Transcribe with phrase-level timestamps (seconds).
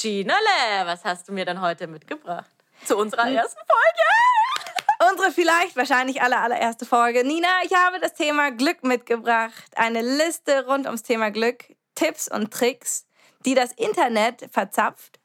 [0.00, 2.50] Ginale, was hast du mir denn heute mitgebracht?
[2.84, 5.10] Zu unserer ersten Folge?
[5.10, 7.24] Unsere vielleicht, wahrscheinlich aller, allererste Folge.
[7.24, 9.64] Nina, ich habe das Thema Glück mitgebracht.
[9.74, 11.64] Eine Liste rund ums Thema Glück.
[11.96, 13.06] Tipps und Tricks,
[13.44, 15.18] die das Internet verzapft.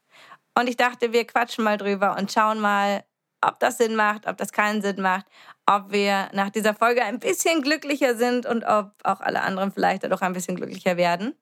[0.56, 3.04] Und ich dachte, wir quatschen mal drüber und schauen mal,
[3.40, 5.26] ob das Sinn macht, ob das keinen Sinn macht,
[5.66, 10.02] ob wir nach dieser Folge ein bisschen glücklicher sind und ob auch alle anderen vielleicht
[10.02, 11.36] dadurch ein bisschen glücklicher werden.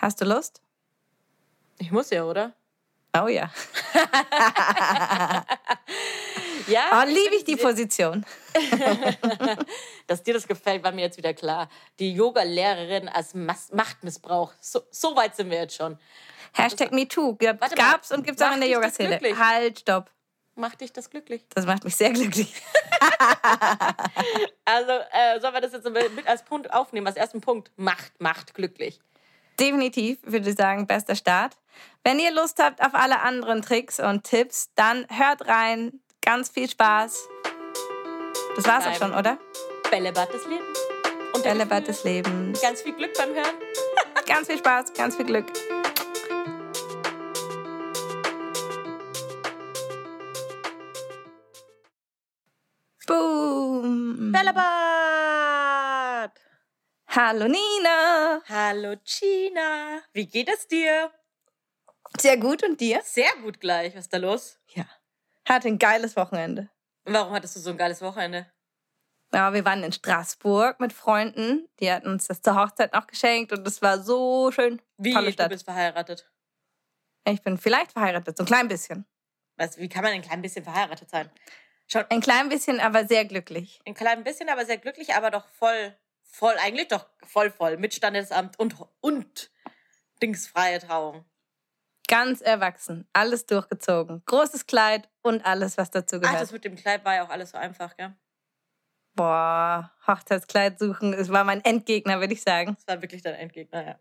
[0.00, 0.60] Hast du Lust?
[1.78, 2.52] Ich muss ja, oder?
[3.14, 3.50] Oh ja.
[6.68, 7.02] Ja.
[7.02, 8.24] Oh, liebe ich die Position.
[10.06, 11.68] Dass dir das gefällt, war mir jetzt wieder klar.
[11.98, 14.52] Die Yoga-Lehrerin als Machtmissbrauch.
[14.60, 15.98] So, so weit sind wir jetzt schon.
[16.52, 17.36] Hashtag MeToo.
[17.36, 19.18] Gab, gab's und gibt's auch in der Yoga-Szene.
[19.38, 20.10] Halt, stopp.
[20.54, 21.46] Macht dich das glücklich?
[21.54, 22.52] Das macht mich sehr glücklich.
[24.64, 27.70] Also, äh, sollen wir das jetzt mit als Punkt aufnehmen, als ersten Punkt?
[27.76, 29.00] Macht, macht glücklich.
[29.58, 31.56] Definitiv, würde ich sagen, bester Start.
[32.04, 36.00] Wenn ihr Lust habt auf alle anderen Tricks und Tipps, dann hört rein.
[36.20, 37.28] Ganz viel Spaß.
[38.56, 39.38] Das war's auch schon, oder?
[39.90, 40.78] Bällebad des Lebens.
[41.34, 42.60] Und Bällebad des Lebens.
[42.60, 43.54] Ganz viel Glück beim Hören.
[44.26, 45.46] Ganz viel Spaß, ganz viel Glück.
[53.06, 54.32] Boom.
[54.32, 54.97] Bällebad!
[57.08, 58.42] Hallo Nina.
[58.48, 60.02] Hallo Gina.
[60.12, 61.10] Wie geht es dir?
[62.18, 63.00] Sehr gut und dir?
[63.02, 63.94] Sehr gut gleich.
[63.94, 64.58] Was ist da los?
[64.74, 64.84] Ja.
[65.48, 66.68] Hatte ein geiles Wochenende.
[67.04, 68.50] Warum hattest du so ein geiles Wochenende?
[69.32, 71.68] Ja, wir waren in Straßburg mit Freunden.
[71.80, 74.80] Die hatten uns das zur Hochzeit noch geschenkt und es war so schön.
[74.98, 75.12] Wie?
[75.12, 75.50] Tolle Du Stadt.
[75.50, 76.30] bist verheiratet.
[77.26, 79.06] Ich bin vielleicht verheiratet, so ein klein bisschen.
[79.56, 81.30] Was, wie kann man ein klein bisschen verheiratet sein?
[81.86, 83.80] Schon Ein klein bisschen, aber sehr glücklich.
[83.86, 85.96] ein klein bisschen, aber sehr glücklich, aber doch voll,
[86.28, 87.76] voll, eigentlich doch voll, voll.
[87.76, 89.50] Mit Standesamt und, und
[90.22, 91.24] dingsfreie Trauung.
[92.08, 94.22] Ganz erwachsen, alles durchgezogen.
[94.24, 96.40] Großes Kleid und alles, was dazu Ach, gehört.
[96.40, 98.14] das mit dem Kleid war ja auch alles so einfach, gell?
[99.14, 102.76] Boah, Hochzeitskleid suchen, es war mein Endgegner, würde ich sagen.
[102.76, 103.98] Das war wirklich dein Endgegner, ja.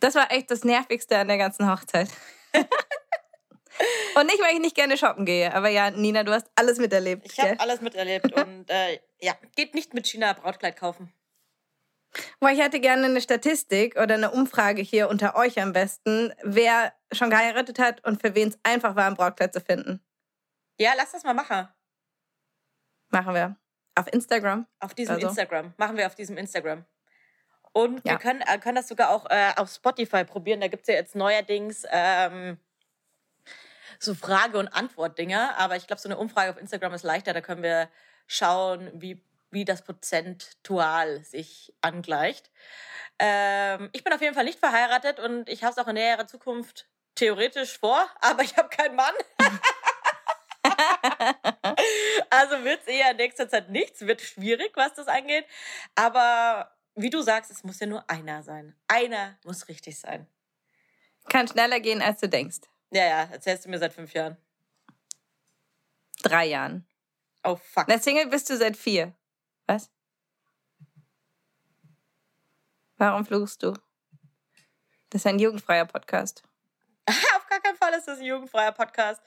[0.00, 2.10] Das war echt das Nervigste an der ganzen Hochzeit.
[2.54, 5.54] und nicht, weil ich nicht gerne shoppen gehe.
[5.54, 7.24] Aber ja, Nina, du hast alles miterlebt.
[7.24, 11.12] Ich habe alles miterlebt und äh, ja, geht nicht mit China Brautkleid kaufen.
[12.50, 17.30] Ich hätte gerne eine Statistik oder eine Umfrage hier unter euch am besten, wer schon
[17.30, 20.00] geheiratet hat und für wen es einfach war, ein Brautkleid zu finden.
[20.78, 21.68] Ja, lass das mal machen.
[23.10, 23.56] Machen wir.
[23.96, 24.66] Auf Instagram.
[24.80, 25.28] Auf diesem Also.
[25.28, 25.72] Instagram.
[25.76, 26.84] Machen wir auf diesem Instagram.
[27.72, 28.18] Und wir Ja.
[28.18, 30.60] können, äh, können das sogar auch äh, auf Spotify probieren.
[30.60, 32.58] Da gibt es ja jetzt neuerdings ähm,
[33.98, 35.56] so Frage- und Antwort-Dinger.
[35.58, 37.32] Aber ich glaube, so eine Umfrage auf Instagram ist leichter.
[37.32, 37.88] Da können wir
[38.26, 39.20] schauen, wie,
[39.54, 42.50] wie das prozentual sich angleicht.
[43.18, 46.26] Ähm, ich bin auf jeden Fall nicht verheiratet und ich habe es auch in näherer
[46.26, 49.14] Zukunft theoretisch vor, aber ich habe keinen Mann.
[52.30, 55.46] also wird es eher in nächster Zeit nichts, wird schwierig, was das angeht.
[55.94, 58.76] Aber wie du sagst, es muss ja nur einer sein.
[58.88, 60.26] Einer muss richtig sein.
[61.28, 62.60] Kann schneller gehen, als du denkst.
[62.90, 64.36] Ja, ja, erzählst du mir seit fünf Jahren.
[66.22, 66.86] Drei Jahren.
[67.42, 67.86] Oh, fuck.
[67.88, 69.12] Na, Single bist du seit vier.
[69.66, 69.90] Was?
[72.96, 73.74] Warum fluchst du?
[75.10, 76.42] Das ist ein jugendfreier Podcast.
[77.08, 79.22] Auf gar keinen Fall ist das ein jugendfreier Podcast.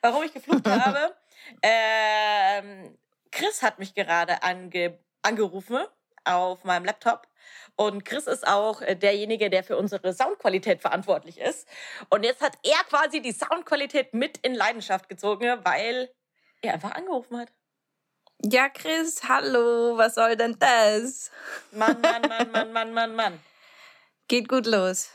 [0.00, 1.16] Warum ich geflucht habe?
[1.62, 2.98] Ähm,
[3.30, 5.78] Chris hat mich gerade ange angerufen
[6.24, 7.28] auf meinem Laptop.
[7.76, 11.66] Und Chris ist auch äh, derjenige, der für unsere Soundqualität verantwortlich ist.
[12.10, 16.12] Und jetzt hat er quasi die Soundqualität mit in Leidenschaft gezogen, weil
[16.60, 17.52] er einfach angerufen hat.
[18.44, 21.30] Ja, Chris, hallo, was soll denn das?
[21.70, 23.40] Mann, Mann, Mann, Mann, Mann, Mann, Mann.
[24.26, 25.10] Geht gut los.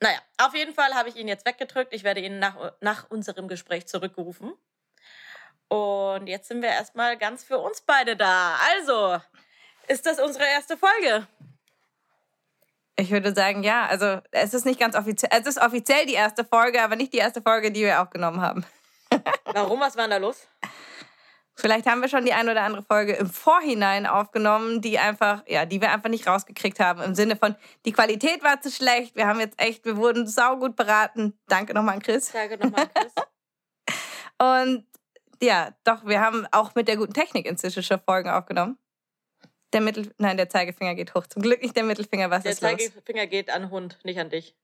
[0.00, 1.94] Naja, auf jeden Fall habe ich ihn jetzt weggedrückt.
[1.94, 4.52] Ich werde ihn nach, nach unserem Gespräch zurückgerufen.
[5.68, 8.56] Und jetzt sind wir erstmal ganz für uns beide da.
[8.74, 9.18] Also,
[9.88, 11.26] ist das unsere erste Folge?
[12.96, 13.86] Ich würde sagen, ja.
[13.86, 15.30] Also, es ist nicht ganz offiziell.
[15.32, 18.66] Es ist offiziell die erste Folge, aber nicht die erste Folge, die wir aufgenommen haben.
[19.44, 19.80] Warum?
[19.80, 20.46] Was war denn da los?
[21.60, 25.66] Vielleicht haben wir schon die ein oder andere Folge im Vorhinein aufgenommen, die einfach, ja,
[25.66, 27.02] die wir einfach nicht rausgekriegt haben.
[27.02, 27.54] Im Sinne von,
[27.84, 29.14] die Qualität war zu schlecht.
[29.16, 31.38] Wir haben jetzt echt, wir wurden saugut beraten.
[31.48, 32.32] Danke nochmal an Chris.
[32.32, 33.12] Danke nochmal an Chris.
[34.38, 34.86] Und
[35.42, 38.78] ja, doch, wir haben auch mit der guten Technik inzwischen schon Folgen aufgenommen.
[39.72, 41.26] Der Mittel, nein, der Zeigefinger geht hoch.
[41.26, 42.70] Zum Glück nicht der Mittelfinger, was Der ist los?
[42.72, 44.56] Zeigefinger geht an Hund, nicht an dich.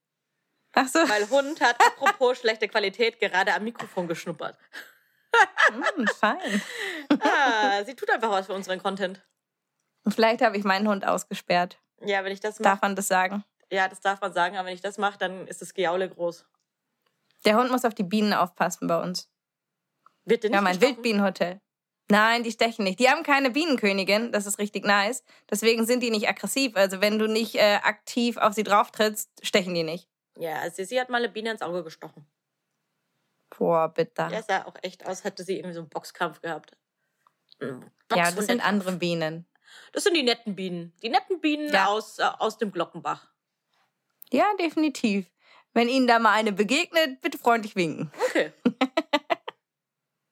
[0.73, 4.59] Ach so, Weil Hund hat, apropos schlechte Qualität, gerade am Mikrofon geschnuppert.
[5.69, 6.63] Hm, fein.
[7.21, 9.23] Ah, sie tut einfach was für unseren Content.
[10.09, 11.79] Vielleicht habe ich meinen Hund ausgesperrt.
[12.05, 13.45] Ja, wenn ich das Darf mache, man das sagen?
[13.71, 16.45] ja, das darf man sagen, aber wenn ich das mache, dann ist das Gejaule groß.
[17.45, 19.29] Der Hund muss auf die Bienen aufpassen bei uns.
[20.25, 20.97] Wird Wir nicht haben ein gestochen?
[20.97, 21.61] Wildbienenhotel.
[22.09, 23.01] Nein, die stechen nicht.
[23.01, 24.31] Die haben keine Bienenkönigin.
[24.31, 25.25] Das ist richtig nice.
[25.51, 26.77] Deswegen sind die nicht aggressiv.
[26.77, 30.09] Also wenn du nicht äh, aktiv auf sie drauf trittst, stechen die nicht.
[30.39, 32.27] Ja, Sissi hat mal eine Biene ins Auge gestochen.
[33.51, 34.29] Boah, bitte.
[34.29, 36.77] Der sah auch echt aus, hätte sie irgendwie so einen Boxkampf gehabt.
[37.61, 39.47] Ein ja, das sind andere Bienen.
[39.93, 40.93] Das sind die netten Bienen.
[41.03, 41.87] Die netten Bienen Ja.
[41.87, 43.29] aus, äh, aus dem Glockenbach.
[44.31, 45.27] Ja, definitiv.
[45.73, 48.11] Wenn Ihnen da mal eine begegnet, bitte freundlich winken.
[48.29, 48.53] Okay.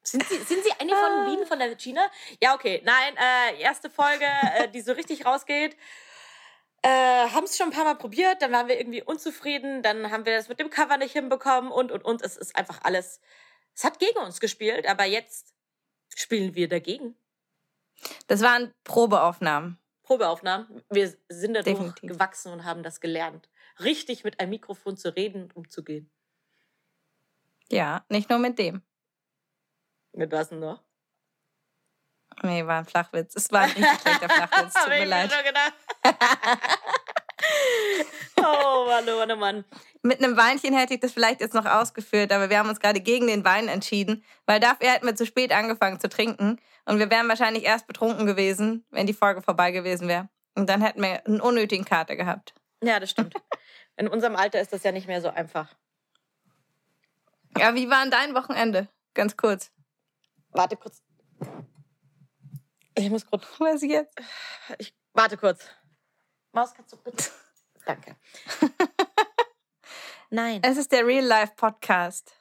[0.06, 2.06] Sind Sie, sind Sie eine von den Bienen von der China?
[2.42, 2.82] Ja, okay.
[2.84, 5.78] Nein, äh, erste Folge, äh, die so richtig rausgeht.
[6.86, 10.26] Äh, haben es schon ein paar Mal probiert, dann waren wir irgendwie unzufrieden, dann haben
[10.26, 12.20] wir das mit dem Cover nicht hinbekommen und und und.
[12.20, 13.22] Es ist einfach alles.
[13.74, 15.54] Es hat gegen uns gespielt, aber jetzt
[16.14, 17.16] spielen wir dagegen.
[18.26, 19.78] Das waren Probeaufnahmen.
[20.02, 20.82] Probeaufnahmen.
[20.90, 22.10] Wir sind dadurch Definitiv.
[22.10, 23.48] gewachsen und haben das gelernt,
[23.80, 26.10] richtig mit einem Mikrofon zu reden und umzugehen.
[27.70, 28.82] Ja, nicht nur mit dem.
[30.12, 30.84] Mit was denn noch?
[32.42, 33.34] Nee, war ein Flachwitz.
[33.36, 34.74] Es war ein richtig schlechter Flachwitz.
[34.74, 35.32] Tut mir leid.
[35.32, 35.72] schon gedacht.
[38.38, 39.64] Oh Mann, oh Mann, oh Mann.
[40.02, 43.00] Mit einem Weinchen hätte ich das vielleicht jetzt noch ausgeführt, aber wir haben uns gerade
[43.00, 47.10] gegen den Wein entschieden, weil dafür hätten wir zu spät angefangen zu trinken und wir
[47.10, 50.28] wären wahrscheinlich erst betrunken gewesen, wenn die Folge vorbei gewesen wäre.
[50.54, 52.54] Und dann hätten wir einen unnötigen Kater gehabt.
[52.82, 53.34] Ja, das stimmt.
[53.96, 55.74] In unserem Alter ist das ja nicht mehr so einfach.
[57.58, 58.88] Ja, wie war denn dein Wochenende?
[59.14, 59.70] Ganz kurz.
[60.50, 61.02] Warte kurz.
[62.96, 63.44] Ich muss kurz.
[63.58, 64.16] Was jetzt?
[64.78, 65.68] Ich, warte kurz.
[66.54, 67.24] Maus, kannst du bitte.
[67.84, 68.16] Danke.
[70.30, 70.60] Nein.
[70.64, 72.32] Es ist der Real Life Podcast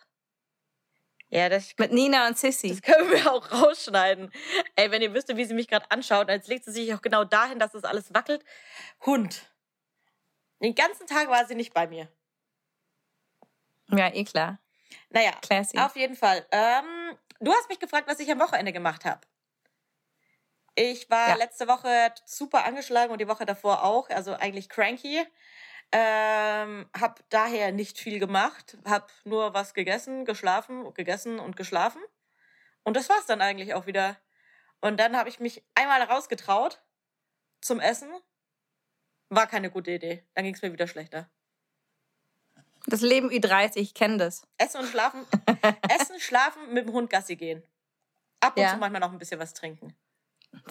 [1.30, 2.69] Ja, das, mit Nina und Sissy.
[2.69, 4.31] das können wir auch rausschneiden.
[4.75, 7.24] Ey, wenn ihr wüsstet, wie sie mich gerade anschaut, jetzt legt sie sich auch genau
[7.24, 8.45] dahin, dass das alles wackelt.
[9.06, 9.51] Hund.
[10.62, 12.07] Den ganzen Tag war sie nicht bei mir.
[13.89, 14.59] Ja, eh klar.
[15.09, 15.77] Naja, Classy.
[15.80, 16.45] auf jeden Fall.
[16.51, 19.21] Ähm, du hast mich gefragt, was ich am Wochenende gemacht habe.
[20.75, 21.36] Ich war Ja.
[21.36, 25.25] letzte Woche super angeschlagen und die Woche davor auch, also eigentlich cranky.
[25.92, 32.02] Ähm, hab daher nicht viel gemacht, hab nur was gegessen, geschlafen, gegessen und geschlafen.
[32.84, 34.18] Und das war's dann eigentlich auch wieder.
[34.81, 36.81] Und dann habe ich mich einmal rausgetraut
[37.62, 38.12] zum Essen.
[39.30, 40.26] War keine gute Idee.
[40.34, 41.30] Dann ging es mir wieder schlechter.
[42.88, 44.46] Das Leben Ü30, ich kenne das.
[44.58, 45.26] Essen und schlafen.
[45.90, 47.64] Essen, schlafen, mit dem Hund Gassi gehen.
[48.42, 48.72] Ab und Ja.
[48.72, 49.96] zu manchmal noch ein bisschen was trinken.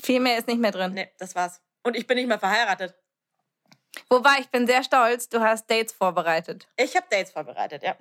[0.01, 0.95] Viel mehr ist nicht mehr drin.
[0.95, 1.61] Nee, das war's.
[1.83, 2.95] Und ich bin nicht mehr verheiratet.
[4.09, 6.69] Wobei, ich bin sehr stolz, du hast Dates vorbereitet.
[6.77, 7.97] Ich habe Dates vorbereitet, ja.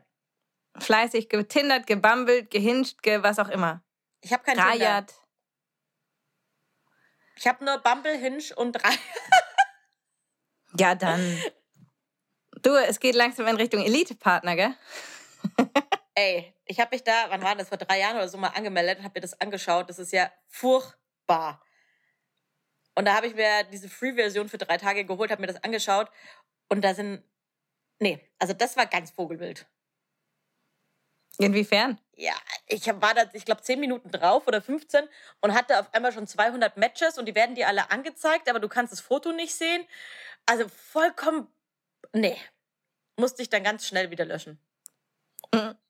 [0.78, 3.84] Fleißig getindert, gebummelt, gehinscht, ge was auch immer.
[4.22, 4.70] Ich habe kein Tinder.
[4.70, 5.14] Rajat.
[7.36, 8.92] Ich habe nur Bumble, Hinge und drei.
[10.80, 11.38] Ja, dann.
[12.62, 14.74] Du, es geht langsam in Richtung Elite-Partner, gell?
[16.16, 19.00] Ey, ich habe mich da, wann war das, vor drei Jahren oder so mal angemeldet
[19.00, 19.90] und habe mir das angeschaut.
[19.90, 21.62] Das ist ja furchtbar.
[22.96, 26.10] Und da habe ich mir diese Free-Version für drei Tage geholt, habe mir das angeschaut.
[26.70, 27.24] Und da sind,
[28.00, 29.66] nee, also das war ganz Vogelwild.
[31.38, 32.00] Inwiefern?
[32.16, 32.34] Ja,
[32.68, 35.08] ich war da, ich glaube, 10 Minuten drauf oder 15
[35.40, 38.68] und hatte auf einmal schon 200 Matches und die werden dir alle angezeigt, aber du
[38.68, 39.86] kannst das Foto nicht sehen.
[40.46, 41.48] Also vollkommen,
[42.14, 42.38] nee,
[43.16, 44.60] musste ich dann ganz schnell wieder löschen.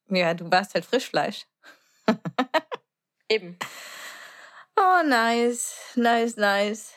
[0.10, 1.46] Ja, du warst halt Frischfleisch.
[3.30, 3.58] Eben.
[4.84, 5.76] Oh, nice.
[5.96, 6.94] Nice, nice.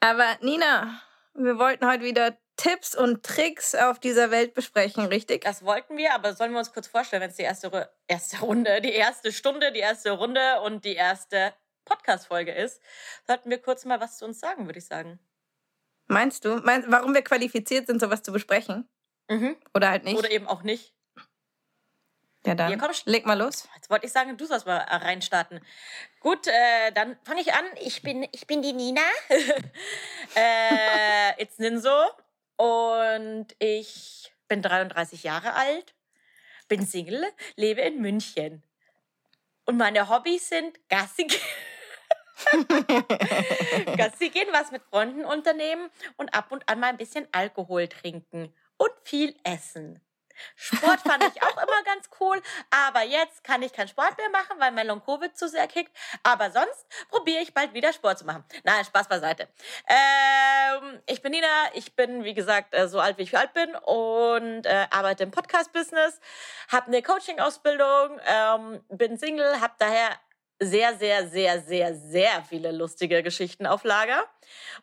[0.00, 1.00] Aber Nina,
[1.34, 5.42] wir wollten heute wieder Tipps und Tricks auf dieser Welt besprechen, richtig?
[5.44, 8.38] Das wollten wir, aber sollen wir uns kurz vorstellen, wenn es die erste, Ru- erste
[8.40, 11.52] Runde, die erste Stunde, die erste Runde und die erste
[11.84, 12.80] Podcast-Folge ist,
[13.26, 15.18] sollten wir kurz mal was zu uns sagen, würde ich sagen.
[16.06, 16.56] Meinst du?
[16.58, 18.88] Meinst, warum wir qualifiziert sind, sowas zu besprechen?
[19.28, 19.56] Mhm.
[19.74, 20.16] Oder halt nicht?
[20.18, 20.94] Oder eben auch nicht.
[22.46, 22.70] ja, dann.
[22.70, 23.68] Ja, komm, leg mal los.
[23.74, 25.60] Jetzt wollte ich sagen, du sollst mal reinstarten.
[26.24, 27.66] Gut, äh, dann fange ich an.
[27.82, 29.02] Ich bin, ich bin die Nina.
[30.34, 32.06] äh, it's Ninso.
[32.56, 35.94] Und ich bin 33 Jahre alt,
[36.66, 38.62] bin Single, lebe in München.
[39.66, 41.26] Und meine Hobbys sind Gassi.
[43.98, 48.50] Gassi gehen, was mit Freunden unternehmen und ab und an mal ein bisschen Alkohol trinken
[48.78, 50.00] und viel essen.
[50.56, 54.58] Sport fand ich auch immer ganz cool, aber jetzt kann ich keinen Sport mehr machen,
[54.58, 55.96] weil mein Long-Covid zu sehr kickt.
[56.22, 58.44] Aber sonst probiere ich bald wieder Sport zu machen.
[58.64, 59.48] Nein, Spaß beiseite.
[59.86, 63.74] Ähm, ich bin Nina, ich bin, wie gesagt, äh, so alt, wie ich alt bin
[63.76, 66.20] und äh, arbeite im Podcast-Business,
[66.70, 70.18] habe eine Coaching-Ausbildung, ähm, bin Single, habe daher
[70.60, 74.24] sehr, sehr, sehr, sehr, sehr viele lustige Geschichten auf Lager.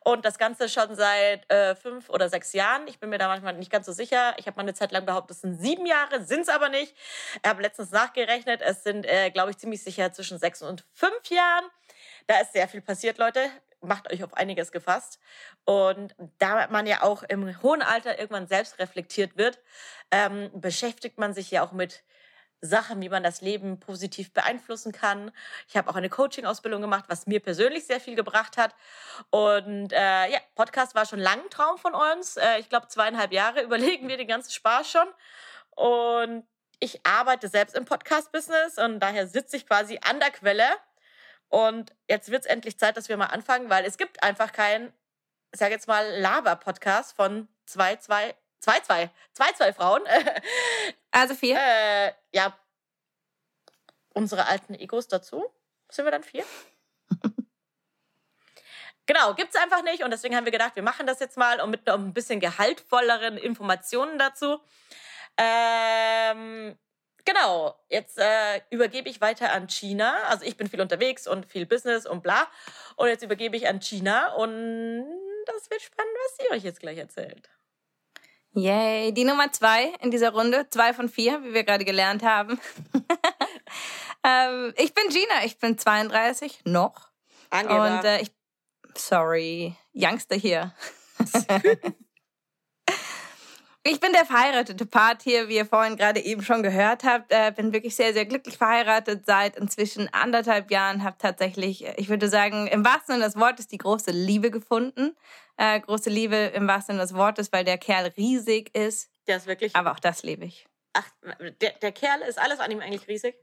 [0.04, 2.88] Und das Ganze schon seit äh, fünf oder sechs Jahren.
[2.88, 4.34] Ich bin mir da manchmal nicht ganz so sicher.
[4.38, 6.96] Ich habe mal eine Zeit lang behauptet, es sind sieben Jahre, sind es aber nicht.
[7.42, 11.30] Ich habe letztens nachgerechnet, es sind, äh, glaube ich, ziemlich sicher zwischen sechs und fünf
[11.30, 11.66] Jahren.
[12.28, 13.50] Da ist sehr viel passiert, Leute.
[13.82, 15.20] Macht euch auf einiges gefasst.
[15.66, 19.60] Und da man ja auch im hohen Alter irgendwann selbst reflektiert wird,
[20.12, 22.04] ähm, beschäftigt man sich ja auch mit
[22.62, 25.32] Sachen, wie man das Leben positiv beeinflussen kann.
[25.68, 28.76] Ich habe auch eine Coaching-Ausbildung gemacht, was mir persönlich sehr viel gebracht hat.
[29.32, 32.38] Und äh, ja, Podcast war schon lang ein Traum von uns.
[32.38, 35.08] Äh, ich glaube, zweieinhalb Jahre überlegen wir den ganzen Spaß schon.
[35.72, 36.46] Und
[36.80, 40.66] ich arbeite selbst im Podcast-Business und daher sitze ich quasi an der Quelle.
[41.50, 44.94] Und jetzt wird es endlich Zeit, dass wir mal anfangen, weil es gibt einfach keinen,
[45.52, 50.04] ich sage jetzt mal, Laber-Podcast von zwei, zwei, zwei, zwei, zwei, zwei Frauen.
[51.14, 51.58] Also vier?
[51.60, 52.58] Äh, ja.
[54.14, 55.46] Unsere alten Egos dazu.
[55.90, 56.46] Sind wir dann vier?
[59.06, 60.04] genau, gibt's einfach nicht.
[60.04, 62.40] Und deswegen haben wir gedacht, wir machen das jetzt mal und mit noch ein bisschen
[62.40, 64.62] gehaltvolleren Informationen dazu.
[65.38, 66.78] Ähm,
[67.26, 70.24] genau, jetzt äh, übergebe ich weiter an China.
[70.30, 72.48] Also ich bin viel unterwegs und viel Business und bla.
[72.96, 75.06] Und jetzt übergebe ich an China und
[75.46, 77.50] das wird spannend, was sie euch jetzt gleich erzählt.
[78.54, 82.60] Yay, die Nummer zwei in dieser Runde, zwei von vier, wie wir gerade gelernt haben.
[84.24, 87.10] ähm, ich bin Gina, ich bin 32, noch.
[87.50, 88.00] Angela.
[88.00, 88.32] Und äh, ich,
[88.96, 90.74] sorry, Youngster hier.
[93.84, 97.32] Ich bin der verheiratete Part hier, wie ihr vorhin gerade eben schon gehört habt.
[97.32, 101.04] Äh, bin wirklich sehr, sehr glücklich verheiratet seit inzwischen anderthalb Jahren.
[101.04, 105.18] Habe tatsächlich, ich würde sagen, im wahrsten Sinne des Wortes die große Liebe gefunden.
[105.58, 109.10] Äh, große Liebe im wahrsten Sinne des Wortes, weil der Kerl riesig ist.
[109.28, 109.76] Der ist wirklich.
[109.76, 110.68] Aber auch das liebe ich.
[110.94, 111.08] Ach,
[111.62, 113.34] der, der Kerl ist alles an ihm eigentlich riesig.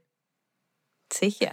[1.11, 1.51] Sicher.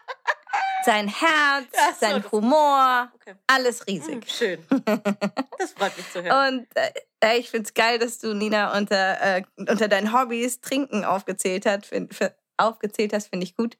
[0.84, 3.34] sein Herz, so, sein Humor, Okay.
[3.48, 4.30] alles Hm, riesig.
[4.30, 4.64] schön.
[5.58, 6.60] Das freut mich zu hören.
[6.60, 6.92] Und äh,
[7.38, 11.86] ich finde es geil, dass du, Nina, unter, äh, unter deinen Hobbys Trinken aufgezählt, hat,
[11.86, 13.76] find, für, aufgezählt hast, finde ich gut.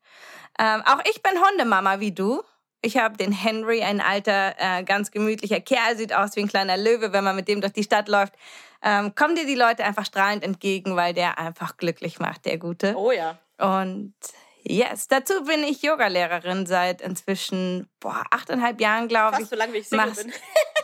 [0.58, 2.42] Ähm, auch ich bin Hundemama wie du.
[2.82, 6.76] Ich habe den Henry, ein alter, äh, ganz gemütlicher Kerl, sieht aus wie ein kleiner
[6.76, 8.34] Löwe, wenn man mit dem durch die Stadt läuft.
[8.82, 12.94] Ähm, kommen dir die Leute einfach strahlend entgegen, weil der einfach glücklich macht, der Gute.
[12.96, 13.38] oh ja.
[13.58, 14.14] Und
[14.62, 19.40] yes, dazu bin ich Yogalehrerin seit inzwischen boah, achteinhalb Jahren, glaube ich.
[19.40, 20.32] Fast so lange, wie ich Single bin.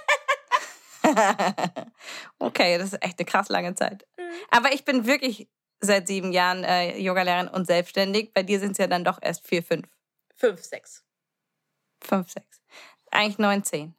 [2.39, 4.07] okay, das ist echt eine krass lange Zeit.
[4.19, 4.23] Mhm.
[4.51, 5.49] Aber ich bin wirklich
[5.81, 8.33] seit sieben Jahren äh, Yogalehrerin und selbstständig.
[8.33, 9.87] Bei dir sind es ja dann doch erst vier, fünf,
[10.37, 11.05] Fünf, sechs.
[12.03, 12.61] fünf, sechs.
[13.11, 13.95] Eigentlich neun, zehn.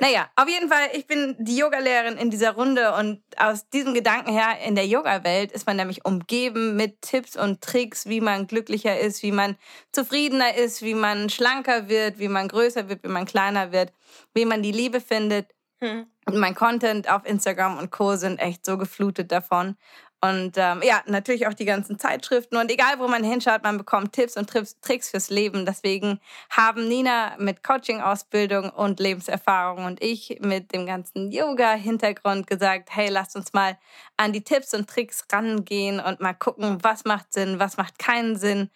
[0.00, 4.30] Naja, auf jeden Fall, ich bin die Yogalehrerin in dieser Runde und aus diesem Gedanken
[4.30, 8.98] her in der Yoga-Welt ist man nämlich umgeben mit Tipps und Tricks, wie man glücklicher
[9.00, 9.56] ist, wie man
[9.92, 13.92] zufriedener ist, wie man schlanker wird, wie man größer wird, wie man kleiner wird,
[14.34, 15.50] wie man die Liebe findet.
[15.80, 16.06] Hm.
[16.32, 18.16] Mein Content auf Instagram und Co.
[18.16, 19.76] sind echt so geflutet davon.
[20.22, 22.56] Und ähm, ja, natürlich auch die ganzen Zeitschriften.
[22.56, 25.66] Und egal, wo man hinschaut, man bekommt Tipps und Tricks fürs Leben.
[25.66, 33.08] Deswegen haben Nina mit Coaching-Ausbildung und Lebenserfahrung und ich mit dem ganzen Yoga-Hintergrund gesagt, hey,
[33.08, 33.78] lasst uns mal
[34.16, 38.36] an die Tipps und Tricks rangehen und mal gucken, was macht Sinn, was macht keinen
[38.36, 38.70] Sinn,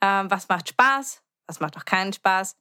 [0.00, 2.56] ähm, was macht Spaß, was macht auch keinen Spaß.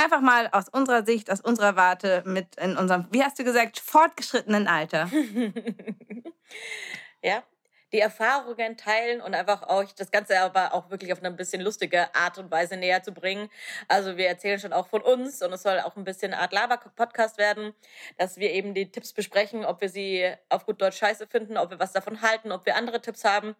[0.00, 3.80] Einfach mal aus unserer Sicht, aus unserer Warte mit in unserem, wie hast du gesagt,
[3.80, 5.10] fortgeschrittenen Alter.
[7.22, 7.42] ja,
[7.90, 11.60] die Erfahrungen teilen und einfach euch das Ganze aber auch wirklich auf eine ein bisschen
[11.60, 13.50] lustige Art und Weise näher zu bringen.
[13.88, 16.52] Also wir erzählen schon auch von uns und es soll auch ein bisschen eine Art
[16.52, 17.74] Laber-Podcast werden,
[18.18, 21.70] dass wir eben die Tipps besprechen, ob wir sie auf gut Deutsch scheiße finden, ob
[21.70, 23.56] wir was davon halten, ob wir andere Tipps haben.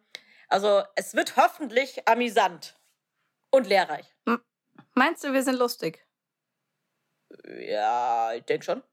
[0.47, 2.79] Also es wird hoffentlich amüsant
[3.51, 4.15] und lehrreich.
[4.93, 6.05] Meinst du, wir sind lustig?
[7.45, 8.83] Ja, ich denke schon.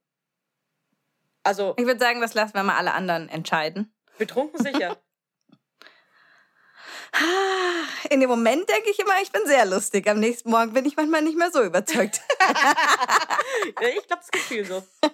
[1.43, 3.95] Also Ich würde sagen, das lassen wir mal alle anderen entscheiden.
[4.19, 4.97] betrunken sicher.
[8.11, 10.09] In dem Moment denke ich immer, ich bin sehr lustig.
[10.09, 12.21] Am nächsten Morgen bin ich manchmal nicht mehr so überzeugt.
[13.69, 14.83] ich glaube, das Gefühl so.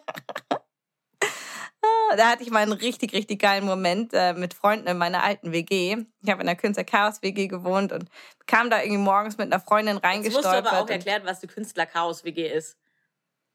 [2.17, 5.53] da hatte ich mal einen richtig, richtig geilen Moment äh, mit Freunden in meiner alten
[5.53, 6.05] WG.
[6.23, 8.09] Ich habe in der Künstler Chaos WG gewohnt und
[8.47, 10.55] kam da irgendwie morgens mit einer Freundin reingestolpert.
[10.55, 12.77] Jetzt musst du aber auch erklären, was die Künstler Chaos WG ist.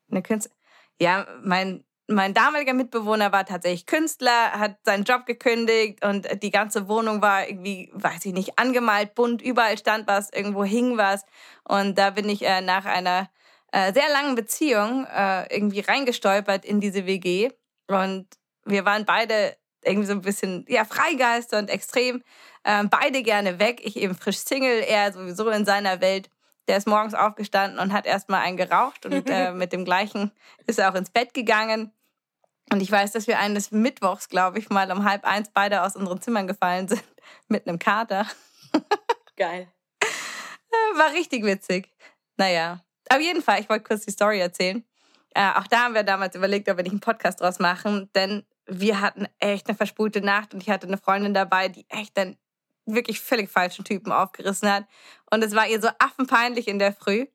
[0.10, 0.56] Eine Künstler.
[1.00, 6.88] Ja, mein mein damaliger Mitbewohner war tatsächlich Künstler, hat seinen Job gekündigt und die ganze
[6.88, 11.26] Wohnung war irgendwie, weiß ich nicht, angemalt, bunt, überall stand was, irgendwo hing was.
[11.66, 13.30] Und da bin ich äh, nach einer
[13.74, 17.50] äh, sehr langen Beziehung äh, irgendwie reingestolpert in diese WG.
[17.88, 18.28] Und
[18.64, 22.24] wir waren beide irgendwie so ein bisschen, ja, Freigeister und extrem.
[22.64, 23.82] Ähm, beide gerne weg.
[23.84, 26.30] Ich eben frisch Single, er sowieso in seiner Welt.
[26.68, 30.32] Der ist morgens aufgestanden und hat erstmal einen geraucht und äh, mit dem gleichen
[30.66, 31.92] ist er auch ins Bett gegangen.
[32.72, 35.96] Und ich weiß, dass wir eines Mittwochs, glaube ich, mal um halb eins beide aus
[35.96, 37.04] unseren Zimmern gefallen sind
[37.48, 38.28] mit einem Kater.
[39.38, 39.72] Geil.
[40.96, 41.90] War richtig witzig.
[42.36, 44.84] Naja, auf jeden Fall, ich wollte kurz die Story erzählen.
[45.34, 48.46] Äh, auch da haben wir damals überlegt, ob wir nicht einen Podcast draus machen, denn
[48.66, 52.38] wir hatten echt eine verspulte Nacht und ich hatte eine Freundin dabei, die echt einen
[52.86, 54.86] wirklich völlig falschen Typen aufgerissen hat.
[55.32, 57.26] Und es war ihr so affenpeinlich in der Früh.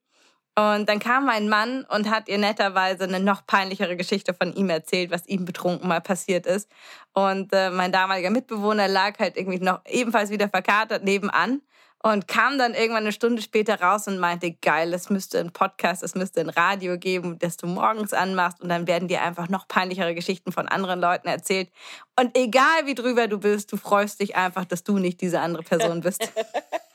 [0.55, 4.69] Und dann kam ein Mann und hat ihr netterweise eine noch peinlichere Geschichte von ihm
[4.69, 6.71] erzählt, was ihm betrunken mal passiert ist.
[7.15, 11.63] Und äh, mein damaliger Mitbewohner lag halt irgendwie noch ebenfalls wieder verkatert nebenan
[12.03, 16.03] und kam dann irgendwann eine Stunde später raus und meinte, geil, es müsste ein Podcast,
[16.03, 19.69] es müsste ein Radio geben, das du morgens anmachst und dann werden dir einfach noch
[19.69, 21.71] peinlichere Geschichten von anderen Leuten erzählt.
[22.19, 25.63] Und egal wie drüber du bist, du freust dich einfach, dass du nicht diese andere
[25.63, 26.29] Person bist.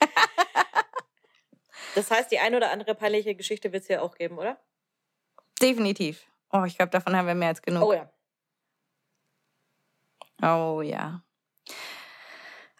[1.94, 4.58] Das heißt, die eine oder andere peinliche Geschichte wird es ja auch geben, oder?
[5.60, 6.26] Definitiv.
[6.52, 7.82] Oh, ich glaube, davon haben wir mehr als genug.
[7.82, 8.10] Oh ja.
[10.42, 11.22] Oh ja.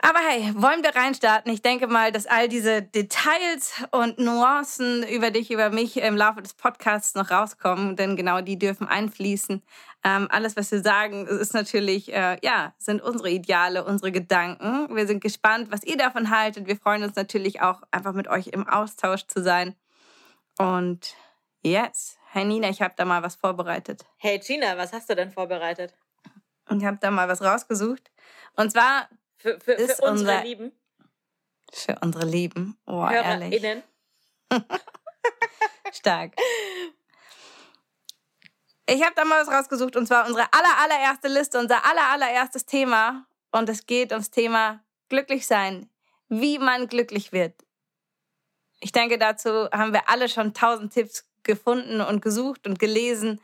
[0.00, 1.52] Aber hey, wollen wir reinstarten?
[1.52, 6.40] Ich denke mal, dass all diese Details und Nuancen über dich, über mich im Laufe
[6.40, 9.61] des Podcasts noch rauskommen, denn genau die dürfen einfließen.
[10.05, 14.95] Ähm, alles, was wir sagen, ist natürlich, äh, ja, sind unsere Ideale, unsere Gedanken.
[14.95, 16.69] Wir sind gespannt, was ihr davon haltet.
[16.69, 19.75] Wir freuen uns natürlich auch, einfach mit euch im Austausch zu sein.
[20.59, 21.17] Und
[21.62, 24.07] yes, hey Nina, ich habe da mal was vorbereitet.
[24.19, 25.93] Hey Gina, was hast du denn vorbereitet?
[26.71, 28.12] Ich habe da mal was rausgesucht.
[28.55, 30.73] Und zwar für, für, für unsere unser, Lieben.
[31.72, 32.77] Für unsere Lieben.
[32.87, 33.83] Oh, ehrlich.
[35.92, 36.35] Stark.
[38.87, 42.66] Ich habe da mal was rausgesucht und zwar unsere aller, allererste Liste, unser aller, allererstes
[42.66, 43.27] Thema.
[43.51, 45.90] Und es geht ums Thema glücklich sein.
[46.29, 47.55] Wie man glücklich wird.
[48.81, 53.40] Ich denke, dazu haben wir alle schon tausend Tipps gefunden und gesucht und gelesen.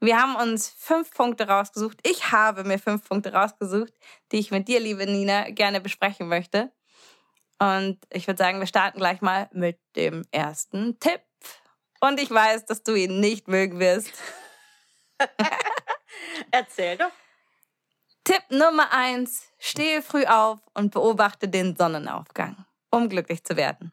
[0.00, 1.98] Wir haben uns fünf Punkte rausgesucht.
[2.06, 3.92] Ich habe mir fünf Punkte rausgesucht,
[4.32, 6.72] die ich mit dir, liebe Nina, gerne besprechen möchte.
[7.58, 11.22] Und ich würde sagen, wir starten gleich mal mit dem ersten Tipp.
[12.00, 14.12] Und ich weiß, dass du ihn nicht mögen wirst.
[16.50, 17.12] Erzähl doch.
[18.24, 23.92] Tipp Nummer eins: Stehe früh auf und beobachte den Sonnenaufgang, um glücklich zu werden.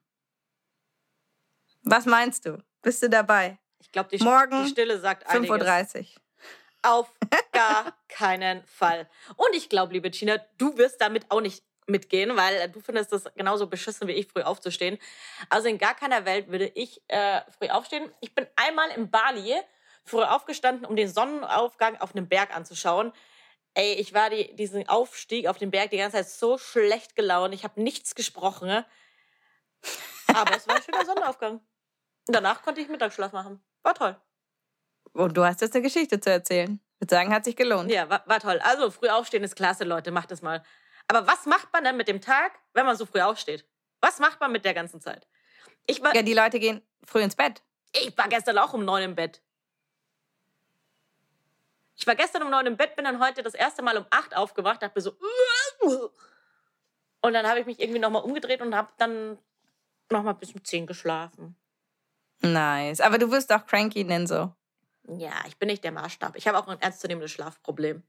[1.83, 2.63] Was meinst du?
[2.81, 3.60] Bist du dabei?
[3.81, 6.05] Ich glaube, die, Morgen, die Stille sagt 5.30 Uhr.
[6.83, 7.11] Auf
[7.51, 9.09] gar keinen Fall.
[9.35, 13.25] Und ich glaube, liebe Gina, du wirst damit auch nicht mitgehen, weil du findest das
[13.35, 14.97] genauso beschissen wie ich, früh aufzustehen.
[15.49, 18.11] Also in gar keiner Welt würde ich äh, früh aufstehen.
[18.21, 19.55] Ich bin einmal in Bali
[20.03, 23.11] früh aufgestanden, um den Sonnenaufgang auf einem Berg anzuschauen.
[23.73, 27.53] Ey, ich war die, diesen Aufstieg auf den Berg die ganze Zeit so schlecht gelaunt.
[27.53, 28.67] Ich habe nichts gesprochen.
[28.67, 28.85] Ne?
[30.27, 31.61] Aber es war ein schöner Sonnenaufgang.
[32.27, 33.63] Danach konnte ich Mittagsschlaf machen.
[33.83, 34.15] War toll.
[35.13, 36.79] Und du hast jetzt eine Geschichte zu erzählen.
[36.95, 37.91] Ich würde sagen, hat sich gelohnt.
[37.91, 38.59] Ja, war, war toll.
[38.63, 40.11] Also, früh aufstehen ist klasse, Leute.
[40.11, 40.63] Macht es mal.
[41.07, 43.65] Aber was macht man denn mit dem Tag, wenn man so früh aufsteht?
[43.99, 45.27] Was macht man mit der ganzen Zeit?
[45.87, 47.61] Ich war, ja, die Leute gehen früh ins Bett.
[47.93, 49.41] Ich war gestern auch um neun im Bett.
[51.95, 54.35] Ich war gestern um neun im Bett, bin dann heute das erste Mal um acht
[54.35, 56.11] aufgewacht, dachte mir so.
[57.21, 59.37] Und dann habe ich mich irgendwie nochmal umgedreht und habe dann
[60.09, 61.55] nochmal bis um zehn geschlafen.
[62.41, 63.01] Nice.
[63.01, 64.53] Aber du wirst auch cranky nennen so.
[65.07, 66.35] Ja, ich bin nicht der Maßstab.
[66.35, 68.03] Ich habe auch ein ernstzunehmendes Schlafproblem.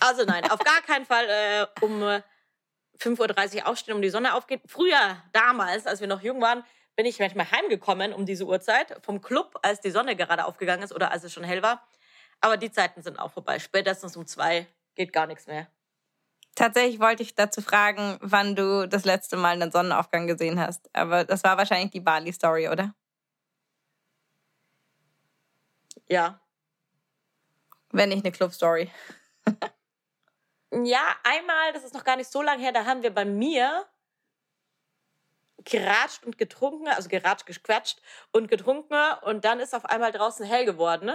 [0.00, 2.02] Also nein, auf gar keinen Fall äh, um
[2.98, 4.62] 5.30 Uhr aufstehen, um die Sonne aufgeht.
[4.66, 6.64] Früher, damals, als wir noch jung waren,
[6.96, 10.92] bin ich manchmal heimgekommen um diese Uhrzeit vom Club, als die Sonne gerade aufgegangen ist
[10.92, 11.86] oder als es schon hell war.
[12.40, 13.58] Aber die Zeiten sind auch vorbei.
[13.58, 15.66] Spätestens um zwei geht gar nichts mehr.
[16.54, 20.88] Tatsächlich wollte ich dazu fragen, wann du das letzte Mal einen Sonnenaufgang gesehen hast.
[20.94, 22.94] Aber das war wahrscheinlich die Bali-Story, oder?
[26.08, 26.40] Ja.
[27.90, 28.90] Wenn nicht eine Club-Story.
[30.72, 33.86] ja, einmal, das ist noch gar nicht so lange her, da haben wir bei mir
[35.64, 38.00] geratscht und getrunken, also geratscht, gequatscht
[38.32, 41.12] und getrunken und dann ist auf einmal draußen hell geworden.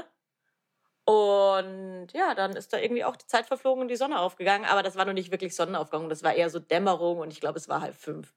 [1.05, 4.67] Und ja, dann ist da irgendwie auch die Zeit verflogen und die Sonne aufgegangen.
[4.69, 7.57] Aber das war noch nicht wirklich Sonnenaufgang, das war eher so Dämmerung und ich glaube,
[7.57, 8.33] es war halb fünf.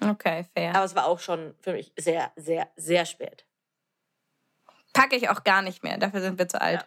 [0.00, 0.74] Okay, fair.
[0.74, 3.44] Aber es war auch schon für mich sehr, sehr, sehr spät.
[4.92, 6.80] Packe ich auch gar nicht mehr, dafür sind wir zu alt.
[6.80, 6.86] Ja.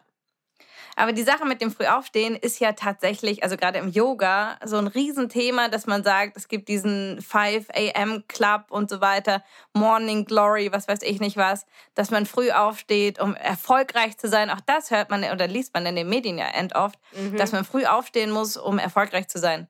[0.98, 4.88] Aber die Sache mit dem Frühaufstehen ist ja tatsächlich, also gerade im Yoga, so ein
[4.88, 8.24] Riesenthema, dass man sagt, es gibt diesen 5 a.m.
[8.30, 11.66] Club und so weiter, Morning Glory, was weiß ich nicht was,
[11.96, 14.50] dass man früh aufsteht, um erfolgreich zu sein.
[14.50, 17.36] Auch das hört man oder liest man in den Medien ja end oft, mhm.
[17.36, 19.68] dass man früh aufstehen muss, um erfolgreich zu sein.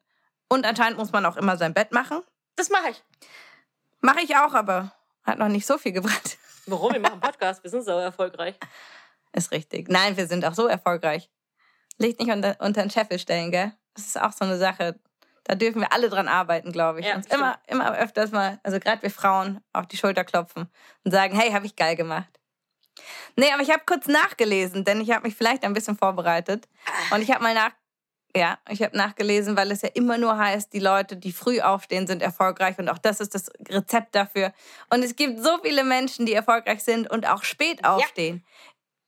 [0.47, 2.21] Und anscheinend muss man auch immer sein Bett machen.
[2.55, 3.03] Das mache ich.
[3.99, 4.91] Mache ich auch, aber
[5.23, 6.37] hat noch nicht so viel gebracht.
[6.67, 6.93] Warum?
[6.93, 8.55] Wir machen Podcast, wir sind so erfolgreich.
[9.33, 9.89] Ist richtig.
[9.89, 11.29] Nein, wir sind auch so erfolgreich.
[11.97, 13.73] Licht nicht unter, unter den Scheffel stellen, gell?
[13.93, 14.99] Das ist auch so eine Sache.
[15.43, 17.05] Da dürfen wir alle dran arbeiten, glaube ich.
[17.05, 20.71] Ja, Uns immer, immer öfters mal, also gerade wir Frauen, auf die Schulter klopfen
[21.03, 22.39] und sagen, hey, habe ich geil gemacht.
[23.35, 26.67] Nee, aber ich habe kurz nachgelesen, denn ich habe mich vielleicht ein bisschen vorbereitet.
[27.11, 27.71] Und ich habe mal nach,
[28.35, 32.05] ja, ich habe nachgelesen, weil es ja immer nur heißt, die Leute, die früh aufstehen,
[32.05, 34.53] sind erfolgreich und auch das ist das Rezept dafür.
[34.89, 38.43] Und es gibt so viele Menschen, die erfolgreich sind und auch spät aufstehen.
[38.45, 38.51] Ja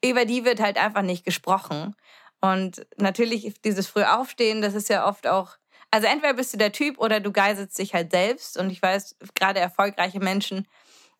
[0.03, 1.95] über die wird halt einfach nicht gesprochen.
[2.39, 5.57] Und natürlich dieses Frühaufstehen, das ist ja oft auch,
[5.89, 8.57] also entweder bist du der Typ oder du geiselst dich halt selbst.
[8.57, 10.67] Und ich weiß, gerade erfolgreiche Menschen,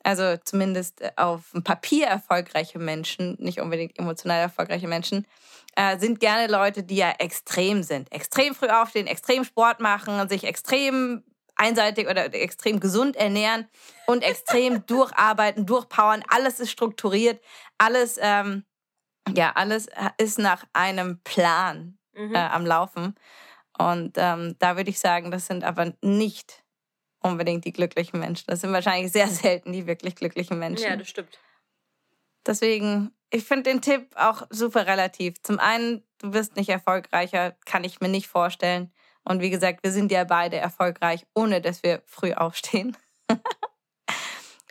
[0.08, 5.28] also zumindest auf dem Papier erfolgreiche Menschen, nicht unbedingt emotional erfolgreiche Menschen,
[5.76, 8.10] äh, sind gerne Leute, die ja extrem sind.
[8.10, 11.26] Extrem früh aufstehen, extrem Sport machen und sich extrem
[11.58, 13.68] einseitig oder extrem gesund ernähren
[14.06, 16.24] und extrem durcharbeiten, durchpowern.
[16.30, 17.44] Alles ist strukturiert,
[17.78, 18.64] alles ähm,
[19.36, 22.34] ja, alles ist nach einem Plan mhm.
[22.34, 23.16] äh, am Laufen.
[23.78, 26.64] Und ähm, da würde ich sagen, das sind aber nicht
[27.28, 28.46] unbedingt die glücklichen Menschen.
[28.48, 30.86] Das sind wahrscheinlich sehr selten die wirklich glücklichen Menschen.
[30.86, 31.40] Ja, das stimmt.
[32.46, 35.42] Deswegen, ich finde den Tipp auch super relativ.
[35.44, 38.92] Zum einen, du wirst nicht erfolgreicher, kann ich mir nicht vorstellen.
[39.24, 42.96] Und wie gesagt, wir sind ja beide erfolgreich, ohne dass wir früh aufstehen.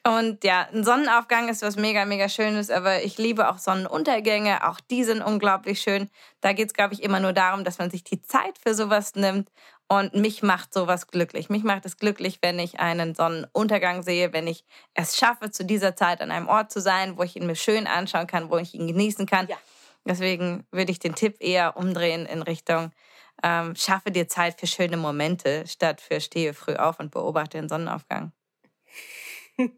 [0.06, 4.68] Und ja, ein Sonnenaufgang ist was mega, mega Schönes, aber ich liebe auch Sonnenuntergänge.
[4.68, 6.08] Auch die sind unglaublich schön.
[6.40, 9.16] Da geht es, glaube ich, immer nur darum, dass man sich die Zeit für sowas
[9.16, 9.50] nimmt.
[9.88, 11.48] Und mich macht sowas glücklich.
[11.48, 15.94] Mich macht es glücklich, wenn ich einen Sonnenuntergang sehe, wenn ich es schaffe, zu dieser
[15.94, 18.74] Zeit an einem Ort zu sein, wo ich ihn mir schön anschauen kann, wo ich
[18.74, 19.46] ihn genießen kann.
[19.46, 19.56] Ja.
[20.04, 22.90] Deswegen würde ich den Tipp eher umdrehen in Richtung,
[23.42, 27.68] ähm, schaffe dir Zeit für schöne Momente, statt für stehe früh auf und beobachte den
[27.68, 28.32] Sonnenaufgang.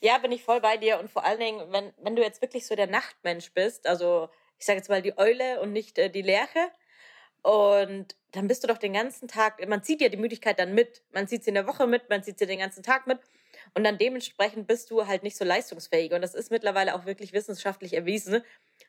[0.00, 1.00] ja, bin ich voll bei dir.
[1.00, 4.66] Und vor allen Dingen, wenn, wenn du jetzt wirklich so der Nachtmensch bist, also ich
[4.66, 6.70] sage jetzt mal die Eule und nicht äh, die Lerche,
[7.42, 11.02] und dann bist du doch den ganzen Tag, man zieht ja die Müdigkeit dann mit.
[11.12, 13.18] Man zieht sie in der Woche mit, man zieht sie den ganzen Tag mit.
[13.74, 16.12] Und dann dementsprechend bist du halt nicht so leistungsfähig.
[16.12, 18.42] Und das ist mittlerweile auch wirklich wissenschaftlich erwiesen,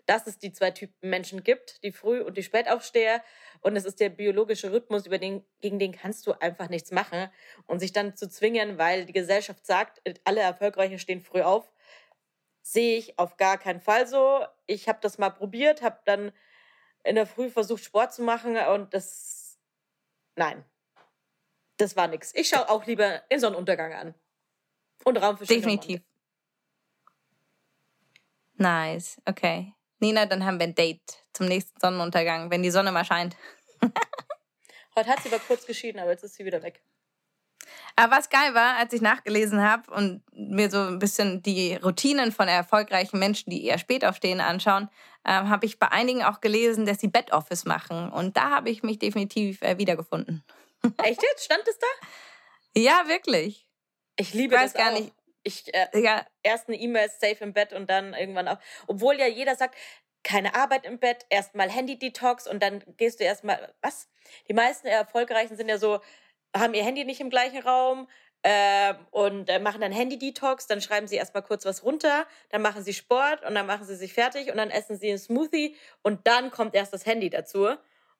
[0.06, 3.24] dass es die zwei Typen Menschen gibt, die Früh- und die Spätaufsteher.
[3.62, 7.30] Und es ist der biologische Rhythmus, über den, gegen den kannst du einfach nichts machen.
[7.66, 11.72] Und sich dann zu zwingen, weil die Gesellschaft sagt, alle Erfolgreiche stehen früh auf,
[12.62, 14.46] sehe ich auf gar keinen Fall so.
[14.68, 16.32] Ich habe das mal probiert, habe dann
[17.04, 19.58] in der Früh versucht, Sport zu machen und das.
[20.36, 20.64] Nein.
[21.78, 22.34] Das war nichts.
[22.36, 24.16] Ich schaue auch lieber den Sonnenuntergang an.
[25.06, 26.02] Und Raum für Definitiv.
[28.56, 29.74] Nice, okay.
[30.00, 33.38] Nina, dann haben wir ein Date zum nächsten Sonnenuntergang, wenn die Sonne mal scheint.
[34.96, 36.82] Heute hat sie aber kurz geschieden, aber jetzt ist sie wieder weg.
[38.00, 42.32] Aber was geil war, als ich nachgelesen habe und mir so ein bisschen die Routinen
[42.32, 44.90] von erfolgreichen Menschen, die eher spät aufstehen, anschauen,
[45.26, 48.10] äh, habe ich bei einigen auch gelesen, dass sie Bed Office machen.
[48.10, 50.46] Und da habe ich mich definitiv äh, wiedergefunden.
[51.04, 51.44] Echt jetzt?
[51.44, 51.88] Stand es da?
[52.74, 53.68] Ja, wirklich.
[54.16, 55.00] Ich liebe ich weiß das gar auch.
[55.00, 55.14] nicht.
[55.44, 56.26] Ich äh, ja.
[56.42, 58.60] erst eine E-Mail safe im Bett und dann irgendwann auch.
[58.88, 59.76] Obwohl ja jeder sagt,
[60.24, 63.74] keine Arbeit im Bett, erstmal Handy-Detox und dann gehst du erstmal.
[63.82, 64.08] Was?
[64.48, 66.00] Die meisten Erfolgreichen sind ja so,
[66.56, 68.08] haben ihr Handy nicht im gleichen Raum
[68.42, 72.84] äh, und äh, machen dann Handy-Detox, dann schreiben sie erstmal kurz was runter, dann machen
[72.84, 76.26] sie Sport und dann machen sie sich fertig und dann essen sie einen Smoothie und
[76.28, 77.70] dann kommt erst das Handy dazu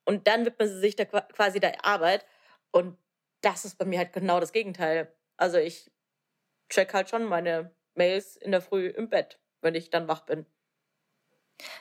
[0.06, 2.26] und dann widmen sie sich da quasi der Arbeit
[2.72, 2.98] und
[3.42, 5.14] das ist bei mir halt genau das Gegenteil.
[5.38, 5.90] Also ich
[6.70, 10.46] check halt schon meine Mails in der Früh im Bett, wenn ich dann wach bin.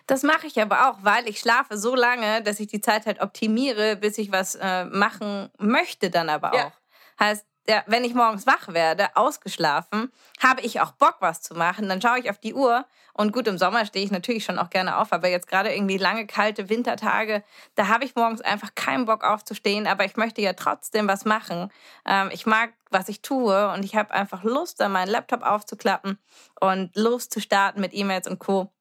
[0.06, 3.20] Das mache ich aber auch, weil ich schlafe so lange, dass ich die Zeit halt
[3.20, 6.56] optimiere, bis ich was äh, machen möchte dann aber auch.
[6.56, 6.72] Ja.
[7.20, 10.10] Heißt, ja, wenn ich morgens wach werde, ausgeschlafen,
[10.42, 11.88] habe ich auch Bock, was zu machen.
[11.88, 14.70] Dann schaue ich auf die Uhr und gut, im Sommer stehe ich natürlich schon auch
[14.70, 19.04] gerne auf, aber jetzt gerade irgendwie lange, kalte Wintertage, da habe ich morgens einfach keinen
[19.04, 21.70] Bock aufzustehen, aber ich möchte ja trotzdem was machen.
[22.06, 26.18] Ähm, ich mag, was ich tue und ich habe einfach Lust, dann meinen Laptop aufzuklappen
[26.60, 28.72] und loszustarten mit E-Mails und Co.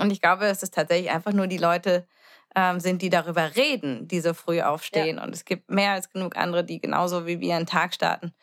[0.00, 2.06] Und ich glaube, es tatsächlich einfach nur die Leute
[2.54, 5.18] ähm, sind, die darüber reden, die so früh aufstehen.
[5.18, 8.34] Und es gibt mehr als genug andere, die genauso wie wir einen Tag starten.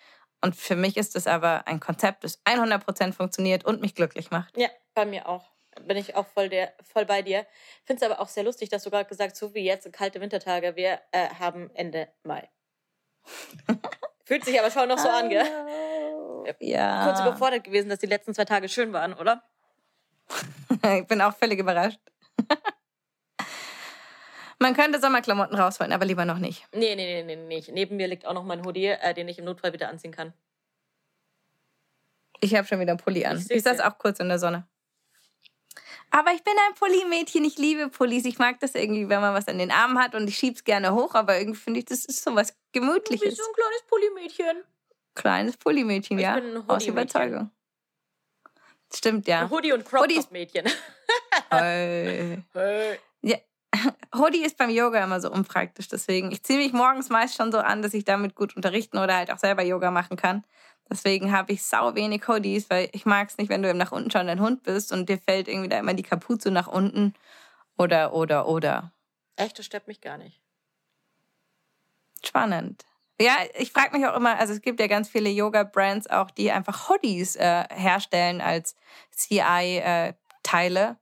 [0.42, 4.58] Und für mich ist es aber ein Konzept, das 100% funktioniert und mich glücklich macht.
[4.58, 5.52] Ja, bei mir auch.
[5.86, 7.46] Bin ich auch voll, der, voll bei dir.
[7.86, 10.20] Finde es aber auch sehr lustig, dass du gerade gesagt hast, so wie jetzt, kalte
[10.20, 12.50] Wintertage, wir äh, haben Ende Mai.
[14.26, 15.46] Fühlt sich aber schon noch so an, gell?
[16.60, 17.06] Ja.
[17.06, 19.44] Kurz überfordert gewesen, dass die letzten zwei Tage schön waren, oder?
[21.00, 22.00] ich bin auch völlig überrascht.
[24.60, 26.67] Man könnte Sommerklamotten rausholen, aber lieber noch nicht.
[26.72, 27.72] Nee, nee, nee, nee, nicht.
[27.72, 30.34] Neben mir liegt auch noch mein Hoodie, äh, den ich im Notfall wieder anziehen kann.
[32.41, 33.39] Ich habe schon wieder einen Pulli an.
[33.39, 33.89] Ich Ich, saß ja.
[33.91, 34.67] auch kurz in der Sonne.
[36.12, 37.44] Aber ich bin ein Pulli-Mädchen.
[37.46, 38.26] Ich liebe Pullis.
[38.26, 40.94] Ich mag das irgendwie, wenn man was an den Armen hat und ich schieb's gerne
[40.94, 41.15] hoch.
[41.15, 43.38] Aber irgendwie finde ich, das ist so was Du bist Gemütliches.
[43.38, 44.63] so ein kleines Pulli-Mädchen.
[45.15, 46.39] Kleines Pulli-Mädchen, ja.
[46.67, 46.86] Aus.
[46.86, 47.50] Überzeugung.
[48.94, 49.50] Stimmt, ja.
[49.50, 50.66] Hoodie und Crop Hoodies- Mädchen.
[51.50, 52.44] Hey.
[53.22, 53.38] ja.
[54.16, 55.88] Hoodie ist beim Yoga immer so unpraktisch.
[55.88, 59.16] Deswegen, ich ziehe mich morgens meist schon so an, dass ich damit gut unterrichten oder
[59.16, 60.44] halt auch selber Yoga machen kann.
[60.90, 63.92] Deswegen habe ich sau wenig Hoodies, weil ich mag es nicht, wenn du eben nach
[63.94, 67.14] unten schon dein Hund bist und dir fällt irgendwie da immer die Kapuze nach unten.
[67.78, 68.92] Oder, oder, oder.
[69.38, 70.42] Echt, das stört mich gar nicht.
[72.24, 72.86] Spannend.
[73.22, 76.52] Ja, ich frage mich auch immer, also es gibt ja ganz viele Yoga-Brands auch, die
[76.52, 78.76] einfach Hoodies äh, herstellen als
[79.12, 80.98] CI-Teile.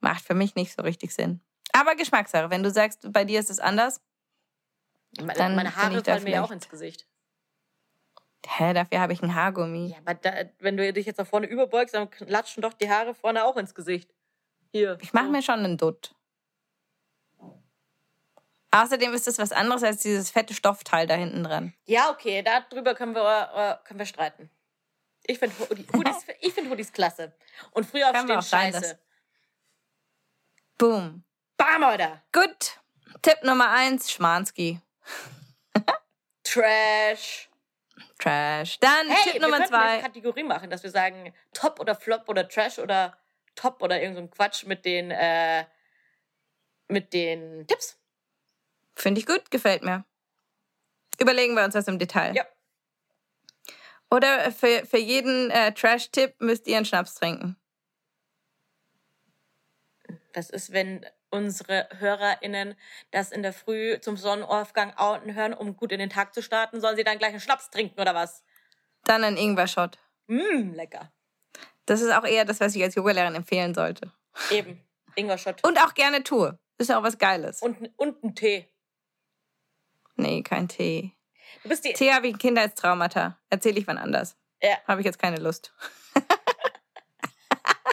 [0.00, 1.40] Macht für mich nicht so richtig Sinn.
[1.72, 2.50] Aber Geschmackssache.
[2.50, 4.00] Wenn du sagst, bei dir ist es anders,
[5.18, 7.06] Meine, Dann meine Haare fallen mir ja auch ins Gesicht.
[8.46, 9.88] hä, dafür habe ich ein Haargummi.
[9.88, 13.14] Ja, aber da, wenn du dich jetzt nach vorne überbeugst, dann klatschen doch die Haare
[13.14, 14.14] vorne auch ins Gesicht.
[14.72, 14.98] Hier.
[15.00, 15.32] Ich mache so.
[15.32, 16.14] mir schon einen Dutt.
[18.72, 21.74] Außerdem ist es was anderes als dieses fette Stoffteil da hinten dran.
[21.86, 24.48] Ja, okay, darüber können wir, äh, können wir streiten.
[25.24, 27.32] Ich finde Hoodie, Hoodies, ich find Hoodies klasse.
[27.72, 28.80] Und früh aufstehen scheiße.
[28.80, 28.96] dass-
[30.78, 31.24] Boom.
[31.56, 32.22] Bam, oder?
[32.32, 32.78] Gut.
[33.22, 34.80] Tipp Nummer eins, Schmanski.
[36.44, 37.48] Trash.
[38.18, 38.78] Trash.
[38.80, 40.02] Dann Hey, Tipp wir Nummer könnten eine zwei.
[40.02, 43.16] Kategorie machen, dass wir sagen Top oder Flop oder Trash oder
[43.54, 45.64] Top oder irgend so Quatsch mit den, äh,
[46.88, 47.98] mit den Tipps.
[48.94, 50.04] Finde ich gut, gefällt mir.
[51.18, 52.34] Überlegen wir uns das im Detail.
[52.34, 52.44] Ja.
[54.10, 57.56] Oder für, für jeden äh, Trash-Tipp müsst ihr einen Schnaps trinken.
[60.32, 62.74] Das ist, wenn unsere HörerInnen
[63.12, 66.80] das in der Früh zum Sonnenaufgang outen hören, um gut in den Tag zu starten,
[66.80, 68.42] sollen sie dann gleich einen Schnaps trinken oder was?
[69.04, 69.98] Dann ein Ingwer-Shot.
[70.26, 71.12] Mmm, lecker.
[71.86, 74.12] Das ist auch eher das, was ich als Yogalehrerin empfehlen sollte.
[74.50, 74.84] Eben.
[75.14, 75.64] Ingwer-Shot.
[75.66, 76.58] Und auch gerne tue.
[76.78, 77.62] Ist ja auch was Geiles.
[77.62, 78.68] Und, und ein Tee.
[80.20, 81.12] Nee, kein Tee.
[81.62, 81.92] Du bist die.
[81.92, 83.38] Tee habe ich ein Kindheitstraumata.
[83.50, 84.36] Erzähle ich wann anders.
[84.62, 84.76] Ja.
[84.86, 85.72] Habe ich jetzt keine Lust.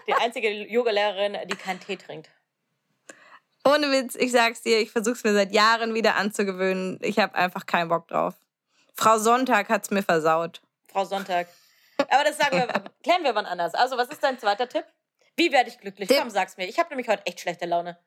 [0.08, 2.30] Die einzige Yogalehrerin, die keinen Tee trinkt.
[3.66, 6.98] Ohne Witz, ich sag's dir, ich versuche es mir seit Jahren wieder anzugewöhnen.
[7.02, 8.36] Ich habe einfach keinen Bock drauf.
[8.96, 10.62] Frau Sonntag hat's mir versaut.
[10.90, 11.48] Frau Sonntag.
[12.10, 12.68] Aber das sagen wir,
[13.04, 13.74] klären wir wann anders.
[13.74, 14.86] Also, was ist dein zweiter Tipp?
[15.36, 16.08] Wie werde ich glücklich?
[16.08, 16.68] Tipp- Komm, sag's mir.
[16.70, 17.98] Ich habe nämlich heute echt schlechte Laune.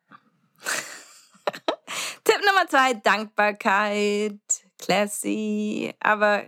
[2.41, 4.41] Tipp Nummer zwei, Dankbarkeit.
[4.79, 5.93] Classy.
[6.01, 6.45] Aber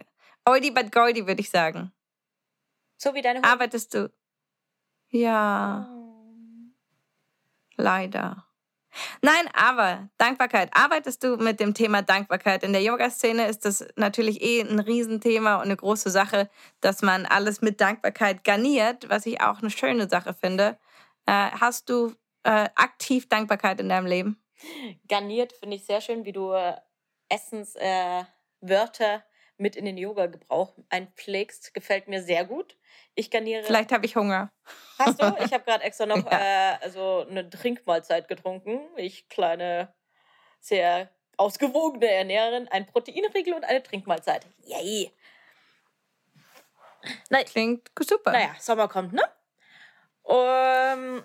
[0.46, 1.92] oldie but goldie, würde ich sagen.
[2.96, 3.48] So wie deine Hunde.
[3.48, 4.10] Arbeitest du?
[5.10, 5.86] Ja,
[7.76, 8.46] leider.
[9.20, 10.70] Nein, aber Dankbarkeit.
[10.74, 12.62] Arbeitest du mit dem Thema Dankbarkeit?
[12.62, 16.48] In der Yoga-Szene ist das natürlich eh ein Riesenthema und eine große Sache,
[16.80, 20.78] dass man alles mit Dankbarkeit garniert, was ich auch eine schöne Sache finde.
[21.26, 24.41] Äh, hast du äh, aktiv Dankbarkeit in deinem Leben?
[25.08, 26.76] Garniert finde ich sehr schön, wie du äh,
[27.28, 28.24] Essenswörter äh,
[28.60, 29.24] Wörter
[29.58, 31.74] mit in den Yoga-Gebrauch einpflegst.
[31.74, 32.76] Gefällt mir sehr gut.
[33.14, 33.62] Ich garniere.
[33.64, 34.50] Vielleicht habe ich Hunger.
[34.98, 35.26] Hast du?
[35.44, 36.74] Ich habe gerade extra noch Ja.
[36.74, 38.80] äh, also eine Trinkmahlzeit getrunken.
[38.96, 39.94] Ich kleine,
[40.60, 42.68] sehr ausgewogene Ernährerin.
[42.68, 44.46] Ein Proteinriegel und eine Trinkmahlzeit.
[44.64, 45.12] Yay!
[47.30, 48.30] Na, Klingt super.
[48.32, 49.22] naja, Sommer kommt, ne?
[50.22, 51.24] Um,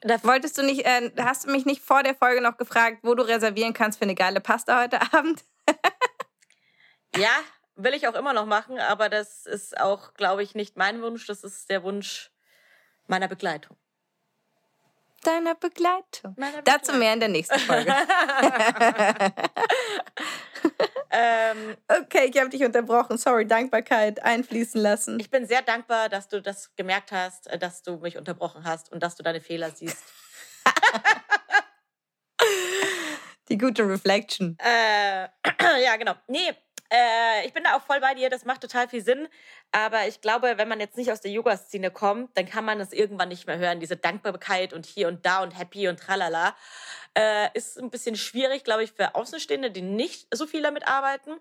[0.00, 3.14] da Wolltest du nicht, äh, hast du mich nicht vor der Folge noch gefragt, wo
[3.14, 5.44] du reservieren kannst für eine geile Pasta heute Abend?
[7.16, 7.30] Ja,
[7.76, 11.26] will ich auch immer noch machen, aber das ist auch, glaube ich, nicht mein Wunsch.
[11.26, 12.30] Das ist der Wunsch
[13.06, 13.76] meiner Begleitung.
[15.22, 16.34] Deiner Begleitung.
[16.36, 17.92] Meiner Dazu mehr in der nächsten Folge.
[21.12, 23.18] Ähm, okay, ich habe dich unterbrochen.
[23.18, 25.18] Sorry, Dankbarkeit einfließen lassen.
[25.18, 28.92] ich bin sehr dankbar, dass du das gemerkt hast, äh, dass du mich unterbrochen hast
[28.92, 30.04] und dass du deine Fehler siehst.
[33.48, 34.56] Die gute Reflection.
[34.60, 35.24] Äh,
[35.84, 36.14] ja, genau.
[36.28, 36.52] Nee,
[36.90, 39.28] äh, ich bin da auch voll bei dir, das macht total viel Sinn.
[39.72, 42.92] Aber ich glaube, wenn man jetzt nicht aus der Yoga-Szene kommt, dann kann man das
[42.92, 43.80] irgendwann nicht mehr hören.
[43.80, 46.56] Diese Dankbarkeit und hier und da und happy und tralala.
[47.14, 51.32] Äh, ist ein bisschen schwierig, glaube ich, für Außenstehende, die nicht so viel damit arbeiten.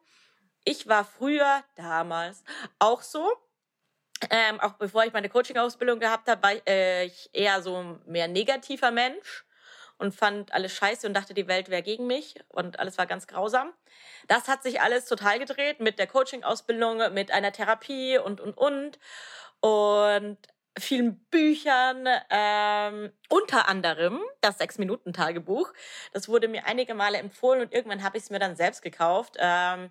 [0.65, 2.43] Ich war früher, damals,
[2.77, 3.27] auch so.
[4.29, 8.27] Ähm, auch bevor ich meine Coaching-Ausbildung gehabt habe, war äh, ich eher so ein mehr
[8.27, 9.45] negativer Mensch
[9.99, 13.27] und fand alles scheiße und dachte, die Welt wäre gegen mich und alles war ganz
[13.27, 13.71] grausam.
[14.27, 18.97] Das hat sich alles total gedreht mit der Coaching-Ausbildung, mit einer Therapie und, und, und.
[19.59, 20.37] Und
[20.77, 25.73] vielen Büchern, ähm, unter anderem das Sechs-Minuten-Tagebuch.
[26.13, 29.35] Das wurde mir einige Male empfohlen und irgendwann habe ich es mir dann selbst gekauft.
[29.37, 29.89] Ähm,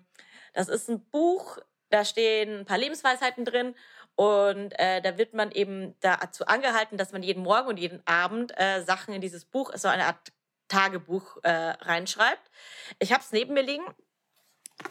[0.53, 3.75] das ist ein Buch, da stehen ein paar Lebensweisheiten drin
[4.19, 8.51] und äh, da wird man eben dazu angehalten, dass man jeden Morgen und jeden Abend
[8.59, 10.33] äh, Sachen in dieses Buch, so eine Art
[10.67, 12.51] Tagebuch äh, reinschreibt.
[12.99, 13.85] Ich habe es neben mir liegen.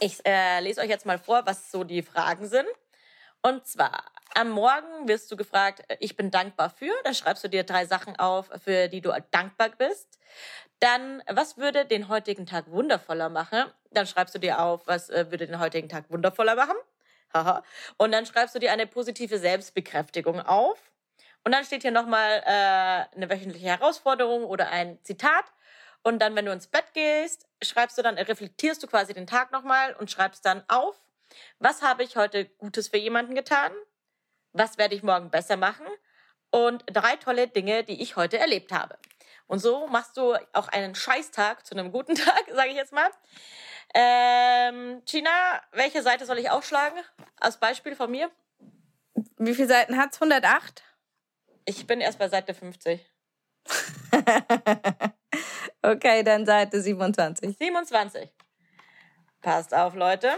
[0.01, 2.67] Ich äh, lese euch jetzt mal vor, was so die Fragen sind.
[3.43, 4.03] Und zwar,
[4.35, 6.95] am Morgen wirst du gefragt, äh, ich bin dankbar für.
[7.05, 10.19] Dann schreibst du dir drei Sachen auf, für die du dankbar bist.
[10.81, 13.67] Dann, was würde den heutigen Tag wundervoller machen?
[13.91, 16.77] Dann schreibst du dir auf, was äh, würde den heutigen Tag wundervoller machen?
[17.33, 17.63] Haha.
[17.97, 20.79] Und dann schreibst du dir eine positive Selbstbekräftigung auf.
[21.45, 25.45] Und dann steht hier nochmal äh, eine wöchentliche Herausforderung oder ein Zitat.
[26.03, 29.53] Und dann, wenn du ins Bett gehst, schreibst du dann, reflektierst du quasi den Tag
[29.53, 30.97] nochmal und schreibst dann auf,
[31.59, 33.73] was habe ich heute Gutes für jemanden getan?
[34.53, 35.87] Was werde ich morgen besser machen?
[36.51, 38.99] Und drei tolle Dinge, die ich heute erlebt habe.
[39.47, 43.11] Und so machst du auch einen Scheißtag zu einem guten Tag, sage ich jetzt mal.
[43.95, 46.99] Ähm, Gina, welche Seite soll ich aufschlagen?
[47.41, 48.31] Als Beispiel von mir.
[49.37, 50.21] Wie viele Seiten hat es?
[50.21, 50.83] 108?
[51.65, 53.05] Ich bin erst bei Seite 50.
[55.83, 57.57] okay, dann Seite 27.
[57.57, 58.31] 27.
[59.41, 60.33] Passt auf, Leute.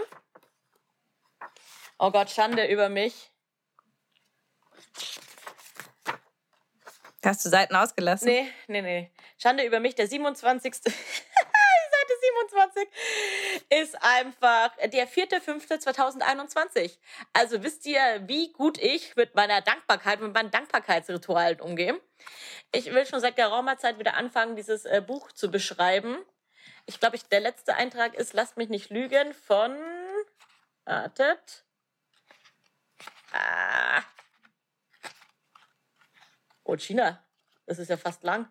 [1.98, 3.30] Oh Gott, Schande über mich.
[7.24, 8.28] Hast du Seiten ausgelassen?
[8.28, 9.10] Nee, nee, nee.
[9.36, 10.74] Schande über mich, der 27.
[12.50, 12.88] 2021
[13.70, 16.98] ist einfach der 4.5.2021.
[17.32, 22.00] Also wisst ihr, wie gut ich mit meiner Dankbarkeit, mit meinen Dankbarkeitsritualen umgehe.
[22.72, 26.18] Ich will schon seit geraumer Zeit wieder anfangen, dieses äh, Buch zu beschreiben.
[26.86, 29.76] Ich glaube, ich, der letzte Eintrag ist, lasst mich nicht lügen, von,
[30.84, 31.64] wartet,
[33.32, 34.02] ah,
[36.64, 37.22] oh, China,
[37.66, 38.50] das ist ja fast lang.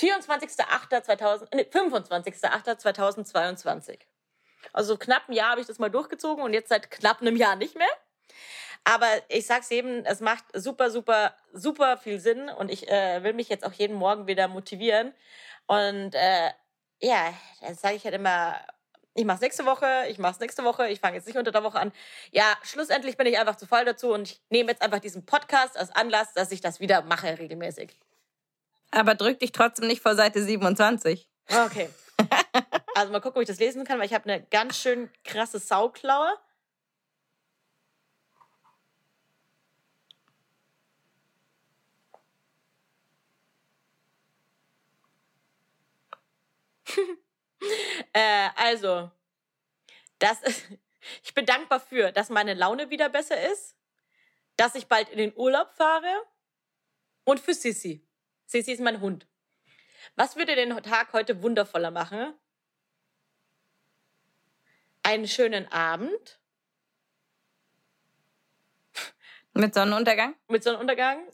[0.00, 3.98] 24.08.2000, nee, 25.08.2022.
[4.72, 7.56] Also knapp ein Jahr habe ich das mal durchgezogen und jetzt seit knapp einem Jahr
[7.56, 7.86] nicht mehr.
[8.84, 13.34] Aber ich sag's eben, es macht super, super, super viel Sinn und ich äh, will
[13.34, 15.12] mich jetzt auch jeden Morgen wieder motivieren.
[15.66, 16.50] Und äh,
[17.00, 18.58] ja, das sage ich halt immer,
[19.14, 21.78] ich mach's nächste Woche, ich mach's nächste Woche, ich fange jetzt nicht unter der Woche
[21.78, 21.92] an.
[22.30, 25.76] Ja, schlussendlich bin ich einfach zu voll dazu und ich nehme jetzt einfach diesen Podcast
[25.76, 27.94] als Anlass, dass ich das wieder mache regelmäßig.
[28.90, 31.28] Aber drück dich trotzdem nicht vor Seite 27.
[31.48, 31.88] Okay.
[32.92, 35.58] Also mal gucken, ob ich das lesen kann, weil ich habe eine ganz schön krasse
[35.58, 36.36] Sauklaue.
[48.12, 49.10] äh, also,
[50.18, 50.66] das ist,
[51.22, 53.76] ich bin dankbar für, dass meine Laune wieder besser ist,
[54.56, 56.26] dass ich bald in den Urlaub fahre
[57.24, 58.06] und für Sissy.
[58.50, 59.28] Sissi ist mein Hund.
[60.16, 62.34] Was würde den Tag heute wundervoller machen?
[65.04, 66.40] Einen schönen Abend.
[69.52, 70.34] Mit Sonnenuntergang?
[70.48, 71.28] Mit Sonnenuntergang.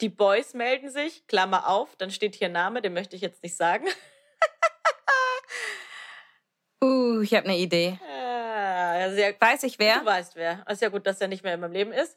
[0.00, 3.56] Die Boys melden sich, Klammer auf, dann steht hier Name, den möchte ich jetzt nicht
[3.56, 3.84] sagen.
[6.82, 8.00] uh, ich habe eine Idee.
[8.02, 10.00] Ah, sehr, Weiß ich wer?
[10.00, 10.64] Du weißt wer.
[10.70, 12.16] Ist ja gut, dass er nicht mehr in meinem Leben ist.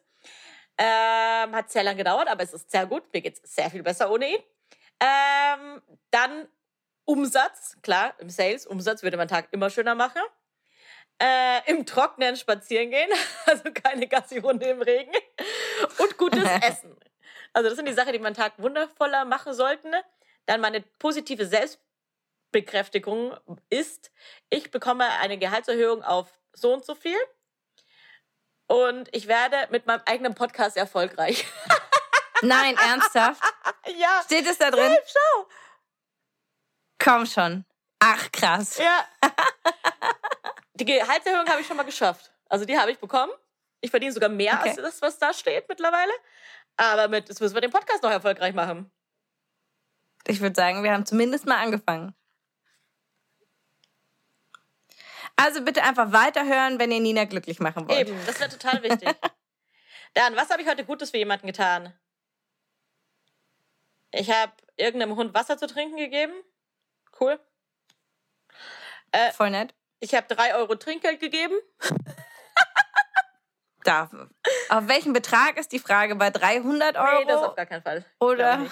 [0.81, 3.03] Ähm, hat sehr lange gedauert, aber es ist sehr gut.
[3.11, 4.39] Mir geht es sehr viel besser ohne ihn.
[5.01, 6.47] Ähm, dann
[7.03, 10.21] Umsatz, klar, im Sales, Umsatz würde man Tag immer schöner machen.
[11.21, 13.09] Äh, Im Trocknen spazieren gehen,
[13.45, 15.11] also keine Gassi-Runde im Regen.
[15.97, 16.95] Und gutes Essen.
[17.51, 19.91] Also das sind die Sachen, die man Tag wundervoller machen sollten.
[20.45, 23.35] Dann meine positive Selbstbekräftigung
[23.69, 24.11] ist,
[24.49, 27.17] ich bekomme eine Gehaltserhöhung auf so und so viel
[28.69, 31.45] und ich werde mit meinem eigenen Podcast erfolgreich.
[32.41, 33.41] Nein, ernsthaft?
[33.97, 34.21] ja.
[34.23, 34.95] Steht es da drin?
[35.05, 35.47] Schau.
[37.03, 37.65] Komm schon.
[37.99, 38.77] Ach, krass.
[38.77, 39.05] Ja.
[40.75, 42.31] Die Gehaltserhöhung habe ich schon mal geschafft.
[42.47, 43.33] Also die habe ich bekommen.
[43.81, 44.69] Ich verdiene sogar mehr okay.
[44.69, 46.11] als das, was da steht mittlerweile.
[46.77, 48.91] Aber mit, jetzt müssen wir den Podcast noch erfolgreich machen.
[50.27, 52.13] Ich würde sagen, wir haben zumindest mal angefangen.
[55.41, 58.09] Also bitte einfach weiterhören, wenn ihr Nina glücklich machen wollt.
[58.09, 59.09] Eben, das wäre total wichtig.
[60.13, 61.93] Dann, was habe ich heute Gutes für jemanden getan?
[64.11, 66.33] Ich habe irgendeinem Hund Wasser zu trinken gegeben.
[67.19, 67.39] Cool.
[69.11, 69.73] Äh, Voll nett.
[69.99, 71.55] ich habe drei Euro Trinkgeld gegeben.
[73.85, 74.11] Darf.
[74.69, 76.15] Auf welchen Betrag ist die Frage?
[76.15, 77.19] Bei 300 Euro?
[77.19, 78.05] Nee, das auf gar keinen Fall.
[78.19, 78.65] Oder?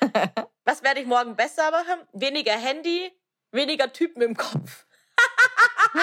[0.64, 2.00] Was werde ich morgen besser machen?
[2.12, 3.12] Weniger Handy,
[3.50, 4.86] weniger Typen im Kopf.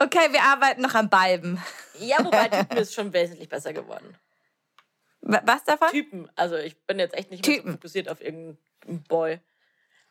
[0.00, 1.60] Okay, wir arbeiten noch an beiden.
[1.98, 4.16] Ja, wobei Typen ist schon wesentlich besser geworden.
[5.22, 5.88] Wa- Was davon?
[5.90, 6.30] Typen.
[6.36, 9.40] Also ich bin jetzt echt nicht mehr so fokussiert auf irgendeinen Boy.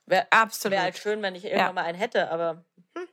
[0.06, 0.74] Wäre Absolut.
[0.74, 1.74] wär halt schön, wenn ich irgendwann Ja.
[1.74, 2.66] mal einen hätte, aber.
[2.98, 3.08] Hm.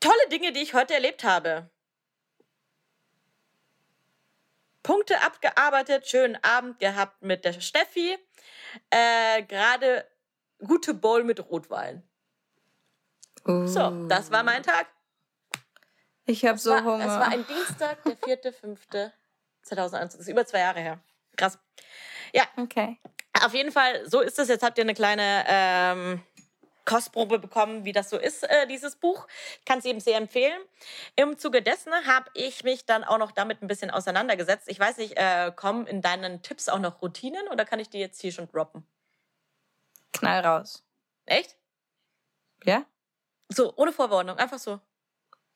[0.00, 1.68] Tolle Dinge, die ich heute erlebt habe.
[4.82, 8.16] Punkte abgearbeitet, schönen Abend gehabt mit der Steffi.
[8.90, 10.08] Äh, Gerade
[10.58, 12.02] gute Bowl mit Rotwein.
[13.44, 14.86] So, das war mein Tag.
[16.26, 17.06] Ich habe so war, Hunger.
[17.06, 19.90] Es war ein Dienstag, der 4.5.2021.
[19.90, 21.00] Das ist über zwei Jahre her.
[21.36, 21.58] Krass.
[22.34, 22.98] Ja, okay.
[23.42, 24.48] auf jeden Fall, so ist es.
[24.48, 26.22] Jetzt habt ihr eine kleine ähm,
[26.84, 29.26] Kostprobe bekommen, wie das so ist, äh, dieses Buch.
[29.58, 30.60] Ich kann es eben sehr empfehlen.
[31.16, 34.68] Im Zuge dessen habe ich mich dann auch noch damit ein bisschen auseinandergesetzt.
[34.68, 37.98] Ich weiß nicht, äh, kommen in deinen Tipps auch noch Routinen oder kann ich die
[37.98, 38.86] jetzt hier schon droppen?
[40.12, 40.84] Knall raus.
[41.26, 41.56] Echt?
[42.64, 42.84] Ja?
[43.48, 44.80] So, ohne Vorwarnung, einfach so.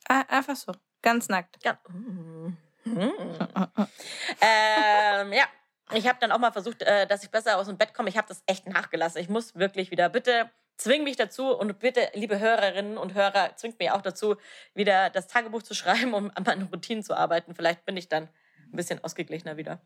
[0.09, 0.73] Ah, Einfach so.
[1.03, 1.63] Ganz nackt.
[1.65, 1.79] Ja.
[1.89, 2.57] Mm.
[2.85, 5.45] ähm, ja,
[5.93, 8.09] ich habe dann auch mal versucht, äh, dass ich besser aus dem Bett komme.
[8.09, 9.21] Ich habe das echt nachgelassen.
[9.21, 13.79] Ich muss wirklich wieder, bitte zwing mich dazu und bitte, liebe Hörerinnen und Hörer, zwingt
[13.79, 14.37] mich auch dazu,
[14.75, 17.55] wieder das Tagebuch zu schreiben, um an meinen Routinen zu arbeiten.
[17.55, 19.81] Vielleicht bin ich dann ein bisschen ausgeglichener wieder.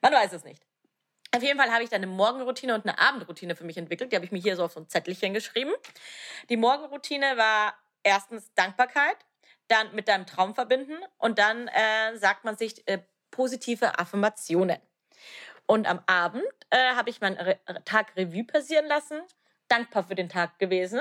[0.00, 0.62] Man weiß es nicht.
[1.34, 4.12] Auf jeden Fall habe ich dann eine Morgenroutine und eine Abendroutine für mich entwickelt.
[4.12, 5.72] Die habe ich mir hier so auf so ein Zettelchen geschrieben.
[6.50, 9.16] Die Morgenroutine war erstens Dankbarkeit,
[9.68, 12.98] dann mit deinem Traum verbinden und dann äh, sagt man sich äh,
[13.30, 14.78] positive Affirmationen.
[15.66, 19.22] Und am Abend äh, habe ich meinen Re Tag Revue passieren lassen,
[19.68, 21.00] dankbar für den Tag gewesen.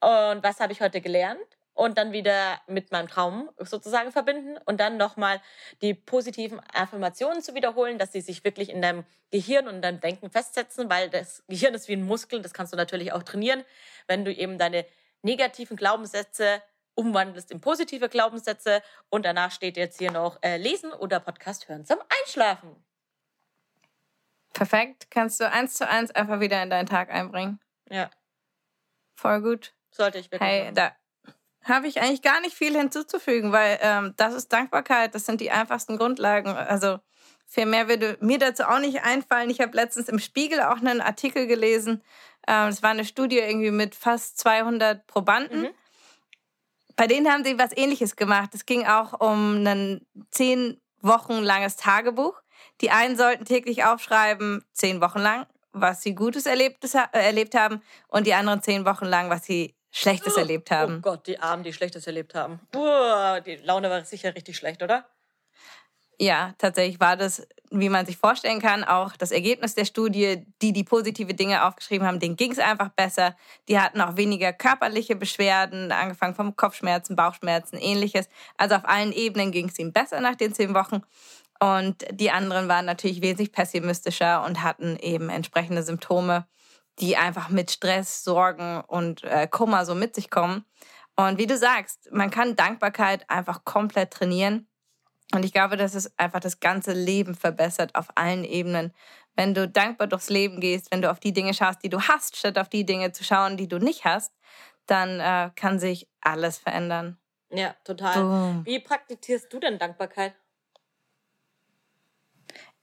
[0.00, 1.58] Und was habe ich heute gelernt?
[1.80, 5.40] Und dann wieder mit meinem Traum sozusagen verbinden und dann nochmal
[5.80, 9.98] die positiven Affirmationen zu wiederholen, dass sie sich wirklich in deinem Gehirn und in deinem
[9.98, 13.64] Denken festsetzen, weil das Gehirn ist wie ein Muskel, das kannst du natürlich auch trainieren,
[14.08, 14.84] wenn du eben deine
[15.22, 16.62] negativen Glaubenssätze
[16.96, 21.86] umwandelst in positive Glaubenssätze und danach steht jetzt hier noch äh, lesen oder Podcast hören
[21.86, 22.76] zum Einschlafen.
[24.52, 25.10] Perfekt.
[25.10, 27.58] Kannst du eins zu eins einfach wieder in deinen Tag einbringen.
[27.88, 28.10] Ja,
[29.14, 29.72] Voll gut.
[29.90, 30.46] sollte ich wirklich.
[30.46, 30.74] Hey, machen.
[30.74, 30.92] da
[31.64, 35.50] habe ich eigentlich gar nicht viel hinzuzufügen, weil ähm, das ist Dankbarkeit, das sind die
[35.50, 36.48] einfachsten Grundlagen.
[36.50, 36.98] Also
[37.46, 39.50] viel mehr würde mir dazu auch nicht einfallen.
[39.50, 42.02] Ich habe letztens im Spiegel auch einen Artikel gelesen.
[42.46, 45.62] Ähm, Es war eine Studie irgendwie mit fast 200 Probanden.
[45.62, 45.70] Mhm.
[46.96, 48.50] Bei denen haben sie was Ähnliches gemacht.
[48.54, 52.40] Es ging auch um ein zehn Wochen langes Tagebuch.
[52.80, 57.82] Die einen sollten täglich aufschreiben, zehn Wochen lang, was sie Gutes erlebtes, äh, erlebt haben,
[58.08, 61.02] und die anderen zehn Wochen lang, was sie Schlechtes erlebt Oh haben.
[61.02, 62.60] Gott, die Armen, die Schlechtes erlebt haben.
[62.74, 65.06] Uah, die Laune war sicher richtig schlecht, oder?
[66.22, 70.44] Ja, tatsächlich war das, wie man sich vorstellen kann, auch das Ergebnis der Studie.
[70.60, 73.34] Die, die positive Dinge aufgeschrieben haben, denen ging es einfach besser.
[73.68, 78.28] Die hatten auch weniger körperliche Beschwerden, angefangen vom Kopfschmerzen, Bauchschmerzen, ähnliches.
[78.58, 81.00] Also auf allen Ebenen ging es ihnen besser nach den zehn Wochen.
[81.58, 86.46] Und die anderen waren natürlich wesentlich pessimistischer und hatten eben entsprechende Symptome,
[87.00, 90.64] die einfach mit Stress, Sorgen und äh, Kummer so mit sich kommen.
[91.16, 94.68] Und wie du sagst, man kann Dankbarkeit einfach komplett trainieren.
[95.32, 98.92] Und ich glaube, dass es einfach das ganze Leben verbessert auf allen Ebenen.
[99.36, 102.36] Wenn du dankbar durchs Leben gehst, wenn du auf die Dinge schaust, die du hast,
[102.36, 104.34] statt auf die Dinge zu schauen, die du nicht hast,
[104.86, 107.16] dann äh, kann sich alles verändern.
[107.50, 108.22] Ja, total.
[108.22, 108.66] Boom.
[108.66, 110.34] Wie praktizierst du denn Dankbarkeit?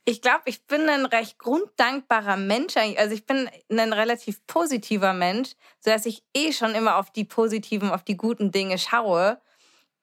[0.10, 2.78] Ich glaube, ich bin ein recht grunddankbarer Mensch.
[2.78, 5.52] Also ich bin ein relativ positiver Mensch,
[5.82, 9.42] sodass ich eh schon immer auf die positiven, auf die guten Dinge schaue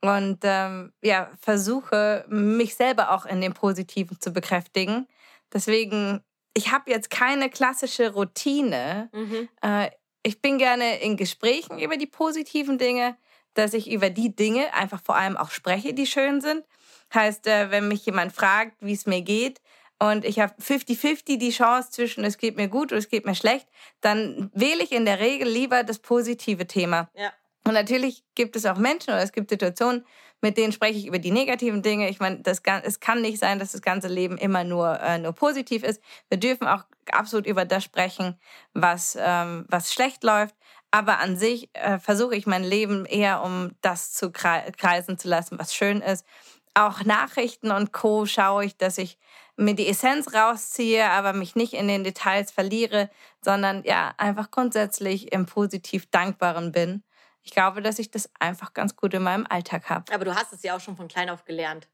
[0.02, 5.08] und ähm, ja, versuche, mich selber auch in dem Positiven zu bekräftigen.
[5.50, 9.08] Deswegen, ich habe jetzt keine klassische Routine.
[9.14, 9.48] Mhm.
[9.62, 9.90] Äh,
[10.22, 13.16] ich bin gerne in Gesprächen über die positiven Dinge,
[13.54, 16.66] dass ich über die Dinge einfach vor allem auch spreche, die schön sind.
[17.14, 19.62] Heißt, äh, wenn mich jemand fragt, wie es mir geht,
[19.98, 23.34] und ich habe 50-50 die Chance zwischen es geht mir gut oder es geht mir
[23.34, 23.68] schlecht,
[24.00, 27.08] dann wähle ich in der Regel lieber das positive Thema.
[27.14, 27.32] Ja.
[27.66, 30.04] Und natürlich gibt es auch Menschen oder es gibt Situationen,
[30.42, 32.10] mit denen spreche ich über die negativen Dinge.
[32.10, 35.32] Ich meine, das, es kann nicht sein, dass das ganze Leben immer nur, äh, nur
[35.32, 36.02] positiv ist.
[36.28, 38.38] Wir dürfen auch absolut über das sprechen,
[38.74, 40.54] was, ähm, was schlecht läuft.
[40.90, 45.58] Aber an sich äh, versuche ich mein Leben eher um das zu kreisen zu lassen,
[45.58, 46.26] was schön ist.
[46.74, 48.26] Auch Nachrichten und Co.
[48.26, 49.18] schaue ich, dass ich
[49.56, 53.10] mir die Essenz rausziehe, aber mich nicht in den Details verliere,
[53.40, 57.04] sondern ja, einfach grundsätzlich im positiv Dankbaren bin.
[57.42, 60.12] Ich glaube, dass ich das einfach ganz gut in meinem Alltag habe.
[60.12, 61.88] Aber du hast es ja auch schon von klein auf gelernt.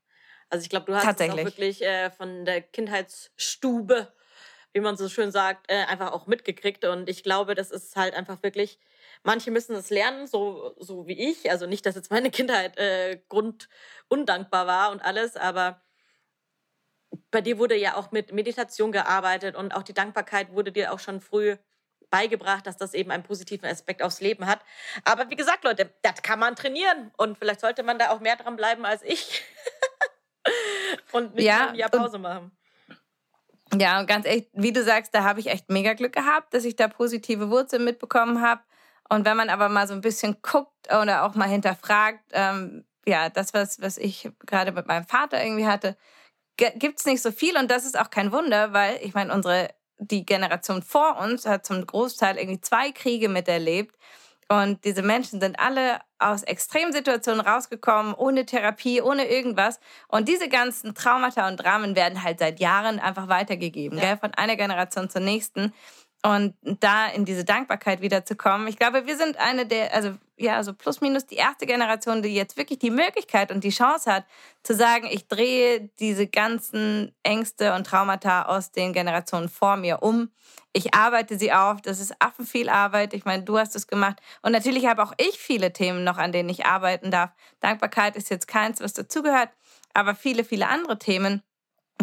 [0.49, 4.13] Also ich glaube, du hast es auch wirklich äh, von der Kindheitsstube,
[4.73, 6.85] wie man so schön sagt, äh, einfach auch mitgekriegt.
[6.85, 8.79] Und ich glaube, das ist halt einfach wirklich,
[9.23, 11.51] manche müssen es lernen, so, so wie ich.
[11.51, 15.83] Also nicht, dass jetzt meine Kindheit äh, grundundankbar war und alles, aber
[17.31, 21.01] bei dir wurde ja auch mit Meditation gearbeitet und auch die Dankbarkeit wurde dir auch
[21.01, 21.57] schon früh
[22.09, 24.61] beigebracht, dass das eben einen positiven Aspekt aufs Leben hat.
[25.05, 28.37] Aber wie gesagt, Leute, das kann man trainieren und vielleicht sollte man da auch mehr
[28.37, 29.43] dran bleiben als ich.
[31.13, 32.51] und nicht ja, ein Jahr Pause machen.
[33.79, 36.65] Ja, und ganz echt, wie du sagst, da habe ich echt mega Glück gehabt, dass
[36.65, 38.63] ich da positive Wurzeln mitbekommen habe.
[39.11, 43.29] Und wenn man aber mal so ein bisschen guckt oder auch mal hinterfragt, ähm, ja,
[43.29, 45.97] das, was, was ich gerade mit meinem Vater irgendwie hatte,
[46.57, 47.57] gibt es nicht so viel.
[47.57, 51.67] Und das ist auch kein Wunder, weil ich meine, unsere, die Generation vor uns hat
[51.67, 53.97] zum Großteil irgendwie zwei Kriege miterlebt.
[54.49, 59.81] Und diese Menschen sind alle aus Extremsituationen rausgekommen, ohne Therapie, ohne irgendwas.
[60.09, 64.05] Und diese ganzen Traumata und Dramen werden halt seit Jahren einfach weitergegeben, ja.
[64.05, 64.19] gell?
[64.19, 65.73] von einer Generation zur nächsten
[66.23, 68.69] und da in diese Dankbarkeit wiederzukommen.
[68.69, 72.35] Ich glaube, wir sind eine der, also ja, also plus minus die erste Generation, die
[72.35, 74.25] jetzt wirklich die Möglichkeit und die Chance hat,
[74.63, 80.31] zu sagen, ich drehe diese ganzen Ängste und Traumata aus den Generationen vor mir um.
[80.73, 81.81] Ich arbeite sie auf.
[81.83, 83.13] Das ist affenviel Arbeit.
[83.15, 84.21] Ich meine, du hast es gemacht.
[84.43, 87.31] Und natürlich habe auch ich viele Themen noch, an denen ich arbeiten darf.
[87.61, 89.51] Dankbarkeit ist jetzt keins, was dazugehört,
[89.95, 91.43] aber viele, viele andere Themen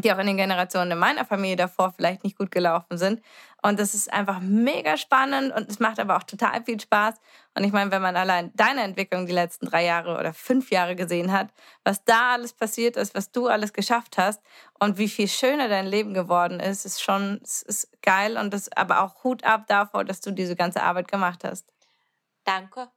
[0.01, 3.21] die auch in den Generationen in meiner Familie davor vielleicht nicht gut gelaufen sind.
[3.63, 7.15] Und das ist einfach mega spannend und es macht aber auch total viel Spaß.
[7.55, 10.95] Und ich meine, wenn man allein deine Entwicklung die letzten drei Jahre oder fünf Jahre
[10.95, 11.49] gesehen hat,
[11.83, 14.41] was da alles passiert ist, was du alles geschafft hast
[14.79, 19.01] und wie viel schöner dein Leben geworden ist, ist schon, ist geil und das aber
[19.01, 21.65] auch Hut ab davor, dass du diese ganze Arbeit gemacht hast.
[22.43, 22.89] Danke.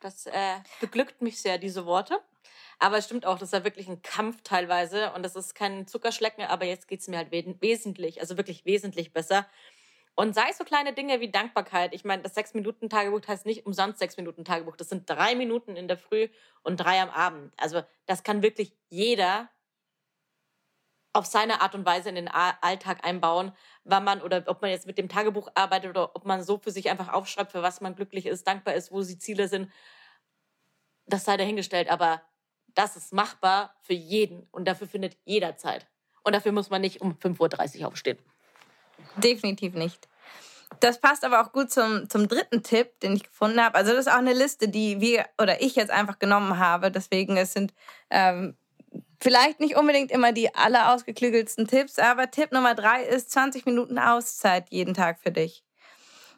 [0.00, 2.20] Das äh, beglückt mich sehr, diese Worte.
[2.78, 6.44] Aber es stimmt auch, das war wirklich ein Kampf teilweise und das ist kein Zuckerschlecken,
[6.44, 9.46] aber jetzt geht es mir halt wesentlich, also wirklich wesentlich besser.
[10.16, 11.92] Und sei es so kleine Dinge wie Dankbarkeit.
[11.92, 14.76] Ich meine, das Sechs-Minuten-Tagebuch heißt nicht umsonst Sechs-Minuten-Tagebuch.
[14.76, 16.28] Das sind drei Minuten in der Früh
[16.62, 17.52] und drei am Abend.
[17.56, 19.48] Also das kann wirklich jeder
[21.12, 23.52] auf seine Art und Weise in den Alltag einbauen,
[23.84, 26.72] wann man oder ob man jetzt mit dem Tagebuch arbeitet oder ob man so für
[26.72, 29.70] sich einfach aufschreibt, für was man glücklich ist, dankbar ist, wo die Ziele sind.
[31.06, 32.22] Das sei dahingestellt, aber
[32.74, 35.86] das ist machbar für jeden und dafür findet jeder Zeit.
[36.24, 38.18] Und dafür muss man nicht um 5.30 Uhr aufstehen.
[39.16, 40.08] Definitiv nicht.
[40.80, 43.76] Das passt aber auch gut zum, zum dritten Tipp, den ich gefunden habe.
[43.76, 46.90] Also das ist auch eine Liste, die wir oder ich jetzt einfach genommen habe.
[46.90, 47.72] Deswegen es sind
[48.10, 48.56] ähm,
[49.20, 53.98] vielleicht nicht unbedingt immer die aller ausgeklügelsten Tipps, aber Tipp Nummer drei ist 20 Minuten
[53.98, 55.64] Auszeit jeden Tag für dich.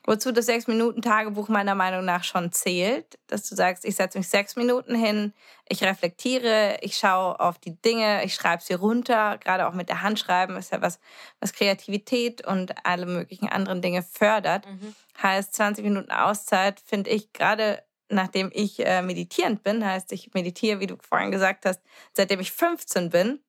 [0.06, 4.54] Wozu das Sechs-Minuten-Tagebuch meiner Meinung nach schon zählt, dass du sagst, ich setze mich sechs
[4.54, 5.32] Minuten hin,
[5.68, 10.02] ich reflektiere, ich schaue auf die Dinge, ich schreibe sie runter, gerade auch mit der
[10.02, 11.00] Hand schreiben ist ja was,
[11.40, 14.64] was Kreativität und alle möglichen anderen Dinge fördert.
[14.66, 14.94] Mhm.
[15.20, 20.78] Heißt, 20 Minuten Auszeit finde ich gerade nachdem ich äh, meditierend bin, heißt, ich meditiere,
[20.78, 21.80] wie du vorhin gesagt hast,
[22.12, 23.40] seitdem ich 15 bin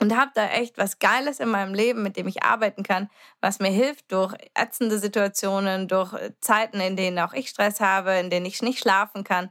[0.00, 3.58] und habe da echt was Geiles in meinem Leben, mit dem ich arbeiten kann, was
[3.58, 8.46] mir hilft durch ätzende Situationen, durch Zeiten, in denen auch ich Stress habe, in denen
[8.46, 9.50] ich nicht schlafen kann,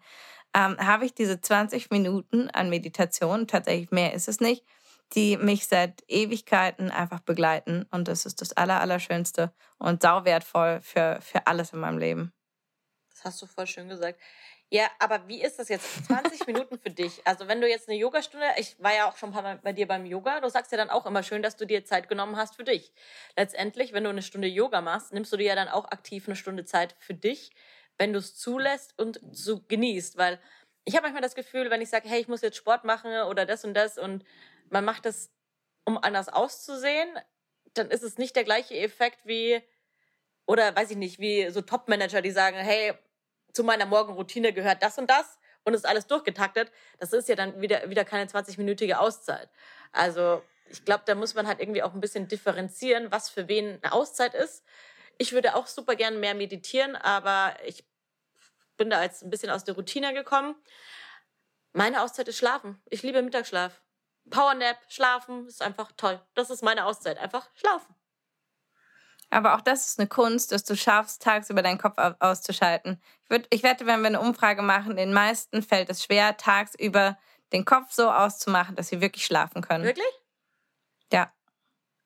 [0.55, 4.65] ähm, habe ich diese 20 Minuten an Meditation, tatsächlich mehr ist es nicht,
[5.13, 7.85] die mich seit Ewigkeiten einfach begleiten.
[7.91, 12.33] Und das ist das Aller, Allerschönste und sauwertvoll für, für alles in meinem Leben.
[13.11, 14.19] Das hast du voll schön gesagt.
[14.71, 16.05] Ja, aber wie ist das jetzt?
[16.05, 17.25] 20 Minuten für dich.
[17.25, 19.73] Also wenn du jetzt eine Yogastunde, ich war ja auch schon ein paar Mal bei
[19.73, 22.37] dir beim Yoga, du sagst ja dann auch immer schön, dass du dir Zeit genommen
[22.37, 22.93] hast für dich.
[23.35, 26.35] Letztendlich, wenn du eine Stunde Yoga machst, nimmst du dir ja dann auch aktiv eine
[26.35, 27.49] Stunde Zeit für dich,
[27.97, 30.17] wenn du es zulässt und so genießt.
[30.17, 30.39] Weil
[30.85, 33.47] ich habe manchmal das Gefühl, wenn ich sage, hey, ich muss jetzt Sport machen oder
[33.47, 34.23] das und das und
[34.69, 35.31] man macht das,
[35.85, 37.09] um anders auszusehen,
[37.73, 39.63] dann ist es nicht der gleiche Effekt wie,
[40.45, 42.93] oder weiß ich nicht, wie so Top-Manager, die sagen, hey,
[43.59, 47.59] zu meiner Morgenroutine gehört das und das und ist alles durchgetaktet, das ist ja dann
[47.59, 49.49] wieder, wieder keine 20-minütige Auszeit.
[49.91, 53.83] Also ich glaube, da muss man halt irgendwie auch ein bisschen differenzieren, was für wen
[53.83, 54.63] eine Auszeit ist.
[55.17, 57.83] Ich würde auch super gerne mehr meditieren, aber ich
[58.77, 60.55] bin da jetzt ein bisschen aus der Routine gekommen.
[61.73, 62.81] Meine Auszeit ist Schlafen.
[62.89, 63.81] Ich liebe Mittagsschlaf.
[64.29, 66.21] Powernap, Schlafen ist einfach toll.
[66.33, 67.17] Das ist meine Auszeit.
[67.17, 67.93] Einfach schlafen.
[69.29, 73.01] Aber auch das ist eine Kunst, dass du schaffst, tagsüber deinen Kopf auszuschalten.
[73.23, 77.17] Ich, würd, ich wette, wenn wir eine Umfrage machen, den meisten fällt es schwer, tagsüber
[77.53, 79.83] den Kopf so auszumachen, dass sie wirklich schlafen können.
[79.83, 80.05] Wirklich?
[81.11, 81.31] Ja.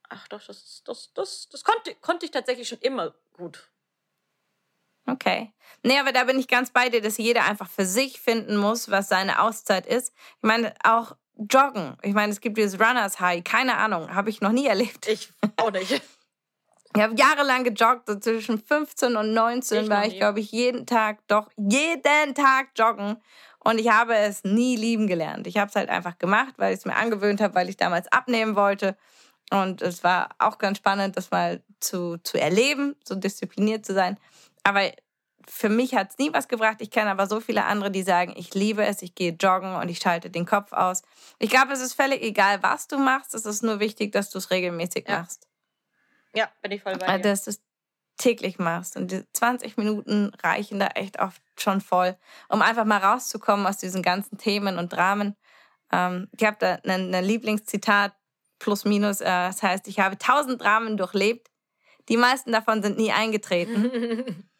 [0.09, 3.69] Ach doch, das, das, das, das konnte, konnte ich tatsächlich schon immer gut.
[5.05, 5.53] Okay.
[5.81, 8.89] Nee, aber da bin ich ganz bei dir, dass jeder einfach für sich finden muss,
[8.89, 10.13] was seine Auszeit ist.
[10.37, 11.97] Ich meine, auch Joggen.
[12.03, 13.43] Ich meine, es gibt dieses Runners High.
[13.43, 15.07] Keine Ahnung, habe ich noch nie erlebt.
[15.07, 16.01] Ich auch nicht.
[16.95, 20.85] Ich habe jahrelang gejoggt, so zwischen 15 und 19 ich war ich, glaube ich, jeden
[20.85, 23.17] Tag, doch jeden Tag joggen.
[23.59, 25.47] Und ich habe es nie lieben gelernt.
[25.47, 28.11] Ich habe es halt einfach gemacht, weil ich es mir angewöhnt habe, weil ich damals
[28.11, 28.97] abnehmen wollte.
[29.51, 34.17] Und es war auch ganz spannend, das mal zu, zu erleben, so diszipliniert zu sein.
[34.63, 34.91] Aber
[35.47, 36.77] für mich hat es nie was gebracht.
[36.79, 39.89] Ich kenne aber so viele andere, die sagen, ich liebe es, ich gehe joggen und
[39.89, 41.01] ich schalte den Kopf aus.
[41.39, 43.33] Ich glaube, es ist völlig egal, was du machst.
[43.33, 45.19] Es ist nur wichtig, dass du es regelmäßig ja.
[45.19, 45.47] machst.
[46.33, 47.23] Ja, bin ich voll bei dir.
[47.23, 47.61] Dass du es
[48.17, 48.95] täglich machst.
[48.95, 52.15] Und die 20 Minuten reichen da echt oft schon voll,
[52.49, 55.35] um einfach mal rauszukommen aus diesen ganzen Themen und Dramen.
[55.91, 58.13] Ähm, ich habe da ein, ein Lieblingszitat,
[58.59, 61.49] plus minus, äh, das heißt, ich habe tausend Dramen durchlebt.
[62.09, 64.49] Die meisten davon sind nie eingetreten.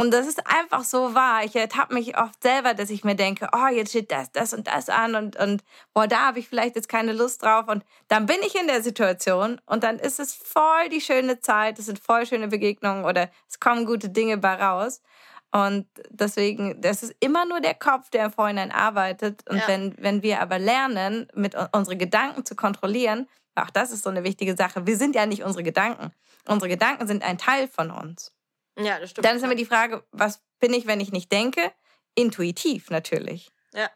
[0.00, 1.44] Und das ist einfach so wahr.
[1.44, 4.68] Ich ertappe mich oft selber, dass ich mir denke, oh, jetzt steht das, das und
[4.68, 7.66] das an und, und boah, da habe ich vielleicht jetzt keine Lust drauf.
[7.66, 11.80] Und dann bin ich in der Situation und dann ist es voll die schöne Zeit,
[11.80, 15.02] es sind voll schöne Begegnungen oder es kommen gute Dinge bei raus.
[15.50, 19.42] Und deswegen, das ist immer nur der Kopf, der im Vorhinein arbeitet.
[19.50, 19.66] Und ja.
[19.66, 23.26] wenn, wenn wir aber lernen, mit unsere Gedanken zu kontrollieren,
[23.56, 24.86] auch das ist so eine wichtige Sache.
[24.86, 26.12] Wir sind ja nicht unsere Gedanken.
[26.46, 28.32] Unsere Gedanken sind ein Teil von uns.
[28.78, 29.24] Ja, das stimmt.
[29.24, 31.72] Dann ist immer die Frage, was bin ich, wenn ich nicht denke?
[32.14, 33.50] Intuitiv natürlich.
[33.72, 33.90] Ja.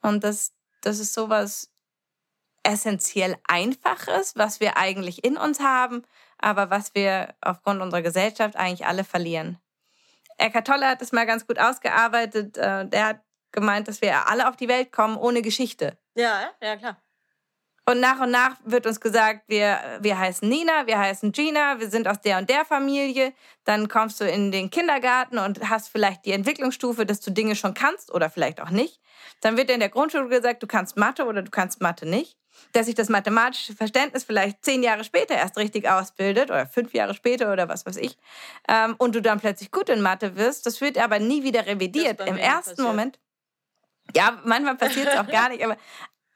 [0.00, 0.52] Und das,
[0.82, 1.70] das ist sowas
[2.64, 6.04] essentiell Einfaches, was wir eigentlich in uns haben,
[6.38, 9.58] aber was wir aufgrund unserer Gesellschaft eigentlich alle verlieren.
[10.38, 12.56] Eckhart Tolle hat es mal ganz gut ausgearbeitet.
[12.56, 13.20] Äh, der hat
[13.52, 15.98] gemeint, dass wir alle auf die Welt kommen ohne Geschichte.
[16.14, 17.01] Ja, ja, klar.
[17.84, 21.90] Und nach und nach wird uns gesagt, wir, wir heißen Nina, wir heißen Gina, wir
[21.90, 23.32] sind aus der und der Familie.
[23.64, 27.74] Dann kommst du in den Kindergarten und hast vielleicht die Entwicklungsstufe, dass du Dinge schon
[27.74, 29.00] kannst oder vielleicht auch nicht.
[29.40, 32.38] Dann wird dir in der Grundschule gesagt, du kannst Mathe oder du kannst Mathe nicht.
[32.72, 37.14] Dass sich das mathematische Verständnis vielleicht zehn Jahre später erst richtig ausbildet oder fünf Jahre
[37.14, 38.16] später oder was weiß ich.
[38.68, 40.66] Ähm, und du dann plötzlich gut in Mathe wirst.
[40.66, 42.20] Das wird aber nie wieder revidiert.
[42.20, 42.86] Im ersten passiert.
[42.86, 43.18] Moment.
[44.14, 45.76] Ja, manchmal passiert es auch gar nicht, aber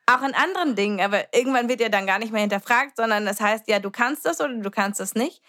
[0.06, 3.40] auch in anderen Dingen, aber irgendwann wird ja dann gar nicht mehr hinterfragt, sondern das
[3.40, 5.42] heißt, ja, du kannst das oder du kannst das nicht.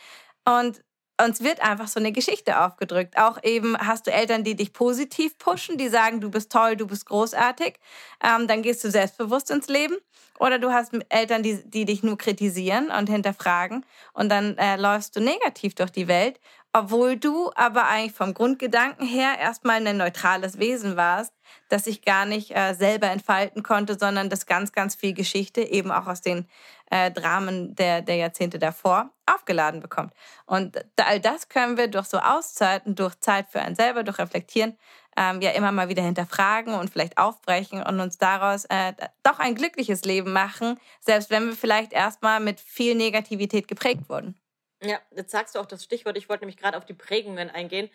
[0.45, 0.84] Und
[1.24, 3.18] uns wird einfach so eine Geschichte aufgedrückt.
[3.18, 6.86] Auch eben hast du Eltern, die dich positiv pushen, die sagen, du bist toll, du
[6.86, 7.80] bist großartig.
[8.24, 9.95] Ähm, dann gehst du selbstbewusst ins Leben.
[10.39, 13.86] Oder du hast Eltern, die, die dich nur kritisieren und hinterfragen.
[14.13, 16.39] Und dann äh, läufst du negativ durch die Welt,
[16.74, 21.34] obwohl du aber eigentlich vom Grundgedanken her erstmal ein neutrales Wesen warst,
[21.70, 25.91] das sich gar nicht äh, selber entfalten konnte, sondern das ganz, ganz viel Geschichte eben
[25.91, 26.47] auch aus den
[26.90, 30.14] äh, Dramen der, der Jahrzehnte davor aufgeladen bekommt.
[30.46, 34.78] Und all das können wir durch so Auszeiten, durch Zeit für einen selber, durch Reflektieren,
[35.18, 39.56] ähm, ja immer mal wieder hinterfragen und vielleicht aufbrechen und uns daraus äh, doch ein
[39.56, 44.40] glückliches Leben machen, selbst wenn wir vielleicht erstmal mit viel Negativität geprägt wurden.
[44.84, 46.18] Ja, jetzt sagst du auch das Stichwort.
[46.18, 47.90] Ich wollte nämlich gerade auf die Prägungen eingehen.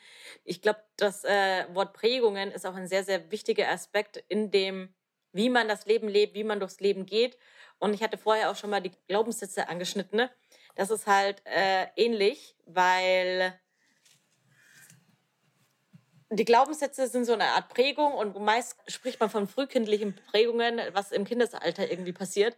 [0.45, 4.93] Ich glaube, das äh, Wort Prägungen ist auch ein sehr, sehr wichtiger Aspekt in dem,
[5.33, 7.39] wie man das Leben lebt, wie man durchs Leben geht.
[7.83, 10.17] Und ich hatte vorher auch schon mal die Glaubenssätze angeschnitten.
[10.17, 10.31] Ne?
[10.77, 13.59] Das ist halt äh, ähnlich, weil
[16.31, 21.11] die Glaubenssätze sind so eine Art Prägung und meist spricht man von frühkindlichen Prägungen, was
[21.11, 22.57] im Kindesalter irgendwie passiert.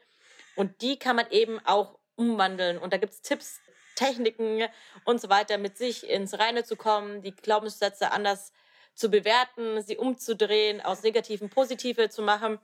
[0.57, 2.77] Und die kann man eben auch umwandeln.
[2.77, 3.61] Und da gibt es Tipps,
[3.95, 4.69] Techniken
[5.07, 8.53] und so weiter, mit sich ins Reine zu kommen, die Glaubenssätze anders
[8.95, 12.59] zu bewerten, sie umzudrehen, aus negativen positive zu machen.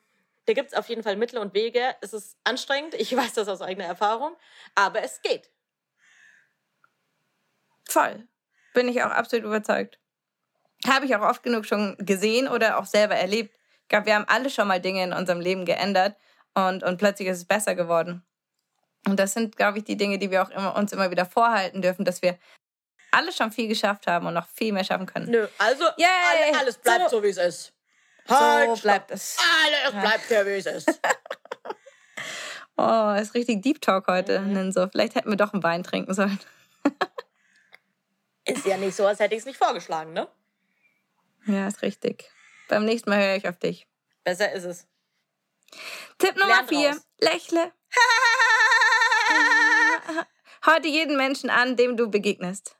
[0.46, 1.94] Da gibt es auf jeden Fall Mittel und Wege.
[2.00, 4.36] Es ist anstrengend, ich weiß das aus eigener Erfahrung,
[4.74, 5.50] aber es geht.
[7.88, 8.26] Voll.
[8.74, 9.98] Bin ich auch absolut überzeugt.
[10.86, 13.54] Habe ich auch oft genug schon gesehen oder auch selber erlebt.
[13.82, 16.16] Ich glaube, wir haben alle schon mal Dinge in unserem Leben geändert
[16.54, 18.24] und, und plötzlich ist es besser geworden.
[19.06, 21.82] Und das sind, glaube ich, die Dinge, die wir auch immer, uns immer wieder vorhalten
[21.82, 22.38] dürfen, dass wir
[23.10, 25.30] alle schon viel geschafft haben und noch viel mehr schaffen können.
[25.30, 27.72] Nö, also alle, alles bleibt so, so wie es ist.
[28.30, 29.36] Halt, so bleibt es.
[29.64, 31.00] Alles bleibt ja, wie es ist.
[32.76, 34.40] oh, ist richtig Deep Talk heute.
[34.40, 34.72] Mhm.
[34.72, 36.38] So, vielleicht hätten wir doch einen Wein trinken sollen.
[38.44, 40.28] ist ja nicht so, als hätte ich es nicht vorgeschlagen, ne?
[41.46, 42.30] Ja, ist richtig.
[42.68, 43.86] Beim nächsten Mal höre ich auf dich.
[44.24, 44.86] Besser ist es.
[46.18, 46.90] Tipp Nummer Lernt vier.
[46.90, 47.06] Raus.
[47.20, 47.72] Lächle.
[50.66, 52.76] heute jeden Menschen an, dem du begegnest.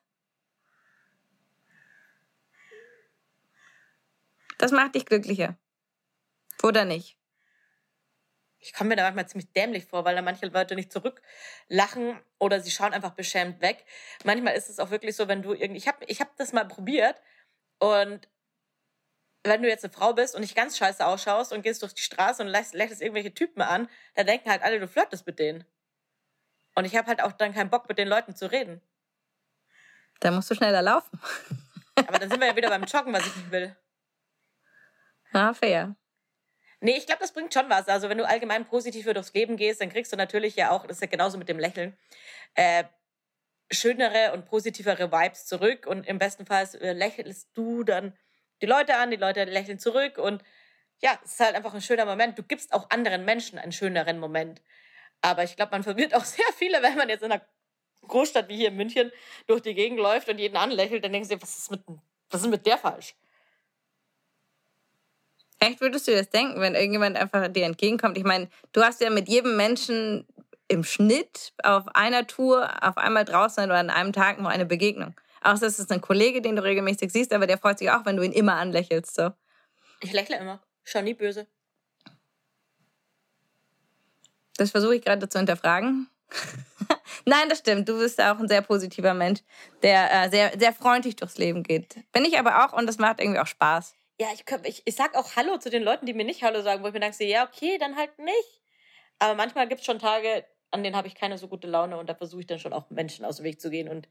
[4.60, 5.56] Das macht dich glücklicher.
[6.62, 7.16] Oder nicht?
[8.58, 12.60] Ich komme mir da manchmal ziemlich dämlich vor, weil da manche Leute nicht zurücklachen oder
[12.60, 13.86] sie schauen einfach beschämt weg.
[14.22, 15.78] Manchmal ist es auch wirklich so, wenn du irgendwie.
[15.78, 17.18] Ich habe ich hab das mal probiert
[17.78, 18.28] und
[19.44, 22.02] wenn du jetzt eine Frau bist und nicht ganz scheiße ausschaust und gehst durch die
[22.02, 25.64] Straße und lächelst irgendwelche Typen an, dann denken halt alle, du flirtest mit denen.
[26.74, 28.82] Und ich habe halt auch dann keinen Bock, mit den Leuten zu reden.
[30.20, 31.18] Da musst du schneller laufen.
[31.94, 33.74] Aber dann sind wir ja wieder beim Joggen, was ich nicht will.
[35.32, 35.96] Ja, fair.
[36.80, 37.88] Nee, ich glaube, das bringt schon was.
[37.88, 40.96] Also wenn du allgemein positiv durchs Leben gehst, dann kriegst du natürlich ja auch, das
[40.96, 41.96] ist ja genauso mit dem Lächeln,
[42.54, 42.84] äh,
[43.70, 45.86] schönere und positivere Vibes zurück.
[45.86, 48.16] Und im besten Fall äh, lächelst du dann
[48.62, 50.18] die Leute an, die Leute lächeln zurück.
[50.18, 50.42] Und
[51.02, 52.38] ja, es ist halt einfach ein schöner Moment.
[52.38, 54.62] Du gibst auch anderen Menschen einen schöneren Moment.
[55.20, 57.44] Aber ich glaube, man verwirrt auch sehr viele, wenn man jetzt in einer
[58.08, 59.12] Großstadt wie hier in München
[59.46, 61.82] durch die Gegend läuft und jeden anlächelt, dann du dir, was ist mit,
[62.30, 63.14] was ist mit der falsch?
[65.60, 68.16] Echt würdest du das denken, wenn irgendjemand einfach dir entgegenkommt?
[68.16, 70.26] Ich meine, du hast ja mit jedem Menschen
[70.68, 75.14] im Schnitt auf einer Tour auf einmal draußen oder an einem Tag nur eine Begegnung.
[75.42, 78.16] Außer es ist ein Kollege, den du regelmäßig siehst, aber der freut sich auch, wenn
[78.16, 79.14] du ihn immer anlächelst.
[79.14, 79.30] So.
[80.00, 80.62] Ich lächle immer.
[80.84, 81.46] Schau nie böse.
[84.56, 86.08] Das versuche ich gerade zu hinterfragen.
[87.24, 87.88] Nein, das stimmt.
[87.88, 89.40] Du bist auch ein sehr positiver Mensch,
[89.82, 91.96] der äh, sehr, sehr freundlich durchs Leben geht.
[92.12, 93.94] Bin ich aber auch und das macht irgendwie auch Spaß.
[94.20, 96.82] Ja, ich, ich, ich sag auch Hallo zu den Leuten, die mir nicht Hallo sagen,
[96.82, 98.60] wo ich mir denke, ja, okay, dann halt nicht.
[99.18, 102.06] Aber manchmal gibt es schon Tage, an denen habe ich keine so gute Laune und
[102.06, 104.10] da versuche ich dann schon auch Menschen aus dem Weg zu gehen und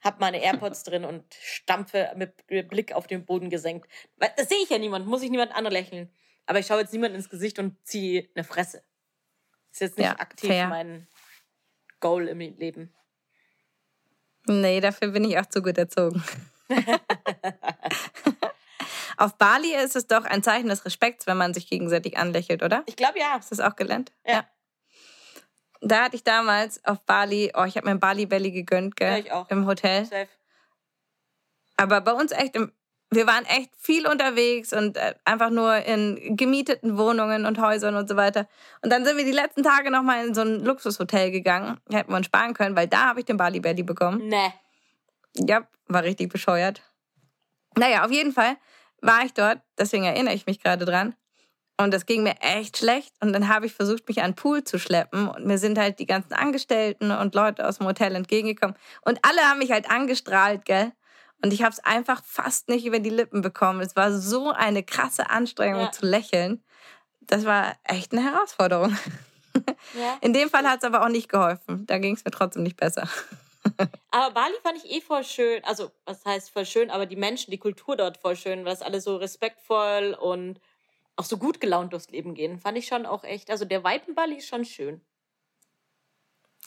[0.00, 3.90] habe meine AirPods drin und stampfe mit Blick auf den Boden gesenkt.
[4.16, 6.08] Das sehe ich ja niemand, muss ich niemand anlächeln.
[6.46, 8.84] Aber ich schaue jetzt niemand ins Gesicht und ziehe eine Fresse.
[9.72, 10.68] Ist jetzt nicht ja, aktiv fair.
[10.68, 11.08] mein
[11.98, 12.94] Goal im Leben.
[14.46, 16.22] Nee, dafür bin ich auch zu gut erzogen.
[19.16, 22.82] Auf Bali ist es doch ein Zeichen des Respekts, wenn man sich gegenseitig anlächelt, oder?
[22.86, 23.30] Ich glaube ja.
[23.32, 24.12] Hast du das auch gelernt?
[24.26, 24.32] Ja.
[24.32, 24.44] ja.
[25.80, 29.12] Da hatte ich damals auf Bali, oh, ich habe mir ein Bali Belly gegönnt, gell?
[29.12, 29.50] Ja, ich auch.
[29.50, 30.04] Im Hotel.
[30.04, 30.28] Safe.
[31.76, 32.72] Aber bei uns echt, im,
[33.10, 38.08] wir waren echt viel unterwegs und äh, einfach nur in gemieteten Wohnungen und Häusern und
[38.08, 38.48] so weiter.
[38.82, 41.78] Und dann sind wir die letzten Tage nochmal in so ein Luxushotel gegangen.
[41.90, 44.26] Hätten wir uns sparen können, weil da habe ich den Bali Belly bekommen.
[44.28, 44.52] Nee.
[45.34, 46.82] Ja, war richtig bescheuert.
[47.76, 48.56] Naja, auf jeden Fall
[49.00, 51.14] war ich dort, deswegen erinnere ich mich gerade dran.
[51.78, 53.14] Und das ging mir echt schlecht.
[53.20, 55.28] Und dann habe ich versucht, mich an den Pool zu schleppen.
[55.28, 58.76] Und mir sind halt die ganzen Angestellten und Leute aus dem Hotel entgegengekommen.
[59.02, 60.92] Und alle haben mich halt angestrahlt, gell?
[61.44, 63.80] Und ich habe es einfach fast nicht über die Lippen bekommen.
[63.80, 65.92] Es war so eine krasse Anstrengung ja.
[65.92, 66.64] zu lächeln.
[67.20, 68.96] Das war echt eine Herausforderung.
[69.98, 70.18] Ja.
[70.20, 71.86] In dem Fall hat es aber auch nicht geholfen.
[71.86, 73.08] Da ging es mir trotzdem nicht besser.
[74.10, 75.62] Aber Bali fand ich eh voll schön.
[75.64, 78.82] Also, was heißt voll schön, aber die Menschen, die Kultur dort voll schön, weil es
[78.82, 80.60] alle so respektvoll und
[81.16, 82.58] auch so gut gelaunt durchs Leben gehen.
[82.58, 83.50] Fand ich schon auch echt.
[83.50, 85.00] Also, der Vibe in Bali ist schon schön.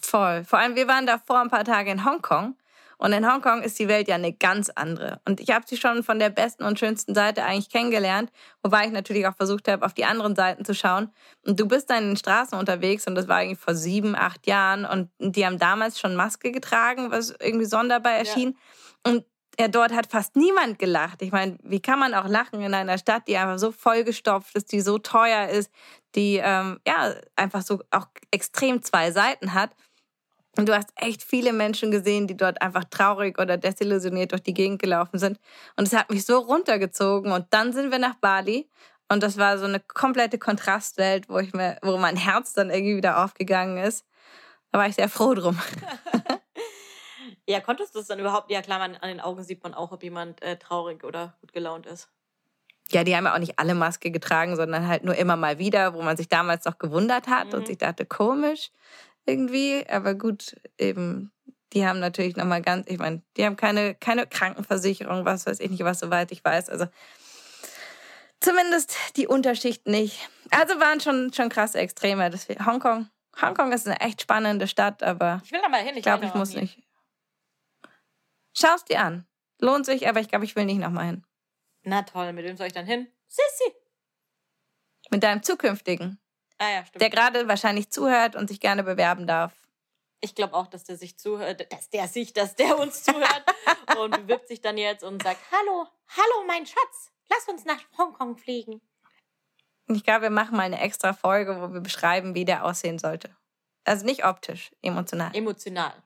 [0.02, 0.44] Voll.
[0.44, 2.56] Vor allem, wir waren da vor ein paar Tagen in Hongkong
[3.00, 5.22] und in Hongkong ist die Welt ja eine ganz andere.
[5.26, 8.30] Und ich habe sie schon von der besten und schönsten Seite eigentlich kennengelernt,
[8.62, 11.10] wobei ich natürlich auch versucht habe, auf die anderen Seiten zu schauen.
[11.46, 14.46] Und du bist dann in den Straßen unterwegs und das war irgendwie vor sieben, acht
[14.48, 18.58] Jahren und die haben damals schon Maske getragen, was irgendwie sonderbar erschien.
[19.06, 19.14] Ja.
[19.14, 19.26] Und
[19.58, 21.22] ja, dort hat fast niemand gelacht.
[21.22, 24.72] Ich meine, wie kann man auch lachen in einer Stadt, die einfach so vollgestopft ist,
[24.74, 25.72] die so teuer ist,
[26.16, 29.72] die ähm, ja einfach so auch extrem zwei Seiten hat.
[30.58, 34.54] Und du hast echt viele Menschen gesehen, die dort einfach traurig oder desillusioniert durch die
[34.54, 35.40] Gegend gelaufen sind.
[35.78, 37.32] Und es hat mich so runtergezogen.
[37.32, 38.70] Und dann sind wir nach Bali.
[39.10, 42.98] Und das war so eine komplette Kontrastwelt, wo, ich mir, wo mein Herz dann irgendwie
[42.98, 44.06] wieder aufgegangen ist.
[44.72, 45.60] Da war ich sehr froh drum.
[47.48, 48.52] ja, konntest du es dann überhaupt?
[48.52, 51.54] Ja, klar, man, an den Augen sieht man auch, ob jemand äh, traurig oder gut
[51.54, 52.10] gelaunt ist.
[52.92, 55.94] Ja, die haben ja auch nicht alle Maske getragen, sondern halt nur immer mal wieder,
[55.94, 57.60] wo man sich damals noch gewundert hat mhm.
[57.60, 58.72] und sich dachte, komisch
[59.26, 59.86] irgendwie.
[59.90, 61.32] Aber gut, eben,
[61.74, 65.70] die haben natürlich nochmal ganz, ich meine, die haben keine, keine Krankenversicherung, was weiß ich
[65.70, 66.70] nicht, was soweit ich weiß.
[66.70, 66.88] Also
[68.40, 70.30] zumindest die Unterschicht nicht.
[70.52, 72.30] Also waren schon, schon krasse Extreme.
[72.30, 73.10] Das, Hongkong,
[73.42, 75.96] Hongkong ist eine echt spannende Stadt, aber ich will da mal hin.
[75.96, 76.82] Ich glaube, ich muss nicht.
[78.54, 79.26] Schau es dir an.
[79.60, 81.26] Lohnt sich, aber ich glaube, ich will nicht nochmal hin.
[81.84, 83.08] Na toll, mit wem soll ich dann hin?
[83.28, 83.74] Sissi.
[85.12, 86.20] Mit deinem zukünftigen.
[86.60, 87.02] Ah ja, stimmt.
[87.02, 89.54] Der gerade wahrscheinlich zuhört und sich gerne bewerben darf.
[90.22, 93.44] Ich glaube auch, dass der sich zuhört, dass der sich, dass der uns zuhört
[93.98, 98.38] und bewirbt sich dann jetzt und sagt, hallo, hallo mein Schatz, lass uns nach Hongkong
[98.38, 98.82] fliegen.
[99.88, 103.36] Ich glaube, wir machen mal eine extra Folge, wo wir beschreiben, wie der aussehen sollte.
[103.86, 105.34] Also nicht optisch, emotional.
[105.34, 106.04] Emotional.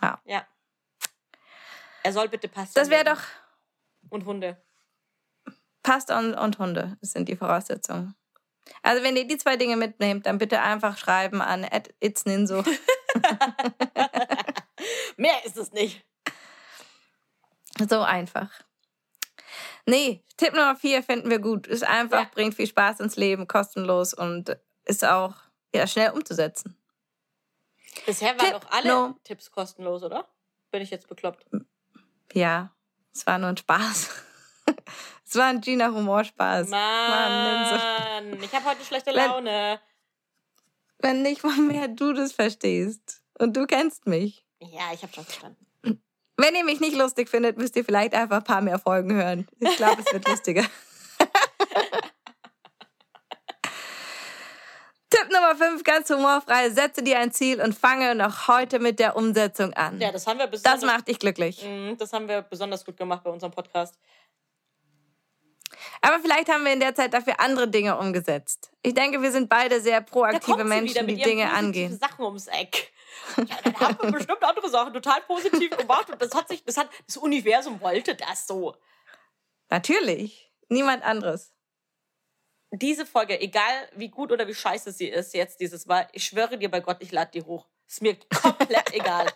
[0.00, 0.20] Ja.
[0.24, 0.46] Ja.
[2.04, 3.20] Er soll bitte Pasta Das wäre doch
[4.10, 4.62] Und Hunde.
[5.82, 6.96] Pasta und, und Hunde.
[7.00, 8.14] Das sind die Voraussetzungen.
[8.82, 11.66] Also wenn ihr die zwei Dinge mitnehmt, dann bitte einfach schreiben an
[12.00, 12.62] @itsninso.
[15.16, 16.04] Mehr ist es nicht.
[17.88, 18.50] so einfach.
[19.86, 21.66] Nee, Tipp Nummer vier finden wir gut.
[21.66, 22.30] Ist einfach, Ja.
[22.32, 25.34] bringt viel Spaß ins Leben, kostenlos und ist auch
[25.74, 26.76] ja, schnell umzusetzen.
[28.06, 30.28] Bisher waren Tipp doch alle no- Tipps kostenlos, oder?
[30.70, 31.46] Bin ich jetzt bekloppt?
[32.32, 32.74] Ja,
[33.12, 34.10] es war nur ein Spaß.
[35.34, 36.68] Es war ein Gina Humorspaß.
[36.68, 38.30] Mann.
[38.30, 39.80] Mann, ich habe heute schlechte Wenn- Laune.
[41.00, 43.20] Wenn nicht mal mehr du das verstehst.
[43.38, 44.46] Und du kennst mich.
[44.60, 45.66] Ja, ich habe schon verstanden.
[46.36, 49.48] Wenn ihr mich nicht lustig findet, müsst ihr vielleicht einfach ein paar mehr Folgen hören.
[49.58, 50.62] Ich glaube, es wird lustiger.
[55.10, 56.70] Tipp Nummer 5, ganz humorfrei.
[56.70, 60.00] Setze dir ein Ziel und fange noch heute mit der Umsetzung an.
[60.00, 61.64] Ja, das haben wir besonders, das macht dich glücklich.
[61.64, 63.96] Mm, das haben wir besonders gut gemacht bei unserem Podcast.
[66.04, 68.70] Aber vielleicht haben wir in der Zeit dafür andere Dinge umgesetzt.
[68.82, 71.98] Ich denke, wir sind beide sehr proaktive Menschen, die Dinge angehen.
[71.98, 72.92] Sachen ums Eck.
[73.38, 76.76] Ja, dann haben wir bestimmt andere Sachen total positiv gemacht und das hat sich, das
[76.76, 78.76] hat, das Universum wollte das so.
[79.70, 80.52] Natürlich.
[80.68, 81.54] Niemand anderes.
[82.70, 86.58] Diese Folge, egal wie gut oder wie scheiße sie ist jetzt dieses Mal, ich schwöre
[86.58, 87.66] dir bei Gott, ich lade die hoch.
[87.88, 89.26] Ist mir komplett egal.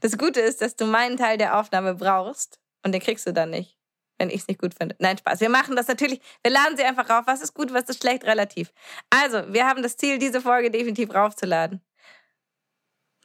[0.00, 3.50] Das Gute ist, dass du meinen Teil der Aufnahme brauchst und den kriegst du dann
[3.50, 3.78] nicht,
[4.22, 4.94] wenn ich es nicht gut finde.
[5.00, 5.40] Nein, Spaß.
[5.40, 6.20] Wir machen das natürlich.
[6.42, 7.24] Wir laden sie einfach rauf.
[7.26, 8.72] Was ist gut, was ist schlecht, relativ.
[9.10, 11.82] Also, wir haben das Ziel, diese Folge definitiv raufzuladen.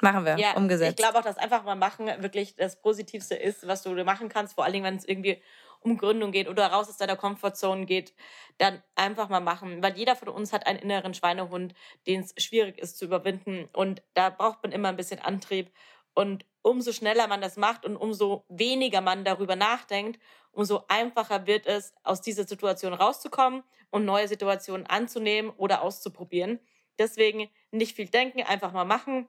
[0.01, 0.37] Machen wir.
[0.37, 0.91] Ja, umgesetzt.
[0.91, 4.55] ich glaube auch, dass einfach mal machen wirklich das Positivste ist, was du machen kannst.
[4.55, 5.41] Vor allen Dingen, wenn es irgendwie
[5.79, 8.13] um Gründung geht oder raus aus deiner Comfortzone geht,
[8.57, 9.83] dann einfach mal machen.
[9.83, 11.73] Weil jeder von uns hat einen inneren Schweinehund,
[12.07, 13.69] den es schwierig ist zu überwinden.
[13.73, 15.71] Und da braucht man immer ein bisschen Antrieb.
[16.13, 20.19] Und umso schneller man das macht und umso weniger man darüber nachdenkt,
[20.57, 26.59] umso einfacher wird es, aus dieser Situation rauszukommen und neue Situationen anzunehmen oder auszuprobieren.
[26.97, 29.27] Deswegen nicht viel denken, einfach mal machen.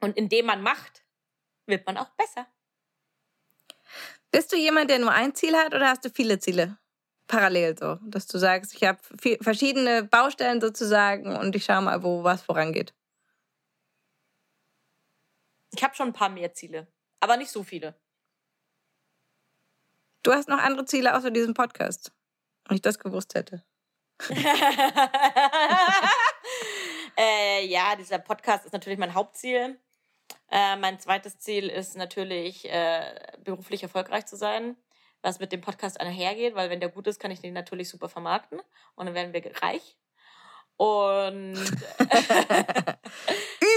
[0.00, 1.04] Und indem man macht,
[1.66, 2.46] wird man auch besser.
[4.30, 6.78] Bist du jemand, der nur ein Ziel hat oder hast du viele Ziele?
[7.26, 8.98] Parallel so, dass du sagst, ich habe
[9.42, 12.94] verschiedene Baustellen sozusagen und ich schaue mal, wo was vorangeht.
[15.74, 16.86] Ich habe schon ein paar mehr Ziele,
[17.20, 17.94] aber nicht so viele.
[20.22, 22.12] Du hast noch andere Ziele außer diesem Podcast.
[22.68, 23.64] Wenn ich das gewusst hätte.
[27.18, 29.80] äh, ja, dieser Podcast ist natürlich mein Hauptziel.
[30.48, 34.76] Äh, mein zweites Ziel ist natürlich, äh, beruflich erfolgreich zu sein,
[35.22, 38.08] was mit dem Podcast einhergeht, weil wenn der gut ist, kann ich den natürlich super
[38.08, 38.60] vermarkten
[38.94, 39.96] und dann werden wir reich.
[40.76, 41.54] Und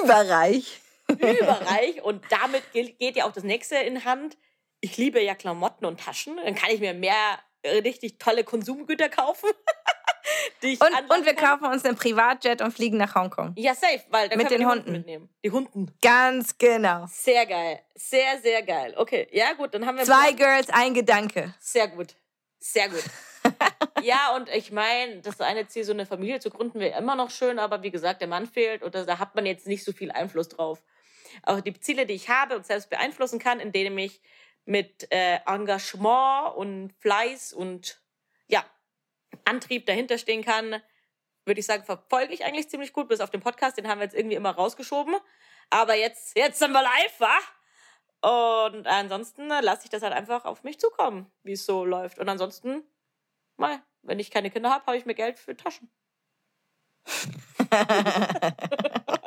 [0.04, 0.80] Überreich.
[1.08, 4.38] überreich und damit geht ja auch das nächste in Hand.
[4.86, 6.38] Ich liebe ja Klamotten und Taschen.
[6.38, 9.50] Dann kann ich mir mehr äh, richtig tolle Konsumgüter kaufen.
[10.64, 11.60] Und, und wir kann.
[11.60, 13.54] kaufen uns einen Privatjet und fliegen nach Hongkong.
[13.58, 14.92] Ja, safe, weil dann Mit können wir den die Hunden.
[14.92, 15.30] mitnehmen.
[15.44, 15.94] Die Hunden.
[16.02, 17.06] Ganz genau.
[17.08, 17.82] Sehr geil.
[17.94, 18.96] Sehr, sehr geil.
[18.98, 20.04] Okay, ja gut, dann haben wir...
[20.04, 21.54] Zwei Girls, ein Gedanke.
[21.60, 22.16] Sehr gut.
[22.58, 23.04] Sehr gut.
[24.02, 27.30] ja, und ich meine, das eine Ziel, so eine Familie zu gründen, wäre immer noch
[27.30, 30.10] schön, aber wie gesagt, der Mann fehlt oder da hat man jetzt nicht so viel
[30.12, 30.82] Einfluss drauf.
[31.44, 34.22] Auch die Ziele, die ich habe und selbst beeinflussen kann, indem ich
[34.66, 38.02] mit äh, Engagement und Fleiß und
[38.48, 38.66] ja,
[39.46, 40.82] Antrieb dahinter stehen kann,
[41.46, 44.06] würde ich sagen, verfolge ich eigentlich ziemlich gut, bis auf den Podcast, den haben wir
[44.06, 45.16] jetzt irgendwie immer rausgeschoben.
[45.70, 48.72] Aber jetzt, jetzt sind wir live, wa?
[48.72, 52.18] Und ansonsten lasse ich das halt einfach auf mich zukommen, wie es so läuft.
[52.18, 52.84] Und ansonsten,
[53.58, 55.92] mal, wenn ich keine Kinder habe, habe ich mir Geld für Taschen.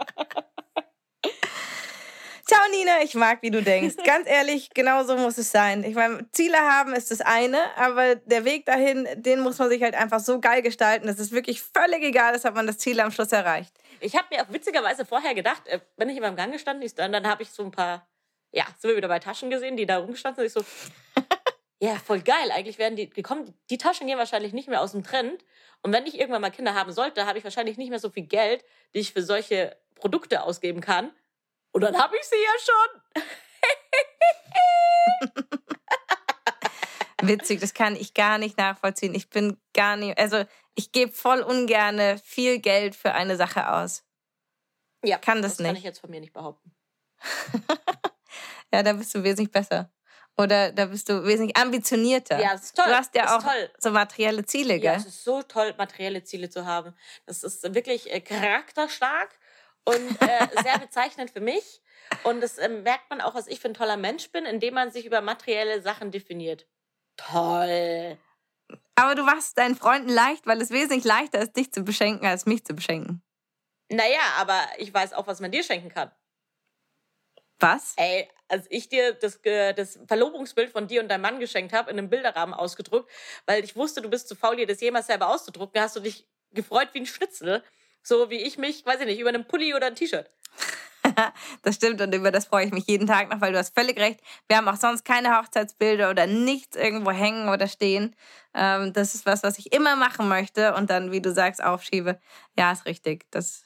[2.49, 3.97] Ciao Nina, ich mag, wie du denkst.
[4.07, 5.85] Ganz ehrlich, genau so muss es sein.
[5.85, 9.83] Ich meine, Ziele haben ist das eine, aber der Weg dahin, den muss man sich
[9.83, 13.01] halt einfach so geil gestalten, dass es wirklich völlig egal ist, ob man das Ziel
[13.01, 13.75] am Schluss erreicht.
[14.01, 16.99] Ich habe mir auch witzigerweise vorher gedacht, äh, wenn ich in meinem Gang gestanden ist,
[16.99, 18.09] dann, dann habe ich so ein paar,
[18.51, 20.65] ja, sind wir wieder bei Taschen gesehen, die da rumgestanden sind.
[20.65, 21.23] Ich so,
[21.87, 22.51] ja, voll geil.
[22.51, 25.45] Eigentlich werden die gekommen, die Taschen gehen wahrscheinlich nicht mehr aus dem Trend.
[25.83, 28.25] Und wenn ich irgendwann mal Kinder haben sollte, habe ich wahrscheinlich nicht mehr so viel
[28.25, 31.11] Geld, die ich für solche Produkte ausgeben kann.
[31.79, 33.25] Und dann habe ich sie ja schon.
[37.29, 39.15] Witzig, das kann ich gar nicht nachvollziehen.
[39.15, 44.05] Ich bin gar nicht, also ich gebe voll ungerne viel Geld für eine Sache aus.
[45.05, 45.79] Ja, Kann das das kann nicht.
[45.81, 46.75] ich jetzt von mir nicht behaupten.
[48.71, 49.91] Ja, da bist du wesentlich besser.
[50.37, 52.39] Oder da bist du wesentlich ambitionierter.
[52.39, 52.85] Ja, das ist toll.
[52.87, 53.71] Du hast ja Das auch toll.
[53.79, 55.01] so materielle Ziele, Ja, gell?
[55.01, 56.95] es ist so toll, materielle Ziele zu haben.
[57.25, 59.38] Das ist wirklich äh, charakterstark
[59.89, 61.81] und äh, sehr bezeichnend für mich.
[62.25, 64.91] Und das ähm, merkt man auch, was ich für ein toller Mensch bin, indem man
[64.91, 66.67] sich über materielle Sachen definiert.
[67.17, 68.19] Toll.
[68.95, 72.47] Aber du machst deinen Freunden leicht, weil es wesentlich leichter ist, dich zu beschenken, als
[72.47, 73.23] mich zu beschenken.
[73.91, 76.11] Naja, aber ich weiß auch, was man dir schenken kann.
[77.59, 77.95] Was?
[77.97, 81.91] Ey, als ich dir das, äh, das Verlobungsbild von dir und deinem Mann geschenkt habe,
[81.91, 83.11] in einem Bilderrahmen ausgedruckt,
[83.47, 86.29] weil ich wusste, du bist zu faul, dir das jemals selber auszudrucken, hast du dich
[86.53, 87.65] gefreut wie ein Schnitzel.
[88.03, 90.31] So wie ich mich, weiß ich nicht, über einen Pulli oder ein T-Shirt.
[91.63, 93.99] das stimmt und über das freue ich mich jeden Tag noch, weil du hast völlig
[93.99, 94.21] recht.
[94.47, 98.15] Wir haben auch sonst keine Hochzeitsbilder oder nichts irgendwo hängen oder stehen.
[98.55, 102.21] Ähm, das ist was, was ich immer machen möchte und dann, wie du sagst, aufschiebe.
[102.57, 103.27] Ja, ist richtig.
[103.31, 103.65] Das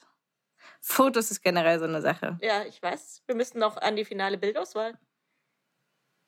[0.81, 2.37] Fotos ist generell so eine Sache.
[2.41, 3.23] Ja, ich weiß.
[3.25, 4.97] Wir müssen noch an die finale Bildauswahl.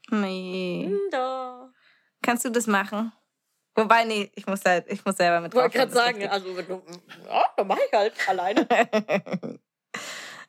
[0.10, 0.88] Nee.
[0.88, 1.74] Hm.
[2.22, 3.12] Kannst du das machen?
[3.76, 5.68] Wobei, nee, ich muss, halt, ich muss selber mit drauf.
[5.68, 6.82] Ich wollte gerade sagen, also wenn du,
[7.28, 8.68] ja, dann mache ich halt alleine.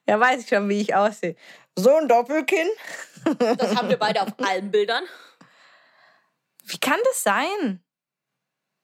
[0.06, 1.34] ja, weiß ich schon, wie ich aussehe.
[1.74, 2.68] So ein Doppelkinn.
[3.38, 5.02] das haben wir beide auf allen Bildern.
[6.64, 7.82] Wie kann das sein?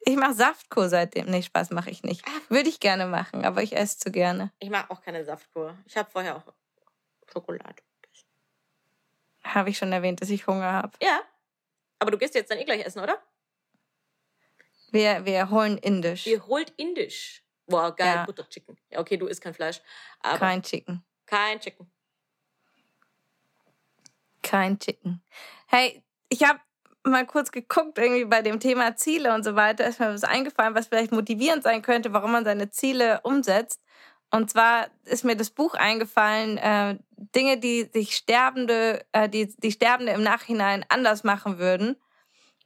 [0.01, 1.27] Ich mache Saftkur seitdem.
[1.27, 2.25] Nee, Spaß mache ich nicht.
[2.49, 4.51] Würde ich gerne machen, aber ich esse zu gerne.
[4.59, 5.77] Ich mag auch keine Saftkur.
[5.87, 6.53] Ich habe vorher auch
[7.33, 7.83] Schokolade.
[9.45, 10.93] Habe ich schon erwähnt, dass ich Hunger habe?
[11.01, 11.21] Ja.
[12.01, 13.23] Aber du gehst jetzt dann eh gleich essen, oder?
[14.93, 16.27] Wir, wir holen indisch.
[16.27, 17.43] Ihr holt indisch.
[17.67, 18.25] Boah, geil, ja.
[18.27, 18.77] Butter Chicken.
[18.91, 19.81] Ja, okay, du isst kein Fleisch.
[20.23, 21.03] Kein Chicken.
[21.27, 21.91] Kein Chicken.
[24.43, 25.23] Kein Chicken.
[25.67, 26.61] Hey, ich habe
[27.05, 30.75] mal kurz geguckt, irgendwie bei dem Thema Ziele und so weiter, ist mir was eingefallen,
[30.75, 33.83] was vielleicht motivierend sein könnte, warum man seine Ziele umsetzt.
[34.31, 36.99] Und zwar ist mir das Buch eingefallen, äh,
[37.35, 41.97] Dinge, die sich Sterbende, äh, die, die Sterbende im Nachhinein anders machen würden.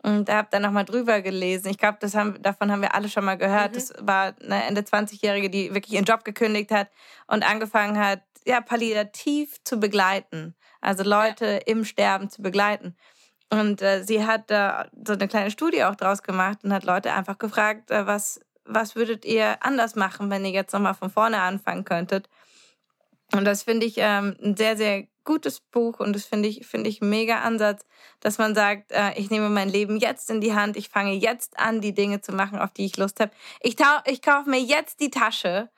[0.06, 1.68] Und da habe dann nochmal drüber gelesen.
[1.68, 3.72] Ich glaube, haben, davon haben wir alle schon mal gehört.
[3.72, 3.74] Mhm.
[3.74, 6.90] Das war eine Ende 20-Jährige, die wirklich ihren Job gekündigt hat
[7.26, 10.54] und angefangen hat, ja, palliativ zu begleiten.
[10.80, 11.60] Also Leute ja.
[11.66, 12.94] im Sterben zu begleiten.
[13.50, 17.12] Und äh, sie hat da so eine kleine Studie auch draus gemacht und hat Leute
[17.12, 21.40] einfach gefragt, äh, was, was würdet ihr anders machen, wenn ihr jetzt nochmal von vorne
[21.40, 22.28] anfangen könntet?
[23.36, 26.88] Und das finde ich ähm, ein sehr, sehr gutes Buch und das finde ich, finde
[26.88, 27.84] ich ein mega Ansatz,
[28.20, 31.58] dass man sagt, äh, ich nehme mein Leben jetzt in die Hand, ich fange jetzt
[31.58, 33.32] an, die Dinge zu machen, auf die ich Lust habe.
[33.60, 35.68] Ich, ich kaufe mir jetzt die Tasche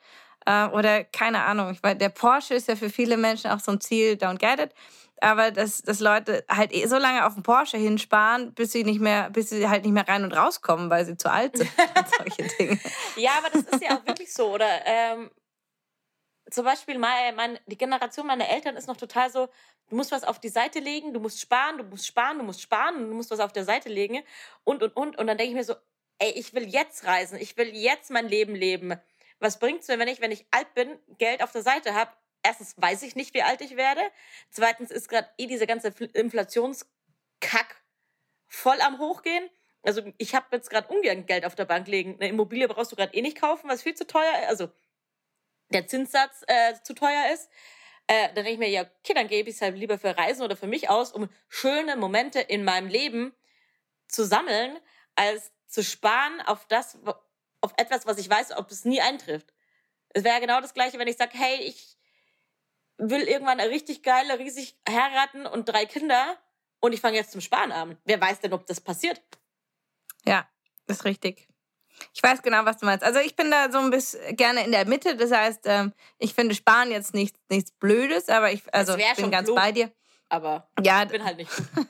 [0.45, 3.81] äh, oder keine Ahnung, weil der Porsche ist ja für viele Menschen auch so ein
[3.81, 4.73] Ziel, don't get it
[5.21, 8.99] aber dass, dass Leute halt eh so lange auf den Porsche hinsparen, bis sie nicht
[8.99, 11.69] mehr, bis sie halt nicht mehr rein und rauskommen, weil sie zu alt sind
[12.17, 12.79] solche Dinge.
[13.15, 14.53] Ja, aber das ist ja auch wirklich so.
[14.53, 15.29] Oder ähm,
[16.51, 19.47] zum Beispiel mein, mein, die Generation meiner Eltern ist noch total so,
[19.89, 22.61] du musst was auf die Seite legen, du musst sparen, du musst sparen, du musst
[22.61, 24.23] sparen, du musst was auf der Seite legen
[24.63, 25.17] und und und.
[25.17, 25.75] Und dann denke ich mir so,
[26.19, 28.99] ey, ich will jetzt reisen, ich will jetzt mein Leben leben.
[29.39, 32.11] Was bringt's mir, wenn ich, wenn ich alt bin, Geld auf der Seite habe?
[32.43, 34.01] erstens weiß ich nicht, wie alt ich werde.
[34.49, 37.83] Zweitens ist gerade eh dieser ganze Inflationskack
[38.47, 39.49] voll am Hochgehen.
[39.81, 42.15] Also ich habe jetzt gerade ungern Geld auf der Bank legen.
[42.15, 44.49] Eine Immobilie brauchst du gerade eh nicht kaufen, was viel zu teuer ist.
[44.49, 44.69] Also
[45.69, 47.49] der Zinssatz äh, zu teuer ist.
[48.07, 50.41] Äh, dann denke ich mir, ja, okay, dann gebe ich es halt lieber für Reisen
[50.41, 53.33] oder für mich aus, um schöne Momente in meinem Leben
[54.07, 54.77] zu sammeln,
[55.15, 56.97] als zu sparen auf das,
[57.61, 59.53] auf etwas, was ich weiß, ob es nie eintrifft.
[60.09, 61.97] Es wäre genau das Gleiche, wenn ich sage, hey, ich
[62.97, 66.37] will irgendwann eine richtig geile, riesig heiraten und drei Kinder
[66.79, 67.97] und ich fange jetzt zum Sparen an.
[68.05, 69.21] Wer weiß denn, ob das passiert?
[70.25, 70.49] Ja,
[70.87, 71.48] ist richtig.
[72.13, 73.03] Ich weiß genau, was du meinst.
[73.03, 75.15] Also ich bin da so ein bisschen gerne in der Mitte.
[75.15, 79.31] Das heißt, ähm, ich finde Sparen jetzt nicht, nichts Blödes, aber ich, also ich bin
[79.31, 79.91] ganz klug, bei dir.
[80.29, 81.67] Aber ja, ich bin halt nicht gut.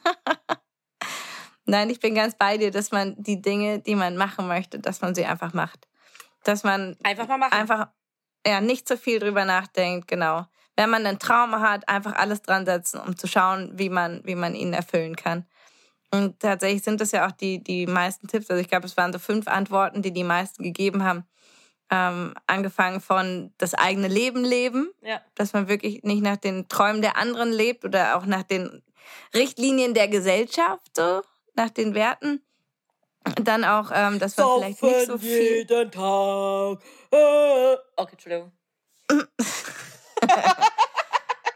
[1.66, 5.02] Nein, ich bin ganz bei dir, dass man die Dinge, die man machen möchte, dass
[5.02, 5.88] man sie einfach macht.
[6.44, 7.54] Dass man einfach mal machen.
[7.54, 7.90] Einfach
[8.46, 10.46] ja, nicht so viel drüber nachdenkt, genau
[10.80, 14.36] wenn man einen Traum hat, einfach alles dran setzen, um zu schauen, wie man, wie
[14.36, 15.46] man ihn erfüllen kann.
[16.12, 18.50] Und tatsächlich sind das ja auch die, die meisten Tipps.
[18.50, 21.26] Also ich glaube, es waren so fünf Antworten, die die meisten gegeben haben.
[21.92, 25.22] Ähm, angefangen von das eigene Leben leben, ja.
[25.34, 28.84] dass man wirklich nicht nach den Träumen der anderen lebt oder auch nach den
[29.34, 31.24] Richtlinien der Gesellschaft, so
[31.56, 32.44] nach den Werten.
[33.44, 35.58] Dann auch, ähm, dass man Saufen vielleicht nicht so viel.
[35.58, 36.80] jeden Tag.
[37.12, 37.76] Äh.
[37.96, 38.52] Okay, Entschuldigung.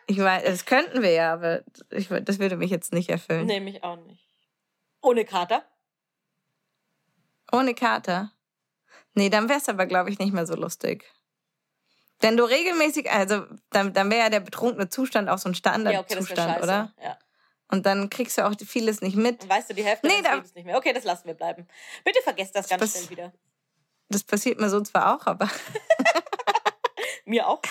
[0.08, 3.46] ich meine, das könnten wir ja, aber ich, das würde mich jetzt nicht erfüllen.
[3.46, 4.33] Nee, mich auch nicht.
[5.04, 5.64] Ohne Kater?
[7.52, 8.32] Ohne Kater?
[9.14, 11.06] Nee, dann wäre es aber, glaube ich, nicht mehr so lustig.
[12.22, 16.38] Wenn du regelmäßig, also dann, dann wäre ja der betrunkene Zustand auch so ein Standardzustand,
[16.38, 16.94] ja, okay, oder?
[17.04, 17.20] Ja.
[17.68, 19.48] Und dann kriegst du auch vieles nicht mit.
[19.48, 20.78] weißt du die Hälfte nee, des da, Lebens nicht mehr.
[20.78, 21.68] Okay, das lassen wir bleiben.
[22.06, 23.34] Bitte vergesst das, das ganz schnell wieder.
[24.08, 25.50] Das passiert mir so zwar auch, aber.
[27.26, 27.62] mir auch.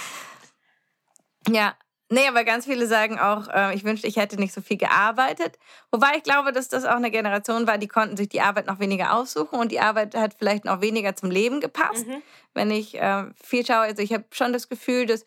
[1.49, 1.77] Ja,
[2.13, 5.59] Nee, aber ganz viele sagen auch, äh, ich wünschte, ich hätte nicht so viel gearbeitet.
[5.91, 8.81] Wobei ich glaube, dass das auch eine Generation war, die konnten sich die Arbeit noch
[8.81, 12.07] weniger aussuchen und die Arbeit hat vielleicht noch weniger zum Leben gepasst.
[12.07, 12.23] Mhm.
[12.53, 15.25] Wenn ich äh, viel schaue, also ich habe schon das Gefühl, dass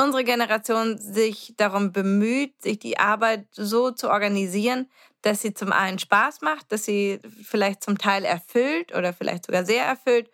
[0.00, 4.88] unsere Generation sich darum bemüht, sich die Arbeit so zu organisieren,
[5.22, 9.64] dass sie zum einen Spaß macht, dass sie vielleicht zum Teil erfüllt oder vielleicht sogar
[9.64, 10.30] sehr erfüllt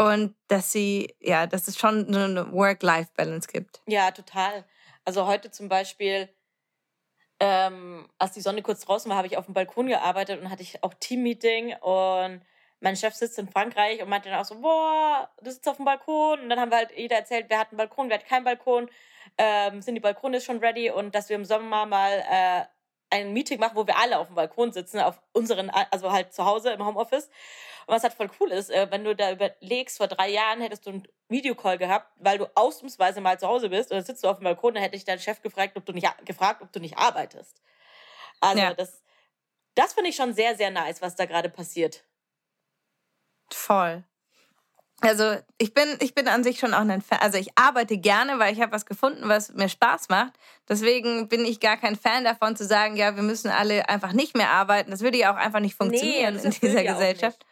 [0.00, 3.80] und dass sie, ja, dass es schon eine Work-Life-Balance gibt.
[3.86, 4.64] Ja, total.
[5.08, 6.28] Also heute zum Beispiel,
[7.40, 10.60] ähm, als die Sonne kurz draußen war, habe ich auf dem Balkon gearbeitet und hatte
[10.62, 12.42] ich auch Teammeeting und
[12.80, 15.86] mein Chef sitzt in Frankreich und meinte dann auch so, boah, du sitzt auf dem
[15.86, 16.40] Balkon.
[16.40, 18.90] Und dann haben wir halt jeder erzählt, wer hat einen Balkon, wer hat keinen Balkon,
[19.38, 22.64] ähm, sind die Balkone schon ready und dass wir im Sommer mal äh,
[23.08, 26.44] ein Meeting machen, wo wir alle auf dem Balkon sitzen, auf unseren, also halt zu
[26.44, 27.30] Hause im Homeoffice.
[27.88, 30.84] Und was halt voll cool ist, äh, wenn du da überlegst, vor drei Jahren hättest
[30.84, 34.28] du einen Videocall gehabt, weil du ausnahmsweise mal zu Hause bist und dann sitzt du
[34.28, 36.80] auf dem Balkon, dann hätte ich deinen Chef gefragt, ob du nicht, gefragt, ob du
[36.80, 37.62] nicht arbeitest.
[38.40, 38.74] Also ja.
[38.74, 39.00] das,
[39.74, 42.04] das finde ich schon sehr, sehr nice, was da gerade passiert.
[43.50, 44.04] Voll.
[45.00, 47.20] Also ich bin, ich bin an sich schon auch ein Fan.
[47.22, 50.34] Also ich arbeite gerne, weil ich habe was gefunden, was mir Spaß macht.
[50.68, 54.36] Deswegen bin ich gar kein Fan davon zu sagen, ja, wir müssen alle einfach nicht
[54.36, 54.90] mehr arbeiten.
[54.90, 57.46] Das würde ja auch einfach nicht funktionieren nee, in dieser Gesellschaft.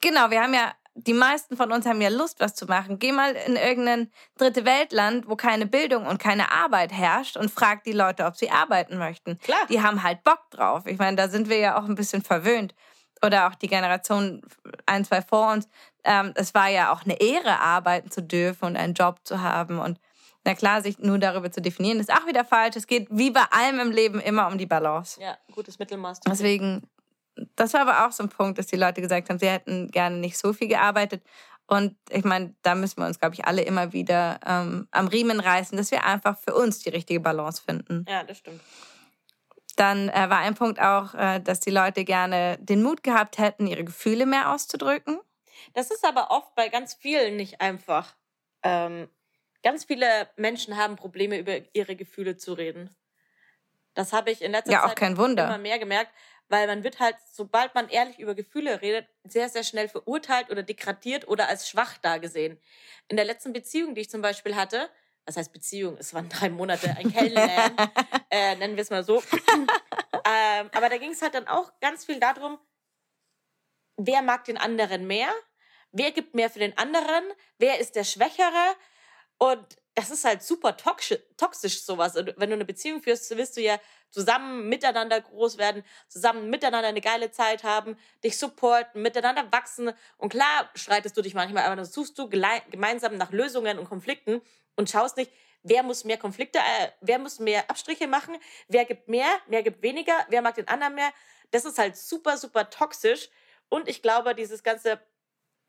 [0.00, 2.98] Genau, wir haben ja, die meisten von uns haben ja Lust, was zu machen.
[2.98, 7.84] Geh mal in irgendein dritte Weltland, wo keine Bildung und keine Arbeit herrscht und frag
[7.84, 9.38] die Leute, ob sie arbeiten möchten.
[9.38, 9.66] Klar.
[9.68, 10.86] Die haben halt Bock drauf.
[10.86, 12.74] Ich meine, da sind wir ja auch ein bisschen verwöhnt
[13.24, 14.42] oder auch die Generation
[14.86, 15.68] ein, zwei vor uns,
[16.04, 19.78] ähm, es war ja auch eine Ehre, arbeiten zu dürfen und einen Job zu haben.
[19.78, 19.98] Und
[20.44, 22.76] na klar, sich nur darüber zu definieren, ist auch wieder falsch.
[22.76, 25.20] Es geht wie bei allem im Leben immer um die Balance.
[25.20, 26.20] Ja, gutes Mittelmaß.
[26.20, 26.82] Deswegen,
[27.56, 30.16] das war aber auch so ein Punkt, dass die Leute gesagt haben, sie hätten gerne
[30.16, 31.22] nicht so viel gearbeitet.
[31.66, 35.40] Und ich meine, da müssen wir uns, glaube ich, alle immer wieder ähm, am Riemen
[35.40, 38.04] reißen, dass wir einfach für uns die richtige Balance finden.
[38.08, 38.60] Ja, das stimmt.
[39.76, 43.66] Dann äh, war ein Punkt auch, äh, dass die Leute gerne den Mut gehabt hätten,
[43.66, 45.18] ihre Gefühle mehr auszudrücken.
[45.72, 48.14] Das ist aber oft bei ganz vielen nicht einfach.
[48.62, 49.08] Ähm,
[49.62, 52.94] ganz viele Menschen haben Probleme, über ihre Gefühle zu reden.
[53.94, 55.46] Das habe ich in letzter ja, Zeit auch kein Wunder.
[55.46, 56.12] immer mehr gemerkt,
[56.48, 60.62] weil man wird halt, sobald man ehrlich über Gefühle redet, sehr, sehr schnell verurteilt oder
[60.62, 62.60] degradiert oder als schwach dargesehen.
[63.08, 64.90] In der letzten Beziehung, die ich zum Beispiel hatte,
[65.26, 65.96] was heißt Beziehung?
[65.98, 67.76] Es waren drei Monate, ein Kennenlernen,
[68.30, 69.18] äh, nennen wir es mal so.
[70.26, 72.58] ähm, aber da ging es halt dann auch ganz viel darum,
[73.96, 75.32] wer mag den anderen mehr?
[75.92, 77.24] Wer gibt mehr für den anderen?
[77.58, 78.76] Wer ist der Schwächere?
[79.38, 82.16] Und das ist halt super toxisch, toxisch sowas.
[82.16, 83.78] Und wenn du eine Beziehung führst, willst du ja
[84.10, 89.92] zusammen miteinander groß werden, zusammen miteinander eine geile Zeit haben, dich supporten, miteinander wachsen.
[90.18, 94.40] Und klar streitest du dich manchmal, aber dann suchst du gemeinsam nach Lösungen und Konflikten
[94.76, 95.30] und schaust nicht,
[95.62, 98.36] wer muss mehr Konflikte, äh, wer muss mehr Abstriche machen,
[98.68, 101.12] wer gibt mehr, wer gibt weniger, wer mag den anderen mehr.
[101.52, 103.28] Das ist halt super, super toxisch.
[103.68, 105.00] Und ich glaube, dieses ganze,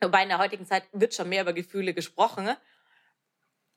[0.01, 2.55] wobei in der heutigen Zeit wird schon mehr über Gefühle gesprochen.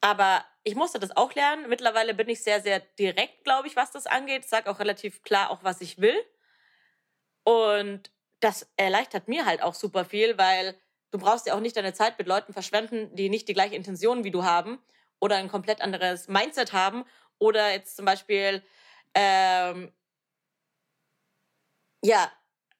[0.00, 1.68] Aber ich musste das auch lernen.
[1.68, 4.48] Mittlerweile bin ich sehr, sehr direkt, glaube ich, was das angeht.
[4.48, 6.16] Sage auch relativ klar auch, was ich will.
[7.44, 10.78] Und das erleichtert mir halt auch super viel, weil
[11.10, 14.24] du brauchst ja auch nicht deine Zeit mit Leuten verschwenden, die nicht die gleiche Intention
[14.24, 14.78] wie du haben
[15.20, 17.04] oder ein komplett anderes Mindset haben
[17.38, 18.62] oder jetzt zum Beispiel,
[19.14, 19.92] ähm,
[22.02, 22.30] ja,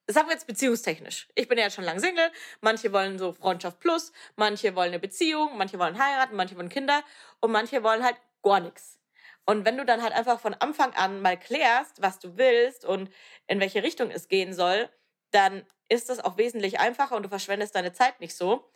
[0.09, 1.29] sagen wir jetzt beziehungstechnisch.
[1.35, 2.33] Ich bin ja jetzt schon lange Single.
[2.61, 7.05] Manche wollen so Freundschaft plus, manche wollen eine Beziehung, manche wollen heiraten, manche wollen Kinder
[7.41, 8.99] und manche wollen halt gar nichts.
[9.45, 13.11] Und wenn du dann halt einfach von Anfang an mal klärst, was du willst und
[13.47, 14.91] in welche Richtung es gehen soll,
[15.31, 18.71] dann ist das auch wesentlich einfacher und du verschwendest deine Zeit nicht so.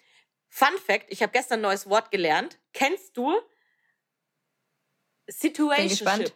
[0.49, 2.59] Fun Fact, ich habe gestern ein neues Wort gelernt.
[2.73, 3.35] Kennst du
[5.27, 6.33] Situationship.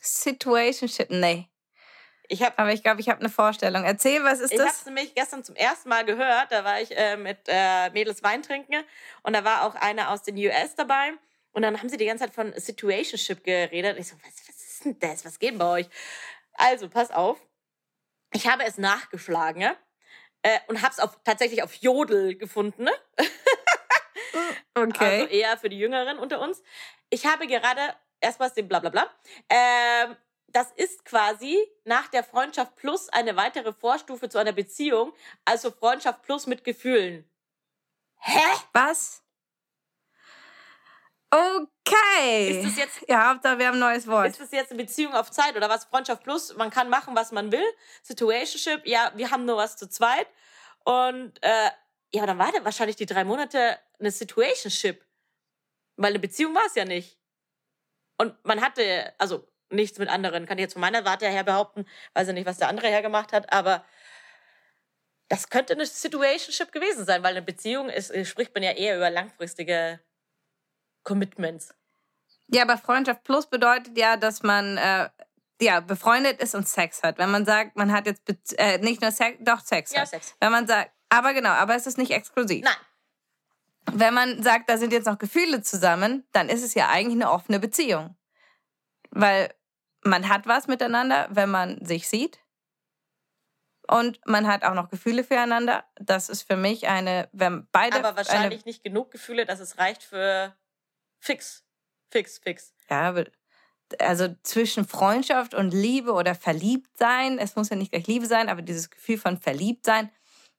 [0.00, 1.51] Situationship, nee.
[2.32, 3.84] Ich hab, Aber ich glaube, ich habe eine Vorstellung.
[3.84, 4.66] Erzähl, was ist ich das?
[4.66, 6.50] Ich habe es nämlich gestern zum ersten Mal gehört.
[6.50, 8.82] Da war ich äh, mit äh, Mädels Wein trinken
[9.22, 11.12] und da war auch eine aus den US dabei.
[11.52, 13.96] Und dann haben sie die ganze Zeit von Situationship geredet.
[13.96, 15.24] Und ich so, was, was ist denn das?
[15.24, 15.86] Was geht bei euch?
[16.54, 17.38] Also, pass auf.
[18.32, 19.70] Ich habe es nachgeschlagen
[20.40, 22.88] äh, und habe es tatsächlich auf Jodel gefunden.
[24.74, 25.20] okay.
[25.20, 26.62] Also eher für die Jüngeren unter uns
[27.12, 29.06] ich habe gerade erstmal den Blablabla.
[29.48, 30.16] Ähm,
[30.52, 35.12] das ist quasi nach der Freundschaft plus eine weitere Vorstufe zu einer Beziehung,
[35.44, 37.28] also Freundschaft plus mit Gefühlen.
[38.16, 38.40] Hä?
[38.72, 39.22] Was?
[41.30, 42.60] Okay.
[42.60, 44.28] Ist das jetzt, ja, Hauptsache wir haben ein neues Wort.
[44.28, 45.86] Ist das jetzt eine Beziehung auf Zeit oder was?
[45.86, 47.64] Freundschaft plus, man kann machen, was man will.
[48.02, 50.26] Situationship, ja, wir haben nur was zu zweit.
[50.84, 51.70] Und äh,
[52.12, 55.04] ja, dann war das wahrscheinlich die drei Monate eine Situationship.
[55.96, 57.18] Weil eine Beziehung war es ja nicht.
[58.18, 61.86] und man hatte, also nichts mit anderen, kann ich jetzt von meiner Warte her behaupten,
[62.14, 63.84] weiß ich nicht, was der andere hergemacht hat, aber
[65.28, 69.08] das könnte eine Situationship gewesen sein, weil eine Beziehung ist, spricht man ja eher über
[69.08, 70.00] langfristige
[71.04, 71.74] Commitments.
[72.48, 75.08] Ja, aber Freundschaft plus bedeutet ja, dass man äh,
[75.60, 77.18] ja, befreundet ist und Sex hat.
[77.18, 79.92] Wenn man sagt, man hat jetzt äh, nicht nur Sex, doch Sex.
[79.92, 80.08] Ja, hat.
[80.08, 80.34] Sex.
[80.40, 82.64] Wenn man sagt, aber genau, aber es ist nicht exklusiv.
[82.64, 82.74] Nein.
[83.92, 87.30] Wenn man sagt, da sind jetzt noch Gefühle zusammen, dann ist es ja eigentlich eine
[87.30, 88.16] offene Beziehung.
[89.10, 89.52] Weil
[90.02, 92.38] man hat was miteinander, wenn man sich sieht.
[93.88, 95.84] Und man hat auch noch Gefühle füreinander.
[95.96, 97.96] Das ist für mich eine, wenn beide.
[97.96, 100.56] Aber wahrscheinlich eine, nicht genug Gefühle, dass es reicht für
[101.18, 101.64] fix.
[102.10, 102.74] Fix, fix.
[102.88, 103.26] Ja, aber
[103.98, 108.62] also zwischen Freundschaft und Liebe oder Verliebtsein, es muss ja nicht gleich Liebe sein, aber
[108.62, 110.10] dieses Gefühl von Verliebtsein,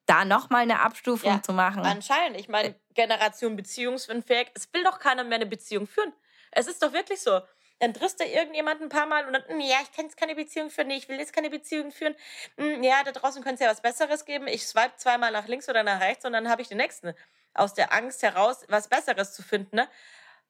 [0.06, 1.82] da nochmal eine Abstufung Ja, zu machen.
[1.82, 2.40] Anscheinend.
[2.40, 4.52] Ich meine, Generation beziehungsfähig.
[4.54, 6.12] Es will doch keiner mehr eine Beziehung führen.
[6.52, 7.40] Es ist doch wirklich so.
[7.84, 10.36] Dann triffst du irgendjemanden ein paar Mal und dann, "Hm, ja, ich kann jetzt keine
[10.36, 12.16] Beziehung führen, nee, ich will jetzt keine Beziehung führen.
[12.58, 14.48] Hm, Ja, da draußen könnte es ja was Besseres geben.
[14.48, 17.14] Ich swipe zweimal nach links oder nach rechts und dann habe ich den nächsten.
[17.56, 19.90] Aus der Angst heraus, was Besseres zu finden, ne,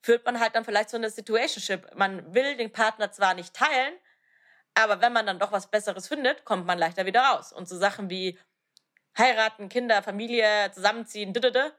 [0.02, 1.96] führt man halt dann vielleicht so eine Situationship.
[1.96, 3.94] Man will den Partner zwar nicht teilen,
[4.76, 7.54] aber wenn man dann doch was Besseres findet, kommt man leichter wieder raus.
[7.54, 8.40] Und so Sachen wie
[9.18, 11.74] heiraten, Kinder, Familie, zusammenziehen, didede,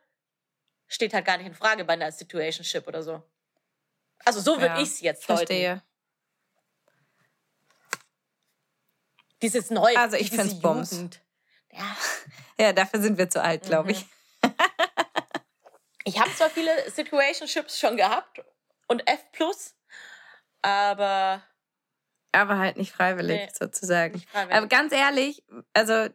[0.89, 3.23] steht halt gar nicht in Frage bei einer Situationship oder so.
[4.25, 5.39] Also so würde Ja, ich es jetzt deuten.
[5.47, 5.83] Verstehe.
[9.43, 10.93] Dieses neue, Also ich diese find's Bums.
[11.73, 11.97] Ja,
[12.59, 13.97] Ja, dafür sind wir zu alt, glaube Mhm.
[13.97, 14.07] ich.
[16.05, 18.41] ich habe zwar viele Situationships schon gehabt
[18.89, 19.21] und F+,
[20.63, 21.43] aber
[22.33, 24.15] Aber halt nicht freiwillig, Nee, sozusagen.
[24.15, 24.57] nicht freiwillig.
[24.57, 26.09] Aber ganz ehrlich, also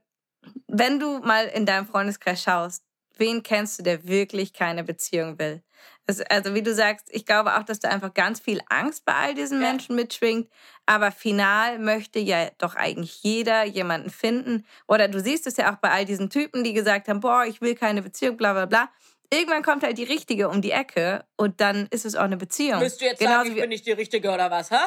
[0.67, 2.83] wenn du mal in deinem Freundeskreis schaust,
[3.19, 5.61] wen kennst du, der wirklich keine Beziehung will?
[6.07, 9.13] Es, also wie du sagst, ich glaube auch, dass da einfach ganz viel Angst bei
[9.13, 9.69] all diesen Ja.
[9.69, 10.49] Menschen mitschwingt.
[10.85, 14.65] Aber final möchte ja doch eigentlich jeder jemanden finden.
[14.87, 17.61] Oder du siehst es ja auch bei all diesen Typen, die gesagt haben, boah, ich
[17.61, 18.89] will keine Beziehung, bla bla bla.
[19.31, 22.81] Irgendwann kommt halt die Richtige um die Ecke und dann ist es auch eine Beziehung.
[22.81, 24.77] willst du jetzt Genauso sagen, ich bin nicht die Richtige oder was, hä?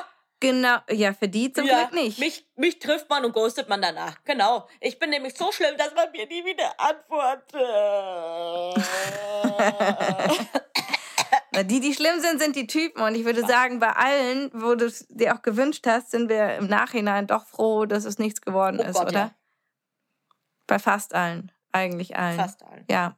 [0.43, 2.19] Genau, ja, für die zum ja, Glück nicht.
[2.19, 4.17] Mich, mich trifft man und ghostet man danach.
[4.25, 4.67] Genau.
[4.81, 7.53] Ich bin nämlich so schlimm, dass man mir nie wieder antwortet.
[11.53, 13.03] Na, die, die schlimm sind, sind die Typen.
[13.03, 16.57] Und ich würde sagen, bei allen, wo du es dir auch gewünscht hast, sind wir
[16.57, 19.21] im Nachhinein doch froh, dass es nichts geworden Oh ist, Gott, oder?
[19.21, 19.31] ja.
[20.67, 21.53] Bei fast allen.
[21.71, 22.37] Eigentlich allen.
[22.37, 22.85] Fast allen.
[22.91, 23.17] Ja.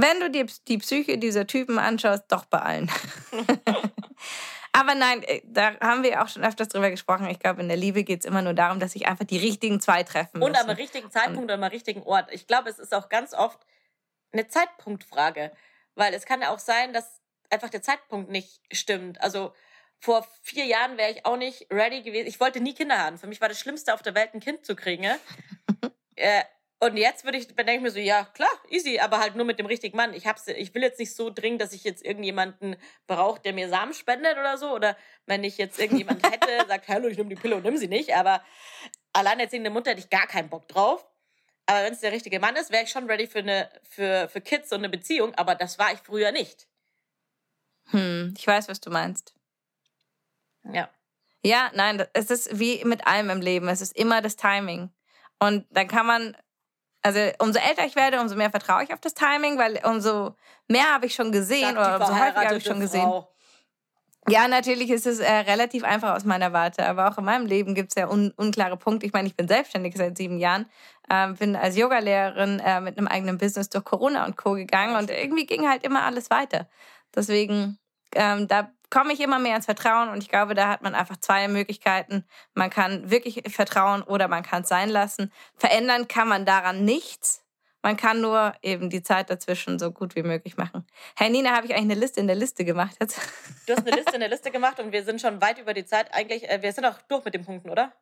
[0.00, 2.90] Wenn du dir die Psyche dieser Typen anschaust, doch bei allen.
[4.72, 7.28] Aber nein, äh, da haben wir auch schon öfters drüber gesprochen.
[7.28, 9.80] Ich glaube, in der Liebe geht es immer nur darum, dass sich einfach die richtigen
[9.80, 12.32] zwei treffen Und am richtigen Zeitpunkt und am richtigen Ort.
[12.32, 13.58] Ich glaube, es ist auch ganz oft
[14.32, 15.50] eine Zeitpunktfrage.
[15.96, 17.20] Weil es kann ja auch sein, dass
[17.50, 19.20] einfach der Zeitpunkt nicht stimmt.
[19.20, 19.52] Also
[19.98, 22.28] vor vier Jahren wäre ich auch nicht ready gewesen.
[22.28, 23.18] Ich wollte nie Kinder haben.
[23.18, 25.02] Für mich war das Schlimmste auf der Welt, ein Kind zu kriegen.
[25.02, 25.18] ne?
[26.16, 26.42] äh,
[26.82, 29.58] und jetzt würde ich, denke ich mir so, ja, klar, easy, aber halt nur mit
[29.58, 30.14] dem richtigen Mann.
[30.14, 32.74] Ich, hab's, ich will jetzt nicht so dringend, dass ich jetzt irgendjemanden
[33.06, 34.74] brauche, der mir Samen spendet oder so.
[34.74, 34.96] Oder
[35.26, 38.14] wenn ich jetzt irgendjemand hätte, sagt, hallo, ich nehme die Pille und nimm sie nicht.
[38.16, 38.42] Aber
[39.12, 41.06] alleinerziehende Mutter hätte ich gar keinen Bock drauf.
[41.66, 44.40] Aber wenn es der richtige Mann ist, wäre ich schon ready für, eine, für, für
[44.40, 45.34] Kids und eine Beziehung.
[45.34, 46.66] Aber das war ich früher nicht.
[47.90, 49.34] Hm, ich weiß, was du meinst.
[50.72, 50.88] Ja.
[51.42, 53.68] Ja, nein, es ist wie mit allem im Leben.
[53.68, 54.90] Es ist immer das Timing.
[55.38, 56.36] Und dann kann man,
[57.02, 60.34] also umso älter ich werde, umso mehr vertraue ich auf das Timing, weil umso
[60.68, 63.02] mehr habe ich schon gesehen oder umso häufiger habe ich schon gesehen.
[63.02, 63.30] Frau.
[64.28, 67.74] Ja, natürlich ist es äh, relativ einfach aus meiner Warte, aber auch in meinem Leben
[67.74, 69.06] gibt es ja un unklare Punkte.
[69.06, 70.66] Ich meine, ich bin selbstständig seit sieben Jahren,
[71.10, 74.52] ähm, bin als Yogalehrerin äh, mit einem eigenen Business durch Corona und Co.
[74.52, 76.68] gegangen und irgendwie ging halt immer alles weiter.
[77.14, 77.78] Deswegen,
[78.14, 81.16] ähm, da komme ich immer mehr ins Vertrauen und ich glaube, da hat man einfach
[81.16, 82.24] zwei Möglichkeiten.
[82.54, 85.32] Man kann wirklich vertrauen oder man kann es sein lassen.
[85.56, 87.44] Verändern kann man daran nichts.
[87.82, 90.86] Man kann nur eben die Zeit dazwischen so gut wie möglich machen.
[91.16, 93.18] Herr Nina, habe ich eigentlich eine Liste in der Liste gemacht jetzt?
[93.66, 95.86] Du hast eine Liste in der Liste gemacht und wir sind schon weit über die
[95.86, 96.12] Zeit.
[96.12, 97.92] Eigentlich, äh, wir sind auch durch mit den Punkten, oder?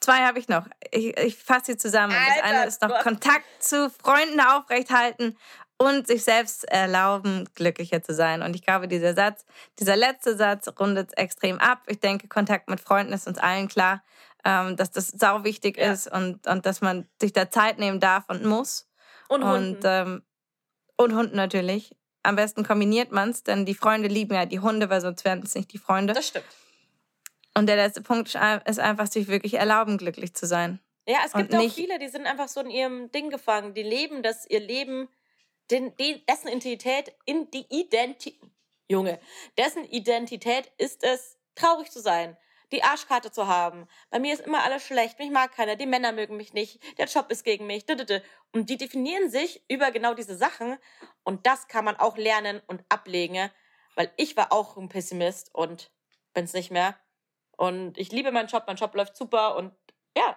[0.00, 0.66] Zwei habe ich noch.
[0.90, 2.12] Ich, ich fasse sie zusammen.
[2.12, 5.38] das Alter, eine ist noch Kontakt zu Freunden aufrechthalten
[5.84, 8.42] und sich selbst erlauben, glücklicher zu sein.
[8.42, 9.44] Und ich glaube, dieser Satz,
[9.78, 11.82] dieser letzte Satz rundet es extrem ab.
[11.86, 14.02] Ich denke, Kontakt mit Freunden ist uns allen klar,
[14.44, 15.92] ähm, dass das sau wichtig Ja.
[15.92, 18.88] ist und, und dass man sich da Zeit nehmen darf und muss.
[19.28, 19.76] Und Hunden.
[19.76, 20.22] Und, ähm,
[20.96, 21.94] und Hunden natürlich.
[22.24, 25.40] Am besten kombiniert man es, denn die Freunde lieben ja die Hunde, weil sonst wären
[25.42, 26.12] es nicht die Freunde.
[26.12, 26.44] das stimmt.
[27.54, 30.80] Und der letzte Punkt ist ein- ist einfach, sich wirklich erlauben, glücklich zu sein.
[31.06, 33.74] Ja, es gibt Und auch viele, die sind einfach so in ihrem Ding gefangen.
[33.74, 35.08] Die leben das, ihr Leben
[35.72, 38.40] den, den, dessen Identität in die Identität,
[38.88, 39.18] Junge,
[39.56, 42.36] dessen Identität ist es, traurig zu sein,
[42.72, 43.86] die Arschkarte zu haben.
[44.10, 47.06] Bei mir ist immer alles schlecht, mich mag keiner, die Männer mögen mich nicht, der
[47.06, 47.84] Job ist gegen mich.
[48.52, 50.78] Und die definieren sich über genau diese Sachen.
[51.22, 53.50] Und das kann man auch lernen und ablegen,
[53.94, 55.90] weil ich war auch ein Pessimist und
[56.32, 56.98] bin es nicht mehr.
[57.56, 59.74] Und ich liebe meinen Job, mein Job läuft super und
[60.16, 60.36] ja.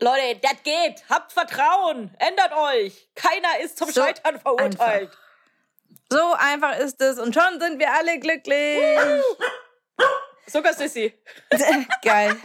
[0.00, 1.02] Leute, das geht.
[1.08, 2.14] Habt Vertrauen.
[2.18, 3.08] Ändert euch.
[3.14, 5.10] Keiner ist zum so Scheitern verurteilt.
[5.10, 5.18] Einfach.
[6.10, 8.80] So einfach ist es und schon sind wir alle glücklich.
[10.46, 11.12] Sogar Sissy.
[12.02, 12.36] Geil.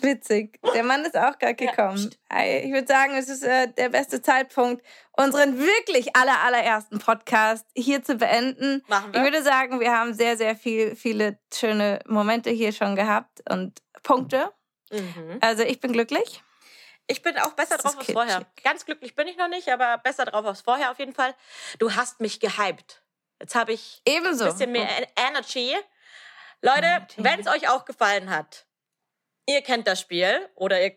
[0.00, 0.58] Witzig.
[0.74, 2.10] Der Mann ist auch gerade gekommen.
[2.32, 4.82] Ja, ich würde sagen, es ist äh, der beste Zeitpunkt,
[5.12, 8.82] unseren wirklich aller, allerersten Podcast hier zu beenden.
[8.88, 9.20] Machen wir.
[9.20, 13.82] Ich würde sagen, wir haben sehr, sehr viel, viele schöne Momente hier schon gehabt und
[14.02, 14.50] Punkte.
[14.90, 15.38] Mhm.
[15.40, 16.42] Also ich bin glücklich.
[17.06, 18.46] Ich bin auch besser drauf als vorher.
[18.62, 21.34] Ganz glücklich bin ich noch nicht, aber besser drauf als vorher auf jeden Fall.
[21.78, 23.02] Du hast mich gehypt.
[23.40, 24.44] Jetzt habe ich Ebenso.
[24.44, 25.74] ein bisschen mehr Energy.
[26.62, 28.66] Leute, wenn es euch auch gefallen hat,
[29.46, 30.96] ihr kennt das Spiel oder ihr.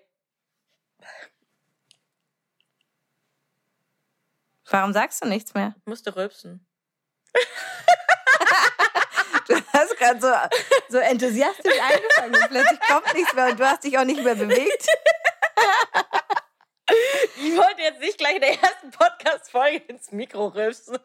[4.65, 5.73] Warum sagst du nichts mehr?
[5.77, 6.67] Ich musste rülpsen.
[9.73, 10.31] du hast gerade so,
[10.89, 14.35] so enthusiastisch angefangen und plötzlich kommt nichts mehr und du hast dich auch nicht mehr
[14.35, 14.87] bewegt.
[17.37, 20.97] ich wollte jetzt nicht gleich in der ersten Podcast-Folge ins Mikro rülpsen.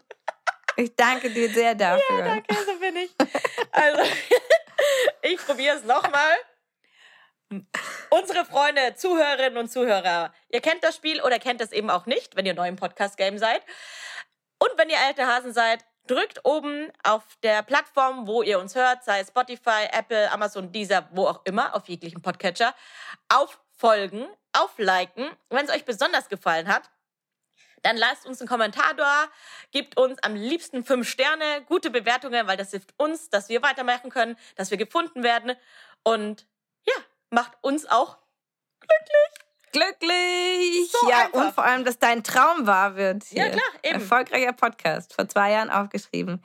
[0.77, 2.19] Ich danke dir sehr dafür.
[2.19, 3.13] Ja, danke, so bin ich.
[3.73, 4.03] Also,
[5.23, 6.37] ich probiere es nochmal.
[8.11, 12.37] Unsere Freunde, Zuhörerinnen und Zuhörer, ihr kennt das Spiel oder kennt es eben auch nicht,
[12.37, 13.63] wenn ihr neu im Podcast-Game seid.
[14.59, 19.05] Und wenn ihr alte Hasen seid, drückt oben auf der Plattform, wo ihr uns hört,
[19.05, 22.75] sei es Spotify, Apple, Amazon, Deezer, wo auch immer, auf jeglichen Podcatcher,
[23.29, 25.31] auf Folgen, auf Liken.
[25.51, 26.91] Wenn es euch besonders gefallen hat,
[27.83, 29.27] dann lasst uns einen Kommentar da,
[29.71, 34.11] gebt uns am liebsten fünf Sterne, gute Bewertungen, weil das hilft uns, dass wir weitermachen
[34.11, 35.55] können, dass wir gefunden werden
[36.03, 36.47] und
[36.87, 36.95] ja,
[37.31, 38.19] macht uns auch
[38.81, 39.48] glücklich.
[39.73, 40.91] Glücklich!
[40.91, 41.47] So ja, einfach.
[41.47, 43.25] und vor allem, dass dein Traum wahr wird.
[43.25, 43.45] Hier.
[43.45, 44.01] Ja, klar, eben.
[44.01, 46.43] Erfolgreicher Podcast, vor zwei Jahren aufgeschrieben.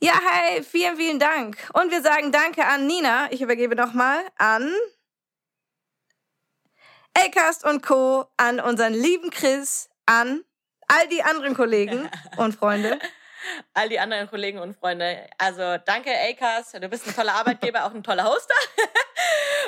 [0.00, 1.56] Ja, hi, vielen, vielen Dank.
[1.72, 3.30] Und wir sagen Danke an Nina.
[3.30, 4.72] Ich übergebe nochmal an
[7.16, 10.44] Acast und Co., an unseren lieben Chris, an
[10.88, 12.98] all die anderen Kollegen und Freunde.
[13.72, 15.28] All die anderen Kollegen und Freunde.
[15.38, 16.74] Also danke, Acast.
[16.74, 18.54] Du bist ein toller Arbeitgeber, auch ein toller Hoster.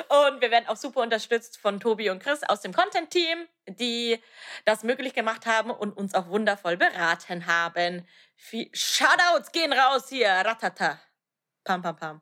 [0.29, 4.21] und wir werden auch super unterstützt von Tobi und Chris aus dem Content-Team, die
[4.65, 8.07] das möglich gemacht haben und uns auch wundervoll beraten haben.
[8.73, 10.29] Shoutouts gehen raus hier.
[10.29, 10.99] Ratata.
[11.63, 12.21] Pam, pam, pam.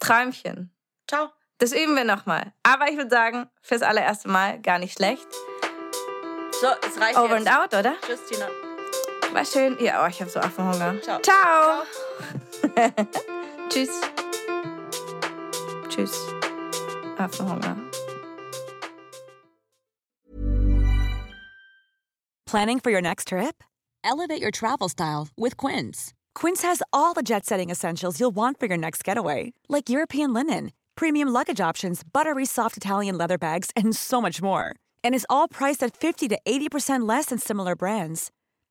[0.00, 0.74] Träumchen.
[1.08, 1.30] Ciao.
[1.58, 2.52] Das üben wir nochmal.
[2.64, 5.28] Aber ich würde sagen, fürs allererste Mal gar nicht schlecht.
[6.60, 7.48] So, es reicht Over jetzt.
[7.48, 7.94] and out, oder?
[8.00, 8.71] Tschüss, Tina.
[9.32, 9.76] War schön.
[9.80, 11.00] Ja, oh, ich habe so Affenhunger.
[11.02, 11.20] Ciao.
[11.20, 11.82] Ciao.
[12.60, 13.06] Ciao.
[13.68, 14.00] Tschüss.
[15.88, 16.14] Tschüss.
[17.18, 17.76] Affenhunger.
[22.46, 23.64] Planning for your next trip?
[24.04, 26.12] Elevate your travel style with Quince.
[26.34, 30.72] Quince has all the jet-setting essentials you'll want for your next getaway, like European linen
[30.96, 34.76] premium luggage options, buttery soft Italian leather bags, and so much more.
[35.02, 38.30] And is all priced at 50 to 80% less than similar brands.